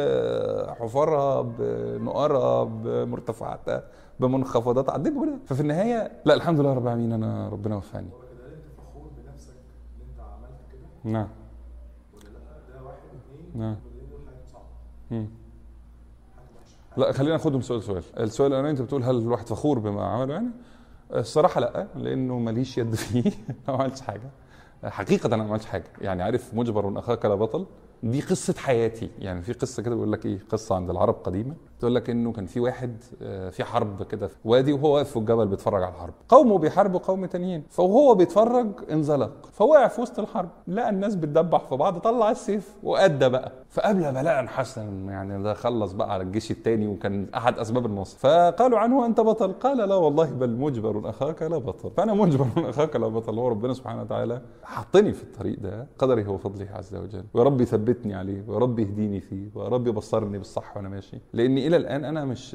حفرها 0.80 1.42
بنقرها 1.42 2.64
بمرتفعاتها 2.64 3.84
بمنخفضات. 4.20 4.90
عديت 4.90 5.12
بكل 5.12 5.32
ففي 5.46 5.60
النهاية 5.60 6.12
لا 6.24 6.34
الحمد 6.34 6.60
لله 6.60 6.72
رب 6.72 6.82
العالمين 6.82 7.12
أنا 7.12 7.48
ربنا 7.48 7.76
وفقني. 7.76 8.06
انت 8.06 8.12
فخور 8.78 9.10
بنفسك 9.18 9.52
ان 9.96 10.06
انت 10.10 10.20
عملت 10.20 10.60
كده؟ 10.72 11.12
نعم. 11.12 11.28
ولا 12.14 12.22
لا؟ 12.24 12.74
ده 12.78 12.82
واحد 12.84 12.96
اثنين 12.96 13.62
نعم. 13.62 13.76
صعبة؟ 14.52 15.26
لا 16.96 17.12
خلينا 17.12 17.32
ناخدهم 17.32 17.60
سؤال 17.60 17.82
سؤال. 17.82 18.02
السؤال 18.20 18.48
الأولاني 18.52 18.70
انت 18.70 18.82
بتقول 18.82 19.02
هل 19.02 19.18
الواحد 19.18 19.46
فخور 19.46 19.78
بما 19.78 20.04
عمله 20.04 20.34
يعني؟ 20.34 20.48
الصراحة 21.14 21.60
لأ 21.60 21.86
لأنه 21.94 22.38
ماليش 22.38 22.78
يد 22.78 22.94
فيه. 22.94 23.22
ما 23.68 23.74
عملتش 23.74 24.00
حاجة. 24.00 24.30
حقيقة 24.84 25.26
أنا 25.26 25.36
ما 25.36 25.44
عملتش 25.44 25.66
حاجة. 25.66 25.84
يعني 26.00 26.22
عارف 26.22 26.54
مجبر 26.54 26.98
أخاك 26.98 27.24
لا 27.24 27.34
بطل؟ 27.34 27.66
دي 28.02 28.20
قصة 28.20 28.54
حياتي. 28.58 29.10
يعني 29.18 29.42
في 29.42 29.52
قصة 29.52 29.82
كده 29.82 29.94
بيقول 29.94 30.12
لك 30.12 30.26
إيه؟ 30.26 30.38
قصة 30.50 30.74
عند 30.74 30.90
العرب 30.90 31.14
قديمة. 31.14 31.54
تقول 31.80 31.94
لك 31.94 32.10
إنه 32.10 32.32
كان 32.32 32.46
في 32.46 32.60
واحد 32.60 32.96
في 33.50 33.64
حرب 33.64 34.02
كده 34.02 34.26
في 34.26 34.34
وادي 34.44 34.72
وهو 34.72 34.94
واقف 34.94 35.10
في 35.10 35.16
الجبل 35.16 35.46
بيتفرج 35.46 35.82
على 35.82 35.94
الحرب. 35.94 36.14
قومه 36.28 36.58
بيحاربوا 36.58 37.00
قوم 37.00 37.26
تانيين. 37.26 37.62
فوهو 37.70 38.14
بيتفرج 38.14 38.66
انزلق. 38.92 39.46
فوقع 39.52 39.88
في 39.88 40.00
وسط 40.00 40.18
الحرب. 40.18 40.48
لقى 40.68 40.90
الناس 40.90 41.14
بتدبح 41.16 41.64
في 41.64 41.76
بعض 41.76 41.98
طلع 41.98 42.30
السيف 42.30 42.74
وأدى 42.82 43.28
بقى. 43.28 43.52
فقبل 43.70 44.12
بلاء 44.12 44.46
حسن 44.46 45.08
يعني 45.08 45.42
ده 45.42 45.54
خلص 45.54 45.92
بقى 45.92 46.12
على 46.12 46.22
الجيش 46.22 46.50
الثاني 46.50 46.86
وكان 46.86 47.26
أحد 47.36 47.58
أسباب 47.58 47.86
النصر. 47.86 48.18
فقالوا 48.18 48.78
عنه 48.78 49.06
أنت 49.06 49.20
بطل؟ 49.20 49.52
قال 49.52 49.88
لا 49.88 49.94
والله 49.94 50.30
بل 50.30 50.50
مجبر 50.56 51.10
أخاك 51.10 51.42
لا 51.42 51.58
بطل. 51.58 51.90
فأنا 51.90 52.14
مجبر 52.14 52.46
أخاك 52.70 52.96
لا 52.96 53.08
بطل. 53.08 53.38
هو 53.38 53.48
ربنا 53.48 53.74
سبحانه 53.74 54.02
وتعالى 54.02 54.42
حطني 54.64 55.12
في 55.12 55.22
الطريق 55.22 55.60
ده 55.60 55.86
قدري 55.98 56.26
هو 56.26 56.36
فضله 56.38 56.68
عز 56.74 56.94
وجل. 56.94 57.24
ويا 57.34 57.44
رب 57.44 57.60
يثبتني 57.60 58.14
عليه 58.14 58.44
ويا 58.48 58.58
رب 58.58 58.78
يهديني 58.78 59.20
فيه 59.20 59.48
ويا 59.54 59.68
رب 59.68 59.86
يبصرني 59.86 60.38
بالصح 60.38 60.76
وأنا 60.76 60.88
ماشي. 60.88 61.18
لأني 61.32 61.69
إلى 61.70 61.76
الآن 61.76 62.04
أنا 62.04 62.24
مش 62.24 62.54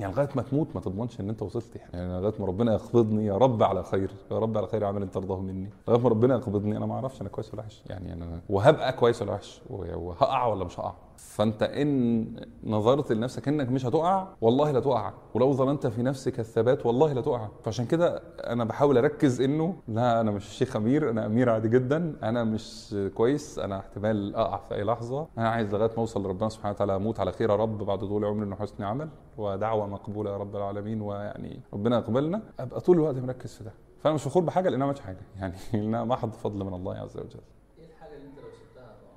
يعني 0.00 0.12
لغاية 0.12 0.28
ما 0.36 0.42
تموت 0.42 0.68
ما 0.74 0.80
تضمنش 0.80 1.20
إن 1.20 1.28
أنت 1.28 1.42
وصلت 1.42 1.76
يعني 1.76 2.20
لغاية 2.20 2.34
ما 2.40 2.46
ربنا 2.46 2.72
يقبضني 2.72 3.26
يا 3.26 3.36
رب 3.36 3.62
على 3.62 3.82
خير 3.82 4.10
يا 4.30 4.38
رب 4.38 4.56
على 4.58 4.66
خير 4.66 4.84
عمل 4.84 5.08
ترضاه 5.10 5.40
مني. 5.40 5.70
لغاية 5.88 6.00
ما 6.02 6.08
ربنا 6.08 6.34
يقبضني 6.34 6.76
أنا 6.76 6.86
ما 6.86 6.94
أعرفش 6.94 7.20
أنا 7.20 7.28
كويس 7.28 7.54
ولا 7.54 7.62
وحش 7.62 7.82
يعني 7.86 8.12
أنا 8.12 8.40
وهبقى 8.50 8.92
كويس 8.92 9.22
ولا 9.22 9.32
وحش 9.32 9.60
وهقع 9.70 10.46
ولا 10.46 10.64
مش 10.64 10.80
هقع. 10.80 10.92
فانت 11.16 11.62
إن 11.62 12.26
نظرت 12.64 13.12
لنفسك 13.12 13.48
إنك 13.48 13.68
مش 13.68 13.86
هتقع 13.86 14.28
والله 14.40 14.70
لا 14.70 14.80
تقع. 14.80 15.12
ولو 15.34 15.52
ظننت 15.52 15.86
في 15.86 16.02
نفسك 16.02 16.40
الثبات 16.40 16.86
والله 16.86 17.12
لا 17.12 17.20
تقع. 17.20 17.48
فعشان 17.64 17.86
كده 17.86 18.22
أنا 18.40 18.64
بحاول 18.64 18.98
أركز 18.98 19.40
إنه 19.40 19.76
لا 19.88 20.20
أنا 20.20 20.30
مش 20.30 20.44
شيخ 20.44 20.76
أمير 20.76 21.10
أنا 21.10 21.26
أمير 21.26 21.50
عادي 21.50 21.68
جدا. 21.68 22.16
أنا 22.22 22.44
مش 22.44 22.96
كويس 23.14 23.58
أنا 23.58 23.78
احتمال 23.78 24.36
أقع 24.36 24.56
في 24.68 24.74
أي 24.74 24.84
لحظة. 24.84 25.26
أنا 25.38 25.48
عايز 25.48 25.74
لغاية 25.74 25.90
ما 25.90 25.98
أوصل 25.98 26.22
لربنا 26.24 26.48
سبحانه 26.48 26.74
وتعالى 26.74 26.96
أموت 26.96 27.20
على 27.20 27.32
خير 27.32 27.50
يا 27.50 27.56
رب 27.56 27.78
بعد 27.78 27.98
طول 27.98 28.24
عمري 28.24 28.46
إنه 28.46 28.56
حسن 28.56 28.82
عمل 28.84 29.08
ودعوة 29.36 29.86
مقبولة 29.86 30.30
يا 30.30 30.36
رب 30.36 30.56
العالمين 30.56 31.00
ويعني 31.00 31.60
ربنا 31.72 31.96
يقبلنا. 31.98 32.42
أبقى 32.60 32.80
طول 32.80 32.96
الوقت 32.96 33.16
مركز 33.16 33.54
في 33.54 33.64
ده. 33.64 33.72
فأنا 34.02 34.14
مش 34.14 34.22
فخور 34.22 34.42
بحاجة 34.42 34.68
لأن 34.68 34.82
أنا 34.82 34.92
ما 34.92 35.00
حاجة. 35.00 35.20
يعني 35.40 35.54
لأنها 35.72 36.04
محض 36.04 36.32
فضل 36.32 36.64
من 36.64 36.74
الله 36.74 36.94
عز 36.94 37.16
وجل 37.16 37.40
إيه 37.78 37.86
الحاجة 37.86 38.14
اللي 38.16 38.26
انت 38.26 38.38
لو 38.38 38.44
سبتها 38.50 38.84
هتقع؟ 38.84 39.12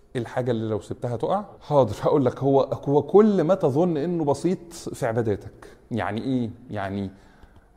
الحاجة 0.15 0.51
اللي 0.51 0.69
لو 0.69 0.81
سبتها 0.81 1.17
تقع؟ 1.17 1.45
حاضر 1.61 1.95
هقول 2.01 2.25
لك 2.25 2.39
هو 2.39 2.61
هو 2.61 3.01
كل 3.01 3.41
ما 3.41 3.55
تظن 3.55 3.97
إنه 3.97 4.25
بسيط 4.25 4.73
في 4.73 5.05
عباداتك، 5.05 5.67
يعني 5.91 6.21
إيه؟ 6.21 6.49
يعني 6.69 7.11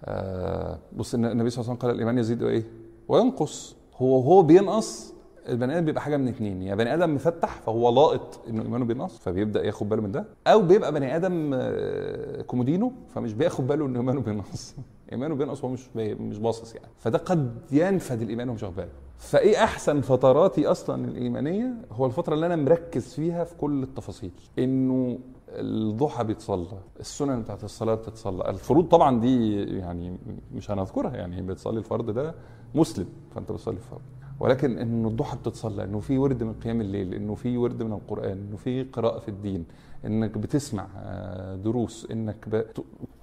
آه 0.04 0.78
بص 0.96 1.14
النبي 1.14 1.50
صلى 1.50 1.60
الله 1.62 1.70
عليه 1.70 1.78
وسلم 1.78 1.88
قال 1.88 1.90
الإيمان 1.90 2.18
يزيد 2.18 2.42
وايه؟ 2.42 2.64
وينقص، 3.08 3.76
هو 3.96 4.20
هو 4.20 4.42
بينقص 4.42 5.13
البني 5.48 5.78
آدم 5.78 5.84
بيبقى 5.84 6.02
حاجة 6.02 6.16
من 6.16 6.28
اتنين 6.28 6.62
يا 6.62 6.74
بني 6.74 6.94
آدم 6.94 7.14
مفتح 7.14 7.60
فهو 7.60 7.90
لاقط 7.90 8.40
إنه 8.48 8.62
إيمانه 8.62 8.84
بينقص 8.84 9.18
فبيبدأ 9.18 9.66
ياخد 9.66 9.88
باله 9.88 10.02
من 10.02 10.12
ده 10.12 10.24
أو 10.46 10.62
بيبقى 10.62 10.92
بني 10.92 11.16
آدم 11.16 11.50
آه، 11.54 12.42
كومودينو 12.42 12.92
فمش 13.14 13.32
بياخد 13.32 13.66
باله 13.66 13.86
إن 13.86 13.96
إيمانه 13.96 14.20
بينقص. 14.20 14.74
إيمانه 15.12 15.34
بينقص 15.34 15.64
وهو 15.64 15.72
مش 15.72 15.96
مش 15.96 16.38
باصص 16.38 16.74
يعني. 16.74 16.88
فده 16.98 17.18
قد 17.18 17.58
ينفد 17.72 18.22
الإيمان 18.22 18.48
ومش 18.48 18.62
واخد 18.62 18.76
باله. 18.76 18.90
فإيه 19.18 19.64
أحسن 19.64 20.00
فتراتي 20.00 20.66
أصلا 20.66 21.04
الإيمانية؟ 21.04 21.74
هو 21.92 22.06
الفترة 22.06 22.34
اللي 22.34 22.46
أنا 22.46 22.56
مركز 22.56 23.14
فيها 23.14 23.44
في 23.44 23.54
كل 23.56 23.82
التفاصيل 23.82 24.30
إنه 24.58 25.18
الضحى 25.48 26.24
بيتصلى 26.24 26.78
السنن 27.00 27.42
بتاعت 27.42 27.64
الصلاة 27.64 27.94
بتتصلى. 27.94 28.50
الفروض 28.50 28.88
طبعا 28.88 29.20
دي 29.20 29.62
يعني 29.62 30.18
مش 30.54 30.70
هنذكرها 30.70 31.16
يعني 31.16 31.42
بتصلي 31.42 31.78
الفرض 31.78 32.10
ده 32.10 32.34
مسلم 32.74 33.06
فأنت 33.34 33.52
بتصلي 33.52 33.76
الفرض 33.76 34.00
ولكن 34.40 34.78
إنه 34.78 35.08
الضحى 35.08 35.36
بتتصلى 35.36 35.84
إنه 35.84 36.00
في 36.00 36.18
ورد 36.18 36.42
من 36.42 36.52
قيام 36.52 36.80
الليل 36.80 37.14
إنه 37.14 37.34
في 37.34 37.56
ورد 37.56 37.82
من 37.82 37.92
القرآن 37.92 38.38
إنه 38.48 38.56
في 38.56 38.82
قراءة 38.82 39.18
في 39.18 39.28
الدين 39.28 39.64
إنك 40.06 40.38
بتسمع 40.38 40.86
آه، 40.96 41.56
دروس 41.56 42.06
إنك 42.10 42.48
ب... 42.48 42.64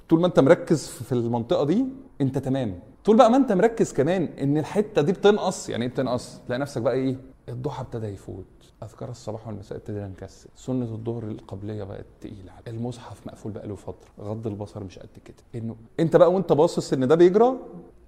طول 0.09 0.20
ما 0.22 0.28
أنت 0.28 0.39
مركز 0.39 0.88
في 0.88 1.12
المنطقة 1.12 1.66
دي 1.66 1.86
أنت 2.22 2.38
تمام. 2.38 2.80
طول 3.05 3.18
بقى 3.18 3.32
ما 3.32 3.38
أنت 3.38 3.51
مركز 3.51 3.93
كمان 3.93 4.24
إن 4.24 4.57
الحتة 4.57 5.01
دي 5.01 5.12
بتنقص 5.12 5.70
يعني 5.70 5.86
إيه 5.86 5.91
بتنقص؟ 5.91 6.39
تلاقي 6.47 6.59
نفسك 6.59 6.82
بقى 6.82 6.93
إيه؟ 6.93 7.16
الضحى 7.49 7.82
ابتدى 7.84 8.07
يفوت. 8.07 8.45
أذكار 8.84 9.09
الصباح 9.09 9.47
والمساء 9.47 9.78
ابتدينا 9.78 10.07
نكسل 10.07 10.49
سنة 10.55 10.86
الظهر 10.86 11.24
القبلية 11.24 11.84
بقت 11.84 12.05
تقيلة. 12.22 12.51
المصحف 12.68 13.28
مقفول 13.28 13.51
بقى 13.51 13.68
له 13.68 13.76
فترة. 13.76 14.09
غض 14.20 14.47
البصر 14.47 14.84
مش 14.84 14.99
قد 14.99 15.09
كده. 15.26 15.36
إنه 15.64 15.76
أنت 15.99 16.16
بقى 16.16 16.34
وأنت 16.34 16.53
باصص 16.53 16.93
إن 16.93 17.07
ده 17.07 17.16
بيجرى 17.16 17.53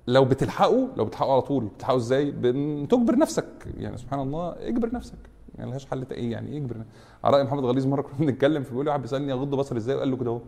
لو 0.08 0.26
بتلحقه 0.26 0.88
لو 0.97 1.06
بتلحقه 1.06 1.32
على 1.32 1.41
طول 1.41 1.64
بتلحقه 1.66 1.95
إزاي؟ 1.95 2.32
بتجبر 2.32 3.16
نفسك. 3.18 3.45
يعني 3.78 3.97
سبحان 3.97 4.20
الله 4.20 4.56
اجبر 4.68 4.93
نفسك. 4.93 5.18
يعني 5.56 5.68
ملهاش 5.68 5.86
حل 5.86 6.06
إيه 6.12 6.32
يعني 6.32 6.58
اجبر 6.58 6.78
نفسك. 6.78 6.91
على 7.24 7.38
رأي 7.38 7.43
محمد 7.45 7.64
غليظ 7.66 7.86
مرة 7.88 8.01
كنا 8.01 8.14
بنتكلم 8.20 8.64
فبيقول 8.64 8.86
لي 8.86 8.89
واحد 8.89 9.01
بيسألني 9.01 9.34
اغض 9.34 9.56
بصري 9.56 9.78
إزاي؟ 9.78 9.95
وقال 9.95 10.12
له 10.12 10.18
كده 10.18 10.32
أهو. 10.32 10.39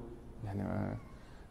يعني 0.46 0.96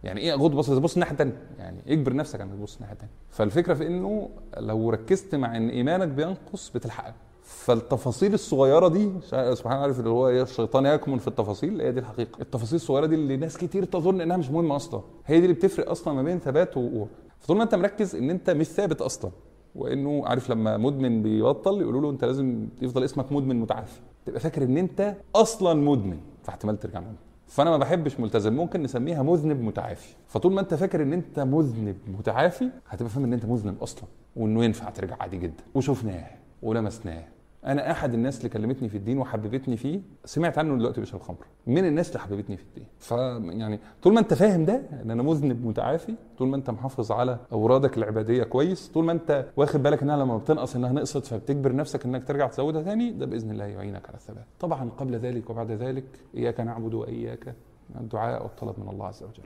يعني 0.05 0.21
إيه 0.21 0.33
اغض 0.33 0.51
بصري؟ 0.55 0.81
بص 0.81 0.95
الناحيه 0.95 1.13
الثانية 1.13 1.39
يعني 1.59 1.79
اجبر 1.89 2.15
نفسك 2.17 2.41
إنك 2.41 2.53
تبص 2.53 2.75
الناحيه 2.75 2.95
الثانية 2.95 3.13
فالفكرة 3.31 3.75
في 3.75 3.87
إنه 3.87 4.29
لو 4.57 4.91
ركزت 4.91 5.35
مع 5.35 5.57
إن 5.57 5.69
إيمانك 5.69 6.09
بينقص 6.09 6.71
بتلحقك 6.75 7.15
فالتفاصيل 7.43 8.35
الصغيرة 8.35 8.89
دي 8.89 9.11
سبحان 9.55 9.77
عارف 9.79 9.99
اللي 9.99 10.11
هو 10.11 10.29
إيه؟ 10.29 10.43
الشيطان 10.43 10.87
يكمن 10.87 11.19
في 11.19 11.29
التفاصيل. 11.29 11.81
هي 11.81 11.93
دي 11.93 12.01
الحقيقة. 12.01 12.41
التفاصيل 12.41 12.77
الصغيرة 12.77 13.07
دي 13.07 13.15
اللي 13.15 13.37
ناس 13.37 13.57
كتير 13.57 13.85
تظن 13.85 14.21
إنها 14.21 14.37
مش 14.37 14.51
مهمة 14.51 14.77
أصلا. 14.77 15.01
هي 15.27 15.39
دي 15.41 15.45
اللي 15.47 15.55
بتفرق 15.57 15.91
أصلا 15.91 16.15
ما 16.15 16.23
بين 16.23 16.39
ثبات 16.39 16.77
ووقوع 16.77 17.09
فطول 17.45 17.57
ما 17.57 17.63
انت 17.63 17.75
مركز 17.75 18.17
ان 18.17 18.31
انت 18.31 18.51
مش 18.51 18.67
ثابت 18.67 19.01
أصلا 19.01 19.31
وانه 19.75 20.27
عارف 20.27 20.51
لما 20.51 20.77
مدمن 20.77 21.23
بيبطل 21.23 21.81
يقولوا 21.81 22.01
له 22.01 22.11
انت 22.11 22.25
لازم 22.25 22.69
يفضل 22.83 23.05
اسمك 23.05 23.33
مدمن 23.33 23.61
متعافي. 23.61 24.01
تبقى 24.27 24.41
فاكر 24.41 24.63
ان 24.63 24.77
انت 24.77 25.17
أصلا 25.35 25.75
مدمن 25.75 26.19
فاحتمال 26.43 26.79
ترجع 26.81 27.01
مدمن 27.01 27.15
فأنا 27.47 27.71
ما 27.71 27.77
بحبش 27.77 28.21
ملتزم 28.21 28.53
ممكن 28.53 28.83
نسميها 28.83 29.23
مذنب 29.23 29.61
متعافي. 29.61 30.15
فطول 30.27 30.53
ما 30.53 30.61
انت 30.61 30.75
فاكر 30.75 31.03
ان 31.03 31.13
انت 31.13 31.41
مذنب 31.41 31.97
متعافي 32.19 32.71
هتبقى 32.89 33.11
فاهم 33.11 33.25
ان 33.25 33.33
انت 33.33 33.47
مذنب 33.47 33.83
أصلا 33.83 34.05
وانه 34.37 34.65
ينفع 34.65 34.91
ترجع 34.91 35.17
عادي 35.21 35.37
جدا. 35.37 35.65
وشفناه 35.75 36.31
ولمسناه 36.63 37.25
أنا 37.67 37.91
احد 37.91 38.15
الناس 38.15 38.39
اللي 38.39 38.49
كلمتني 38.49 38.89
في 38.89 38.97
الدين 38.97 39.19
وحببتني 39.19 39.77
فيه 39.77 40.01
سمعت 40.25 40.59
عنه 40.59 40.77
دلوقتي 40.79 41.01
بيشرب 41.01 41.21
خمر 41.23 41.47
من 41.67 41.85
الناس 41.85 42.09
اللي 42.09 42.21
حببتني 42.21 42.57
في 42.57 42.63
الدين؟ 42.63 42.87
ف 42.99 43.11
يعني 43.59 43.81
طول 44.03 44.15
ما 44.15 44.21
انت 44.21 44.35
فاهم 44.35 44.65
ده 44.65 44.83
ان 45.03 45.11
أنا 45.11 45.23
مذنب 45.23 45.67
متعافي 45.67 46.15
طول 46.39 46.49
ما 46.49 46.57
انت 46.57 46.71
محافظ 46.71 47.13
على 47.13 47.39
اورادك 47.53 47.99
العبادية 47.99 48.45
كويس 48.45 48.89
طول 48.89 49.05
ما 49.05 49.13
انت 49.13 49.47
واخد 49.57 49.83
بالك 49.83 50.03
انها 50.03 50.17
لما 50.17 50.37
بتنقص 50.39 50.77
انها 50.77 50.93
نقصت 50.93 51.27
فبتجبر 51.27 51.77
نفسك 51.77 52.05
انك 52.05 52.25
ترجع 52.25 52.47
تزودها 52.49 52.83
تاني 52.83 53.11
ده 53.13 53.27
بإذن 53.27 53.51
الله 53.51 53.65
يعينك 53.65 54.09
على 54.09 54.17
الثبات. 54.17 54.45
طبعا 54.61 54.91
قبل 54.91 55.15
ذلك 55.17 55.51
وبعد 55.51 55.71
ذلك 55.71 56.05
إياك 56.37 56.61
نعبد 56.61 56.95
وإياك 56.95 57.55
الدعاء 58.01 58.43
والطلب 58.43 58.81
من 58.81 58.89
الله 58.89 59.07
عز 59.07 59.23
وجل. 59.23 59.43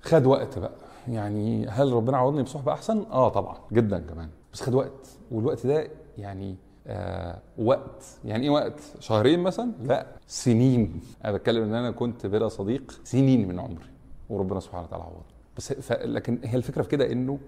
خد 0.00 0.26
وقت 0.26 0.58
بقى. 0.58 0.89
يعني 1.08 1.66
هل 1.68 1.92
ربنا 1.92 2.16
عوضني 2.16 2.42
بصحبة 2.42 2.72
أحسن؟ 2.72 3.04
آه 3.10 3.28
طبعا 3.28 3.56
جدا 3.72 3.98
كمان. 3.98 4.28
بس 4.52 4.62
خد 4.62 4.74
وقت 4.74 5.08
والوقت 5.30 5.66
ده 5.66 5.88
يعني 6.18 6.56
آه 6.86 7.38
وقت. 7.58 8.04
يعني 8.24 8.44
إيه 8.44 8.50
وقت؟ 8.50 8.80
شهرين 9.00 9.40
مثلا؟ 9.40 9.72
لا 9.82 10.06
سنين. 10.26 11.00
أنا 11.24 11.32
بتكلم 11.32 11.62
إن 11.62 11.74
أنا 11.74 11.90
كنت 11.90 12.26
بلا 12.26 12.48
صديق 12.48 13.00
سنين 13.04 13.48
من 13.48 13.58
عمري 13.58 13.84
وربنا 14.30 14.60
سبحانه 14.60 14.84
وتعالى 14.84 15.04
عوضني. 15.04 15.22
بس 15.56 15.72
ف... 15.72 15.92
لكن 15.92 16.38
هي 16.44 16.56
الفكرة 16.56 16.82
في 16.82 16.88
كده 16.88 17.12
إنه 17.12 17.38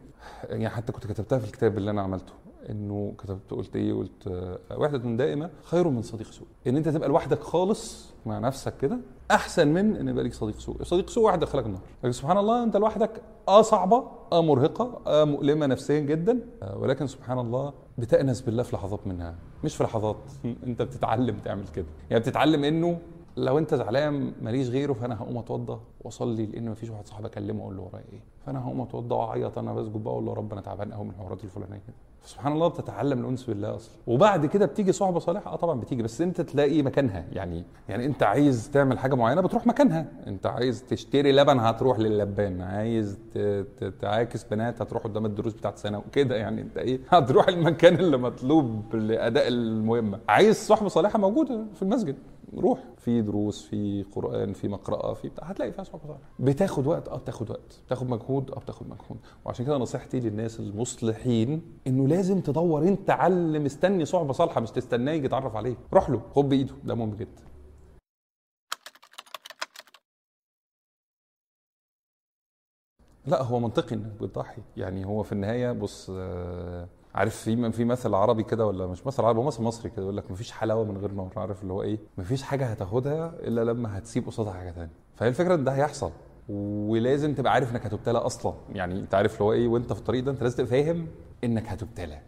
يعني 0.44 0.68
حتى 0.68 0.92
كنت 0.92 1.06
كتبتها 1.06 1.38
في 1.38 1.44
الكتاب 1.46 1.78
اللي 1.78 1.90
أنا 1.90 2.02
عملته. 2.02 2.32
إنه 2.70 3.14
كتبت 3.18 3.50
قلت 3.50 3.76
إيه 3.76 3.92
قلت 3.94 4.26
آه، 4.26 4.58
وحدة 4.76 4.98
دائمة 4.98 5.50
خير 5.64 5.88
من 5.88 6.02
صديق 6.02 6.26
سوء. 6.30 6.46
إن 6.66 6.76
أنت 6.76 6.88
تبقى 6.88 7.08
لوحدك 7.08 7.40
خالص 7.42 8.12
مع 8.26 8.38
نفسك 8.38 8.76
كده 8.76 8.98
أحسن 9.30 9.68
من 9.68 9.96
إن 9.96 10.08
يبقى 10.08 10.24
ليك 10.24 10.34
صديق 10.34 10.58
سوء. 10.58 10.82
صديق 10.82 11.10
سوء 11.10 11.24
واحد 11.24 11.40
دخلك 11.40 11.66
النار. 11.66 11.80
لكن 12.04 12.12
سبحان 12.12 12.38
الله 12.38 12.62
أنت 12.62 12.76
لوحدك 12.76 13.22
آه 13.48 13.62
صعبة 13.62 14.04
آه 14.32 14.42
مرهقة 14.42 15.00
آه 15.06 15.24
مؤلمة 15.24 15.66
نفسيا 15.66 16.00
جدا 16.00 16.40
آه 16.62 16.78
ولكن 16.78 17.06
سبحان 17.06 17.38
الله 17.38 17.72
بتأنس 17.98 18.40
بالله 18.40 18.62
في 18.62 18.76
لحظات 18.76 19.06
منها 19.06 19.34
مش 19.64 19.76
في 19.76 19.84
لحظات. 19.84 20.16
أنت 20.66 20.82
بتتعلم 20.82 21.36
تعمل 21.44 21.68
كده. 21.74 21.86
يعني 22.10 22.20
بتتعلم 22.22 22.64
إنه 22.64 22.98
لو 23.36 23.58
انت 23.58 23.74
زعلان 23.74 24.32
ماليش 24.42 24.68
غيره 24.68 24.92
فأنا 24.92 25.18
هقوم 25.22 25.38
أتوضى 25.38 25.80
وأصلي 26.00 26.46
لأن 26.46 26.70
مفيش 26.70 26.90
واحد 26.90 27.06
صاحبي 27.06 27.26
أكلمه 27.26 27.62
أقول 27.62 27.76
له 27.76 27.82
ورايا 27.82 28.04
إيه. 28.12 28.20
فأنا 28.46 28.64
هقوم 28.64 28.80
أتوضى 28.80 29.14
وأعيط 29.14 29.58
أنا 29.58 29.74
بسجد 29.74 30.04
بقى 30.04 30.12
أقول 30.12 30.24
له 30.24 30.34
رب 30.34 30.52
أنا 30.52 30.60
تعبان 30.60 30.92
قوي 30.92 31.04
من 31.04 31.10
الحوارات 31.10 31.44
الفلانية 31.44 31.80
سبحان 32.24 32.52
الله 32.52 32.68
بتتعلم 32.68 33.20
الأنس 33.20 33.44
بالله 33.44 33.74
أصلا. 33.76 33.92
وبعد 34.06 34.46
كده 34.46 34.66
بتيجي 34.66 34.92
صحبة 34.92 35.18
صالحة؟ 35.18 35.52
آه 35.52 35.56
طبعا 35.56 35.80
بتيجي 35.80 36.02
بس 36.02 36.20
أنت 36.20 36.40
تلاقي 36.40 36.82
مكانها. 36.82 37.24
يعني 37.32 37.64
يعني 37.88 38.06
أنت 38.06 38.22
عايز 38.22 38.70
تعمل 38.70 38.98
حاجة 38.98 39.14
معينة 39.14 39.40
بتروح 39.40 39.66
مكانها. 39.66 40.06
أنت 40.26 40.46
عايز 40.46 40.84
تشتري 40.84 41.32
لبن 41.32 41.58
هتروح 41.58 41.98
لللبان 41.98 42.60
عايز 42.60 43.18
تعاكس 44.00 44.44
بنات 44.44 44.82
هتروح 44.82 45.02
قدام 45.02 45.26
الدروس 45.26 45.52
بتاعت 45.54 45.78
ثانوي 45.78 46.02
كده 46.12 46.36
يعني 46.36 46.60
أنت 46.60 46.76
إيه؟ 46.76 47.00
هتروح 47.10 47.48
المكان 47.48 47.94
اللي 47.94 48.16
مطلوب 48.16 48.96
لأداء 48.96 49.48
المهمة. 49.48 50.20
عايز 50.28 50.56
صحبة 50.56 50.88
صالحة 50.88 51.18
موجودة 51.18 51.64
في 51.74 51.82
المسجد. 51.82 52.16
روح 52.56 52.78
في 52.98 53.22
دروس 53.22 53.62
في 53.66 54.02
قرآن 54.02 54.52
في 54.52 54.68
مقرأة 54.68 55.14
في 55.14 55.28
بتاع. 55.28 55.44
هتلاقي 55.46 55.72
فيها 55.72 55.84
صالحة. 55.84 56.18
بتاخد 56.38 56.86
وقت 56.86 57.08
آه 57.08 57.16
بتاخد 57.16 57.50
وقت. 57.50 57.80
بتاخد 57.86 58.10
مجهود 58.10 58.50
آه 58.50 58.58
بتاخد 58.58 58.86
مجهود. 58.88 59.18
وعشان 59.44 59.66
كده 59.66 59.76
نصيحتي 59.76 60.20
للناس 60.20 60.60
المصلحين 60.60 61.62
إنه 61.86 62.08
لازم 62.08 62.40
تدور. 62.40 62.82
انت 62.88 63.10
على 63.10 63.34
اللي 63.34 63.58
مستني 63.58 64.04
صحبة 64.04 64.32
صالحة 64.32 64.60
مش 64.60 64.70
تستناه 64.70 65.12
يجي 65.12 65.26
يتعرف 65.26 65.56
عليه 65.56 65.76
روح 65.92 66.10
له 66.10 66.22
خد 66.34 66.48
بإيده. 66.48 66.74
ده 66.84 66.94
مهم 66.94 67.14
جدا. 67.14 67.42
لا 73.26 73.42
هو 73.42 73.58
منطقي 73.60 73.96
إنك 73.96 74.12
بتضحي. 74.22 74.62
يعني 74.76 75.04
هو 75.06 75.22
في 75.22 75.32
النهاية 75.32 75.72
بص 75.72 76.10
آه، 76.14 76.88
عارف 77.14 77.36
في 77.36 77.72
في 77.72 77.84
مثل 77.84 78.14
عربي 78.14 78.42
كده 78.42 78.66
ولا 78.66 78.86
مش 78.86 79.06
مثل 79.06 79.22
عربي 79.22 79.38
هو 79.38 79.42
مثل 79.44 79.62
مصري 79.62 79.90
كده 79.90 80.02
يقول 80.02 80.16
لك 80.16 80.30
مفيش 80.30 80.52
حلاوة 80.52 80.84
من 80.84 80.98
غير 80.98 81.10
نار 81.12 81.30
عارف 81.36 81.62
اللي 81.62 81.72
هو 81.72 81.82
إيه؟ 81.82 81.98
مفيش 82.18 82.42
حاجة 82.42 82.66
هتاخدها 82.66 83.34
إلا 83.40 83.64
لما 83.64 83.98
هتسيب 83.98 84.26
قصادها 84.26 84.52
حاجة 84.52 84.70
ثانية 84.70 84.92
فهي 85.16 85.28
الفكرة 85.28 85.54
إن 85.54 85.64
ده 85.64 85.72
هيحصل 85.72 86.10
ولازم 86.48 87.34
تبقى 87.34 87.52
عارف 87.52 87.72
إنك 87.72 87.86
هتبتلى 87.86 88.18
أصلا. 88.18 88.54
يعني 88.74 89.00
أنت 89.00 89.14
عارف 89.14 89.32
اللي 89.32 89.44
هو 89.44 89.52
إيه؟ 89.52 89.68
وأنت 89.68 89.92
في 89.92 89.98
الطريق 89.98 90.24
ده 90.24 90.30
أنت 90.30 90.42
لازم 90.42 90.56
تبقى 90.56 90.70
فاهم 90.84 91.06
إنك 91.44 91.68
هتبتلى 91.68 92.18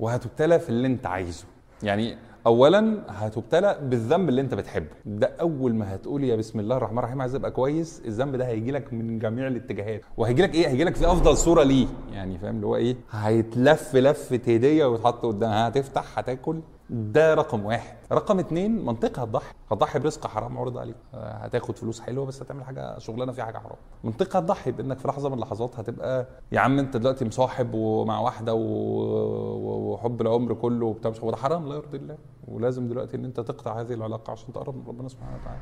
وهتبتلى 0.00 0.58
في 0.58 0.68
اللي 0.68 0.86
أنت 0.86 1.06
عايزه. 1.06 1.44
يعني 1.82 2.16
اولا 2.46 2.98
هتبتلى 3.08 3.78
بالذنب 3.82 4.28
اللي 4.28 4.40
أنت 4.40 4.54
بتحبه. 4.54 4.86
ده 5.06 5.32
أول 5.40 5.74
ما 5.74 5.94
هتقول 5.94 6.24
يا 6.24 6.36
بسم 6.36 6.60
الله 6.60 6.76
الرحمن 6.76 6.98
الرحيم 6.98 7.20
عايز 7.20 7.34
أبقى 7.34 7.50
كويس 7.50 8.02
الذنب 8.06 8.36
ده 8.36 8.46
هيجي 8.46 8.70
لك 8.70 8.92
من 8.92 9.18
جميع 9.18 9.46
الاتجاهات. 9.46 10.00
وهيجي 10.16 10.42
لك 10.42 10.54
إيه؟ 10.54 10.68
هيجي 10.68 10.84
لك 10.84 10.94
في 10.94 11.06
أفضل 11.06 11.36
صورة 11.36 11.62
ليه. 11.62 11.86
يعني 12.12 12.38
فاهم؟ 12.38 12.54
اللي 12.56 12.66
هو 12.66 12.76
إيه؟ 12.76 12.96
هيتلف 13.10 13.96
لفة 13.96 14.40
هدية 14.54 14.84
ويتحط 14.86 15.26
قدامها. 15.26 15.68
هتفتح 15.68 16.18
هتاكل. 16.18 16.60
ده 16.92 17.34
رقم 17.34 17.64
واحد. 17.64 17.96
رقم 18.12 18.38
اتنين 18.38 18.84
منطقة 18.84 19.22
هتضحي 19.22 19.54
هتضحي 19.70 19.98
برزق 19.98 20.26
حرام 20.26 20.58
عرض 20.58 20.78
عليك. 20.78 20.96
آه، 21.14 21.32
هتاخد 21.32 21.76
فلوس 21.78 22.00
حلوة 22.00 22.26
بس 22.26 22.42
هتعمل 22.42 22.64
حاجة 22.64 22.98
شغلانة 22.98 23.32
فيها 23.32 23.44
حاجة 23.44 23.58
حرام. 23.58 23.76
منطقة 24.04 24.38
هتضحي 24.38 24.70
بإنك 24.70 24.98
في 24.98 25.08
لحظة 25.08 25.28
من 25.28 25.34
اللحظات 25.34 25.78
هتبقى 25.78 26.26
يا 26.52 26.60
عم 26.60 26.78
أنت 26.78 26.96
دلوقتي 26.96 27.24
مصاحب 27.24 27.74
ومع 27.74 28.20
واحدة 28.20 28.54
و... 28.54 29.92
وحب 29.92 30.20
العمر 30.20 30.54
كله 30.54 30.86
وبتاع 30.86 31.10
مش 31.10 31.20
هو 31.20 31.30
ده 31.30 31.36
حرام؟ 31.36 31.68
لا 31.68 31.74
يرضي 31.74 31.96
الله. 31.96 32.18
ولازم 32.48 32.88
دلوقتي 32.88 33.16
إن 33.16 33.24
أنت 33.24 33.40
تقطع 33.40 33.80
هذه 33.80 33.92
العلاقة 33.94 34.30
عشان 34.30 34.52
تقرب 34.52 34.76
من 34.76 34.86
ربنا 34.86 35.08
سبحانه 35.08 35.36
وتعالى. 35.42 35.60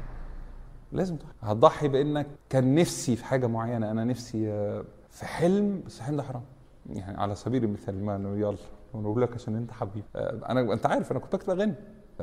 لازم 0.92 1.16
تضحي 1.16 1.32
هتضحي 1.42 1.88
بإنك 1.88 2.26
كان 2.50 2.74
نفسي 2.74 3.16
في 3.16 3.24
حاجة 3.24 3.46
معينة. 3.46 3.90
أنا 3.90 4.04
نفسي 4.04 4.50
آه، 4.52 4.84
في 5.10 5.26
حلم 5.26 5.82
بس 5.86 5.98
الحلم 5.98 6.16
ده 6.16 6.22
حرام. 6.22 6.42
يعني 6.90 7.20
على 7.20 7.34
سبيل 7.34 7.64
المثال 7.64 8.04
ما 8.04 8.38
يلا. 8.38 8.56
ونقول 8.94 9.22
لك 9.22 9.34
عشان 9.34 9.56
انت 9.56 9.70
حبيبي 9.72 10.06
آه، 10.16 10.40
أنا 10.48 10.72
انت 10.72 10.86
عارف 10.86 11.10
أنا 11.10 11.20
كنت 11.20 11.36
بكتب 11.36 11.50
أغاني. 11.50 11.74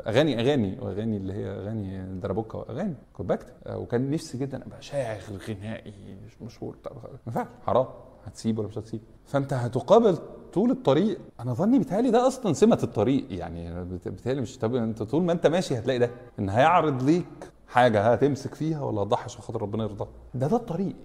أغاني 0.08 0.40
أغاني 0.42 0.80
واغاني 0.80 1.18
اللي 1.18 1.34
هي 1.34 1.46
أغاني 1.48 2.20
دربوكا 2.20 2.58
وأغاني. 2.58 2.96
كنت 3.14 3.30
بكتب 3.30 3.54
آه، 3.66 3.78
وكان 3.78 4.12
نفسي 4.12 4.38
جدا 4.38 4.66
أبقى 4.66 4.82
شاعر 4.82 5.20
غنائي 5.50 5.94
مش 6.26 6.42
مشهور. 6.42 6.76
ما 6.86 7.10
ينفعش 7.28 7.48
حرام. 7.66 7.86
هتسيب 8.26 8.60
ولا 8.60 8.68
مش 8.68 8.78
هتسيب؟ 8.78 9.00
فأنت 9.26 9.54
هتقابل 9.54 10.18
طول 10.54 10.72
الطريق. 10.72 11.20
أنا 11.40 11.54
ظني 11.54 11.78
بيتهيألي 11.78 12.12
ده 12.12 12.28
أصلا 12.28 12.54
سمة 12.54 12.80
الطريق. 12.84 13.26
يعني 13.30 13.86
بيتهيألي 13.86 14.42
مش 14.42 14.58
طب 14.58 14.76
أنت 14.76 15.04
طول 15.04 15.24
ما 15.24 15.32
أنت 15.32 15.48
ماشي 15.48 15.78
هتلاقي 15.80 16.00
ده. 16.00 16.10
إن 16.40 16.50
هيعرض 16.50 17.04
ليك 17.04 17.52
حاجة 17.68 18.14
هتمسك 18.14 18.56
فيها 18.56 18.82
ولا 18.82 19.02
هتضحي 19.02 19.24
عشان 19.24 19.42
خاطر 19.42 19.62
ربنا 19.62 19.84
يرضى 19.84 20.08
ده 20.34 20.48
ده 20.48 20.56
الطريق. 20.58 20.96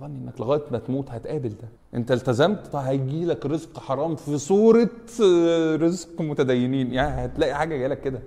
ظني 0.00 0.18
إنك 0.18 0.40
لغاية 0.40 0.62
ما 0.72 0.78
تموت 0.78 1.10
هتقابل 1.10 1.48
ده. 1.48 1.68
أنت 1.94 2.12
التزمت؟ 2.12 2.66
فهيجي 2.66 3.24
لك 3.24 3.46
رزق 3.46 3.78
حرام 3.78 4.16
في 4.16 4.38
صورة 4.38 4.90
آه، 5.24 5.76
رزق 5.76 6.20
متدينين. 6.20 6.92
يعني 6.94 7.24
هتلاقي 7.24 7.54
حاجة 7.54 7.76
جاية 7.76 7.86
لك 7.88 8.00
كده. 8.00 8.20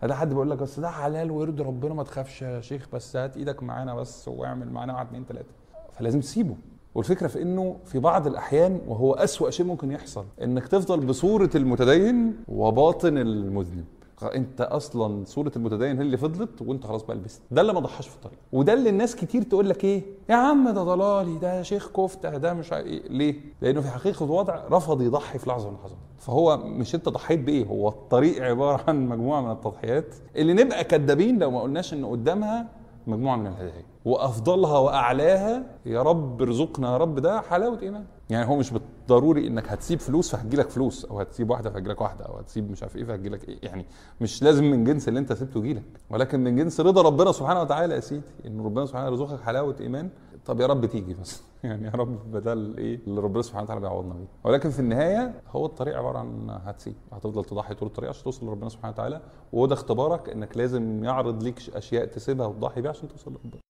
هذا 0.00 0.14
حد 0.14 0.28
بيقول 0.28 0.50
لك 0.50 0.58
بس 0.58 0.80
ده 0.80 0.88
حلال 0.90 1.30
ويرضي 1.30 1.62
ربنا 1.62 1.94
ما 1.94 2.02
تخافش 2.02 2.42
يا 2.42 2.60
شيخ 2.60 2.88
بس 2.92 3.16
هات 3.16 3.36
إيدك 3.36 3.62
معانا 3.62 3.94
بس 3.94 4.28
واعمل 4.28 4.70
معانا 4.70 4.92
واحد 4.92 5.06
اتنين 5.06 5.26
تلاتة. 5.26 5.48
فلازم 5.92 6.20
تسيبه. 6.20 6.54
والفكرة 6.94 7.26
في 7.26 7.42
إنه 7.42 7.76
في 7.84 7.98
بعض 7.98 8.26
الأحيان 8.26 8.80
وهو 8.88 9.12
أسوأ 9.14 9.50
شيء 9.50 9.66
ممكن 9.66 9.92
يحصل 9.92 10.24
إنك 10.42 10.68
تفضل 10.68 11.00
بصورة 11.06 11.50
المتدين 11.54 12.36
وباطن 12.48 13.18
المذنب. 13.18 13.84
انت 14.26 14.60
أصلا 14.60 15.24
صورة 15.26 15.52
المتدين 15.56 15.96
هي 15.96 16.02
اللي 16.02 16.16
فضلت 16.16 16.62
وانت 16.62 16.86
خلاص 16.86 17.02
بقى 17.02 17.16
لبست. 17.16 17.42
ده 17.50 17.60
اللي 17.60 17.72
ما 17.72 17.80
ضحاش 17.80 18.08
في 18.08 18.14
الطريق. 18.16 18.38
وده 18.52 18.72
اللي 18.72 18.90
الناس 18.90 19.16
كتير 19.16 19.42
تقول 19.42 19.68
لك 19.68 19.84
إيه؟ 19.84 20.02
يا 20.28 20.34
عم 20.34 20.70
ده 20.70 20.82
ضلالي 20.82 21.38
ده 21.38 21.62
شيخ 21.62 21.88
كفتة 21.96 22.36
ده 22.36 22.54
مش 22.54 22.72
عارف 22.72 22.86
إيه. 22.86 23.08
ليه؟ 23.08 23.34
لأنه 23.62 23.80
في 23.80 23.88
حقيقة 23.88 24.24
الوضع 24.24 24.62
رفض 24.70 25.02
يضحي 25.02 25.38
في 25.38 25.50
لحظة 25.50 25.68
من 25.70 25.74
اللحظات. 25.76 25.98
فهو 26.18 26.56
مش 26.56 26.94
أنت 26.94 27.08
ضحيت 27.08 27.40
بإيه؟ 27.40 27.66
هو 27.66 27.88
الطريق 27.88 28.42
عبارة 28.42 28.84
عن 28.88 29.08
مجموعة 29.08 29.40
من 29.40 29.50
التضحيات 29.50 30.14
اللي 30.36 30.52
نبقى 30.52 30.84
كدابين 30.84 31.38
لو 31.38 31.50
ما 31.50 31.60
قلناش 31.60 31.94
إن 31.94 32.04
قدامها 32.04 32.68
مجموعة 33.06 33.36
من 33.36 33.46
الهدايا. 33.46 33.91
وأفضلها 34.04 34.78
وأعلاها 34.78 35.64
يا 35.86 36.02
رب 36.02 36.42
ارزقنا 36.42 36.92
يا 36.92 36.96
رب 36.96 37.18
ده 37.18 37.40
حلاوة 37.40 37.82
إيمان. 37.82 38.04
يعني 38.30 38.48
هو 38.48 38.56
مش 38.56 38.70
بالضروري 38.70 39.46
إنك 39.46 39.68
هتسيب 39.68 40.00
فلوس 40.00 40.30
فهتجيلك 40.30 40.70
فلوس 40.70 41.04
أو 41.04 41.20
هتسيب 41.20 41.50
واحدة 41.50 41.70
فهتجيلك 41.70 42.00
واحدة 42.00 42.24
أو 42.24 42.36
هتسيب 42.38 42.70
مش 42.70 42.82
عارف 42.82 42.96
إيه 42.96 43.04
فهتجيلك 43.04 43.48
إيه. 43.48 43.58
يعني 43.62 43.86
مش 44.20 44.42
لازم 44.42 44.64
من 44.64 44.84
جنس 44.84 45.08
اللي 45.08 45.20
أنت 45.20 45.32
سبته 45.32 45.58
يجيلك. 45.58 45.84
ولكن 46.10 46.40
من 46.44 46.56
جنس 46.56 46.80
رضا 46.80 47.02
ربنا 47.02 47.32
سبحانه 47.32 47.60
وتعالى 47.62 47.94
يا 47.94 48.00
سيدي 48.00 48.22
إن 48.46 48.60
ربنا 48.64 48.86
سبحانه 48.86 49.06
يرزقك 49.06 49.40
حلاوة 49.40 49.76
إيمان. 49.80 50.08
طب 50.46 50.60
يا 50.60 50.66
رب 50.66 50.86
تيجي 50.86 51.14
بس. 51.14 51.42
يعني 51.64 51.86
يا 51.86 51.90
رب 51.92 52.32
بدل 52.32 52.76
إيه 52.78 53.00
اللي 53.06 53.20
ربنا 53.20 53.42
سبحانه 53.42 53.64
وتعالى 53.64 53.80
بيعوضنا 53.80 54.14
بيه. 54.14 54.26
ولكن 54.44 54.70
في 54.70 54.78
النهاية 54.78 55.34
هو 55.50 55.66
الطريق 55.66 55.96
عبارة 55.96 56.18
عن 56.18 56.50
هتسيب. 56.64 56.94
هتفضل 57.12 57.44
تضحي 57.44 57.74
طول 57.74 57.88
الطريق 57.88 58.08
عشان 58.10 58.24
توصل 58.24 58.46
لربنا 58.46 58.68
سبحانه 58.68 58.92
وتعالى. 58.94 59.20
وده 59.52 59.74
اختبارك 59.74 60.28
إنك 60.28 60.56
لازم 60.56 61.04
يعرض 61.04 61.42
ليك 61.42 61.60
أشياء 61.74 62.04
تسيبها 62.06 62.46
وتضحي 62.46 62.80
بيها 62.80 62.90
عشان 62.90 63.08
توصل 63.08 63.30
لربنا. 63.30 63.60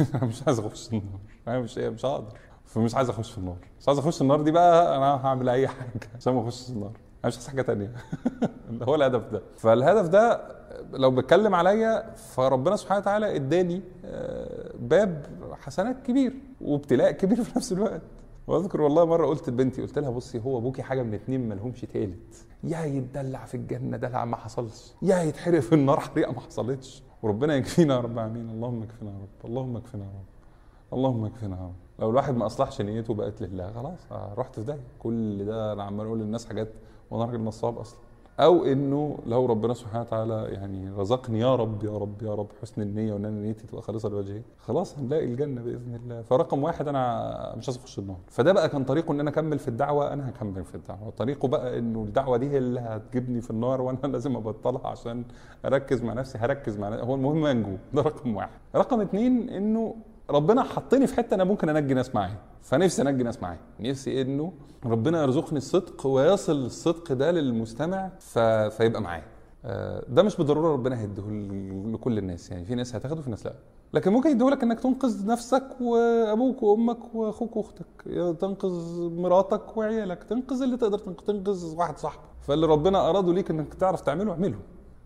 مش 0.22 0.42
عايز 0.46 0.58
اخش 0.58 0.88
النار. 0.88 1.20
أنا 1.48 1.60
مش 1.60 1.78
مش 1.78 2.04
هقدر. 2.04 2.32
فمش 2.64 2.94
عايز 2.94 3.08
اخش 3.10 3.30
في 3.32 3.38
النار. 3.38 3.56
مش 3.80 3.88
عايز 3.88 3.98
اخش 3.98 4.22
النار 4.22 4.40
دي 4.42 4.50
بقى 4.50 4.96
أنا 4.96 5.26
هعمل 5.26 5.48
أي 5.48 5.68
حاجة 5.68 6.10
عشان 6.16 6.32
ما 6.34 6.42
اخشش 6.42 6.70
النار. 6.70 6.90
أنا 6.90 7.26
مش 7.28 7.34
عايز 7.34 7.48
حاجة 7.48 7.62
تانية. 7.62 7.92
هو 8.82 8.94
الهدف 8.94 9.30
ده. 9.32 9.42
فالهدف 9.56 10.08
ده 10.08 10.56
لو 10.92 11.10
بتكلم 11.10 11.54
عليا 11.54 12.14
فربنا 12.16 12.76
سبحانه 12.76 13.00
وتعالى 13.00 13.36
اداني 13.36 13.82
آه، 14.04 14.72
باب 14.78 15.26
حسنات 15.60 16.02
كبير 16.06 16.32
وابتلاء 16.60 17.10
كبير 17.12 17.42
في 17.44 17.58
نفس 17.58 17.72
الوقت. 17.72 18.02
واذكر 18.46 18.80
والله 18.80 19.04
مرة 19.04 19.26
قلت 19.26 19.48
لبنتي 19.48 19.82
قلت 19.82 19.98
لها 19.98 20.10
بصي 20.10 20.40
هو 20.40 20.58
أبوكي 20.58 20.82
حاجة 20.82 21.02
من 21.02 21.14
اتنين 21.14 21.48
مالهمش 21.48 21.80
تالت. 21.80 22.46
يا 22.64 22.80
يتدلع 22.84 23.44
في 23.44 23.56
الجنة 23.56 23.96
دلع 23.96 24.24
ما 24.24 24.36
حصلش. 24.36 24.92
يا 25.02 25.22
يتحرق 25.22 25.60
في 25.60 25.74
النار 25.74 26.00
حريقة 26.00 26.32
ما 26.32 26.40
حصلتش. 26.40 27.02
وربنا 27.22 27.54
يكفينا 27.56 27.94
يا 27.94 28.00
رب 28.00 28.12
العالمين 28.12 28.50
اللهم 28.50 28.82
اكفنا 28.82 29.10
يا 29.10 29.16
رب 29.18 29.50
اللهم 29.50 29.76
اكفنا 29.76 30.04
يا 30.04 30.10
رب 30.10 30.24
اللهم 30.92 31.24
اكفنا 31.24 31.56
يا 31.56 31.62
رب. 31.62 31.72
لو 31.98 32.10
الواحد 32.10 32.36
ما 32.36 32.46
أصلحش 32.46 32.80
نيته 32.80 33.14
بقت 33.14 33.42
لله 33.42 33.72
خلاص 33.72 33.98
آه، 34.12 34.34
رحت 34.38 34.54
في 34.60 34.66
داهية. 34.66 34.80
كل 34.98 35.44
ده 35.44 35.72
أنا 35.72 35.82
عمال 35.82 36.06
أقول 36.06 36.18
للناس 36.18 36.46
حاجات 36.46 36.68
وأنا 37.10 37.24
راجل 37.24 37.40
نصاب 37.40 37.78
أصلا. 37.78 37.98
أو 38.40 38.64
إنه 38.64 39.18
لو 39.26 39.46
ربنا 39.46 39.74
سبحانه 39.74 40.00
وتعالى 40.00 40.48
يعني 40.52 40.90
رزقني 40.90 41.40
يا 41.40 41.56
رب 41.56 41.84
يا 41.84 41.98
رب 41.98 42.22
يا 42.22 42.34
رب 42.34 42.48
حسن 42.62 42.82
النية 42.82 43.12
وإن 43.12 43.24
أنا 43.24 43.40
نيتي 43.40 43.66
تبقى 43.66 43.82
خالصة 43.82 44.08
لوجهه 44.08 44.42
خلاص 44.58 44.98
هنلاقي 44.98 45.24
الجنة 45.24 45.62
بإذن 45.62 45.94
الله. 45.94 46.22
فرقم 46.22 46.62
واحد 46.62 46.88
أنا 46.88 47.54
مش 47.58 47.68
عايز 47.68 47.78
أخش 47.78 47.98
النار 47.98 48.16
فده 48.28 48.52
بقى 48.52 48.68
كان 48.68 48.84
طريقه 48.84 49.12
إن 49.12 49.20
أنا 49.20 49.30
أكمل 49.30 49.58
في 49.58 49.68
الدعوة 49.68 50.12
أنا 50.12 50.28
هكمل 50.28 50.64
في 50.64 50.74
الدعوة. 50.74 51.10
طريقه 51.10 51.48
بقى 51.48 51.78
إنه 51.78 52.02
الدعوة 52.02 52.36
دي 52.36 52.50
هي 52.50 52.58
اللي 52.58 52.80
هتجيبني 52.80 53.40
في 53.40 53.50
النار 53.50 53.80
وأنا 53.82 53.98
لازم 54.12 54.36
أبطلها 54.36 54.86
عشان 54.86 55.24
أركز 55.64 56.02
مع 56.02 56.12
نفسي 56.12 56.38
هركز 56.38 56.78
مع 56.78 56.88
نفسي. 56.88 57.06
هو 57.06 57.14
المهم 57.14 57.44
انجو 57.44 57.76
ده 57.94 58.02
رقم 58.02 58.36
واحد. 58.36 58.50
رقم 58.76 59.00
اتنين 59.00 59.48
إنه 59.50 59.94
ربنا 60.30 60.62
حطني 60.62 61.06
في 61.06 61.14
حتة 61.14 61.34
أنا 61.34 61.44
ممكن 61.44 61.68
أنجي 61.68 61.94
ناس 61.94 62.14
معايا. 62.14 62.38
فنفسي 62.62 63.02
أنجي 63.02 63.22
ناس 63.22 63.42
معايا. 63.42 63.58
نفسي 63.80 64.22
إنه 64.22 64.52
ربنا 64.86 65.22
يرزقني 65.22 65.58
الصدق 65.58 66.06
ويصل 66.06 66.52
الصدق 66.66 67.12
ده 67.12 67.30
للمستمع 67.30 68.10
ف... 68.18 68.38
فيبقى 68.38 69.02
معايا. 69.02 69.24
آه، 69.64 70.04
ده 70.08 70.22
مش 70.22 70.36
بالضرورة 70.36 70.72
ربنا 70.72 71.00
هيديه 71.00 71.22
لكل 71.92 72.18
الناس. 72.18 72.50
يعني 72.50 72.64
في 72.64 72.74
ناس 72.74 72.94
هتاخده 72.94 73.20
وفي 73.20 73.30
ناس 73.30 73.46
لا. 73.46 73.54
لكن 73.94 74.12
ممكن 74.12 74.30
يديهولك 74.30 74.62
إنك 74.62 74.80
تنقذ 74.80 75.26
نفسك 75.26 75.80
وأبوك 75.80 76.62
وأمك 76.62 77.14
وأخوك 77.14 77.56
وأختك. 77.56 77.86
تنقذ 78.40 79.10
مراتك 79.10 79.76
وعيالك. 79.76 80.24
تنقذ 80.24 80.62
اللي 80.62 80.76
تقدر 80.76 80.98
تنقذ 80.98 81.76
واحد 81.76 81.98
صاحبك. 81.98 82.22
فاللي 82.40 82.66
ربنا 82.66 83.10
أراده 83.10 83.32
ليك 83.32 83.50
إنك 83.50 83.74
تعرف 83.74 84.00
تعمله 84.00 84.32
اعمله. 84.32 84.58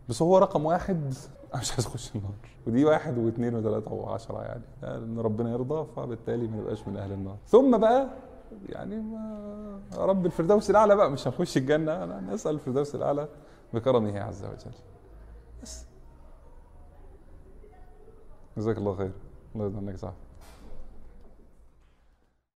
بس 0.09 0.23
هو 0.23 0.39
رقم 0.39 0.64
واحد 0.64 1.14
أنا 1.55 1.61
مش 1.63 1.73
عايز 1.73 1.87
أخش 1.87 2.17
النار. 2.17 2.33
ودي 2.67 2.85
واحد 2.85 3.19
واثنين 3.19 3.55
وثلاثة 3.55 3.93
وعشرة 3.93 4.43
يعني. 4.43 4.63
إن 4.83 5.19
ربنا 5.19 5.53
يرضى 5.53 5.87
فبالتالي 5.97 6.49
ما 6.49 6.57
نبقاش 6.57 6.89
من 6.89 6.97
أهل 6.97 7.13
النار. 7.13 7.37
ثم 7.47 7.79
بقى 7.79 8.09
يعني 8.69 8.97
ما 9.01 9.81
رب 9.95 10.27
الفردوس 10.27 10.71
الأعلى 10.71 10.97
بقى. 10.97 11.11
مش 11.11 11.27
هنخش 11.29 11.57
الجنة. 11.57 12.05
أنا 12.05 12.21
نسأل 12.21 12.55
الفردوس 12.55 12.95
الأعلى 12.95 13.29
بكرمه 13.75 14.21
عز 14.21 14.45
وجل. 14.45 14.73
بس. 15.63 15.85
جزاك 18.57 18.79
الله 18.79 18.95
خير. 18.97 19.13
الله 19.55 19.65
يرضى 19.65 19.77
عنك 19.77 19.97
صاحبي. 19.97 20.17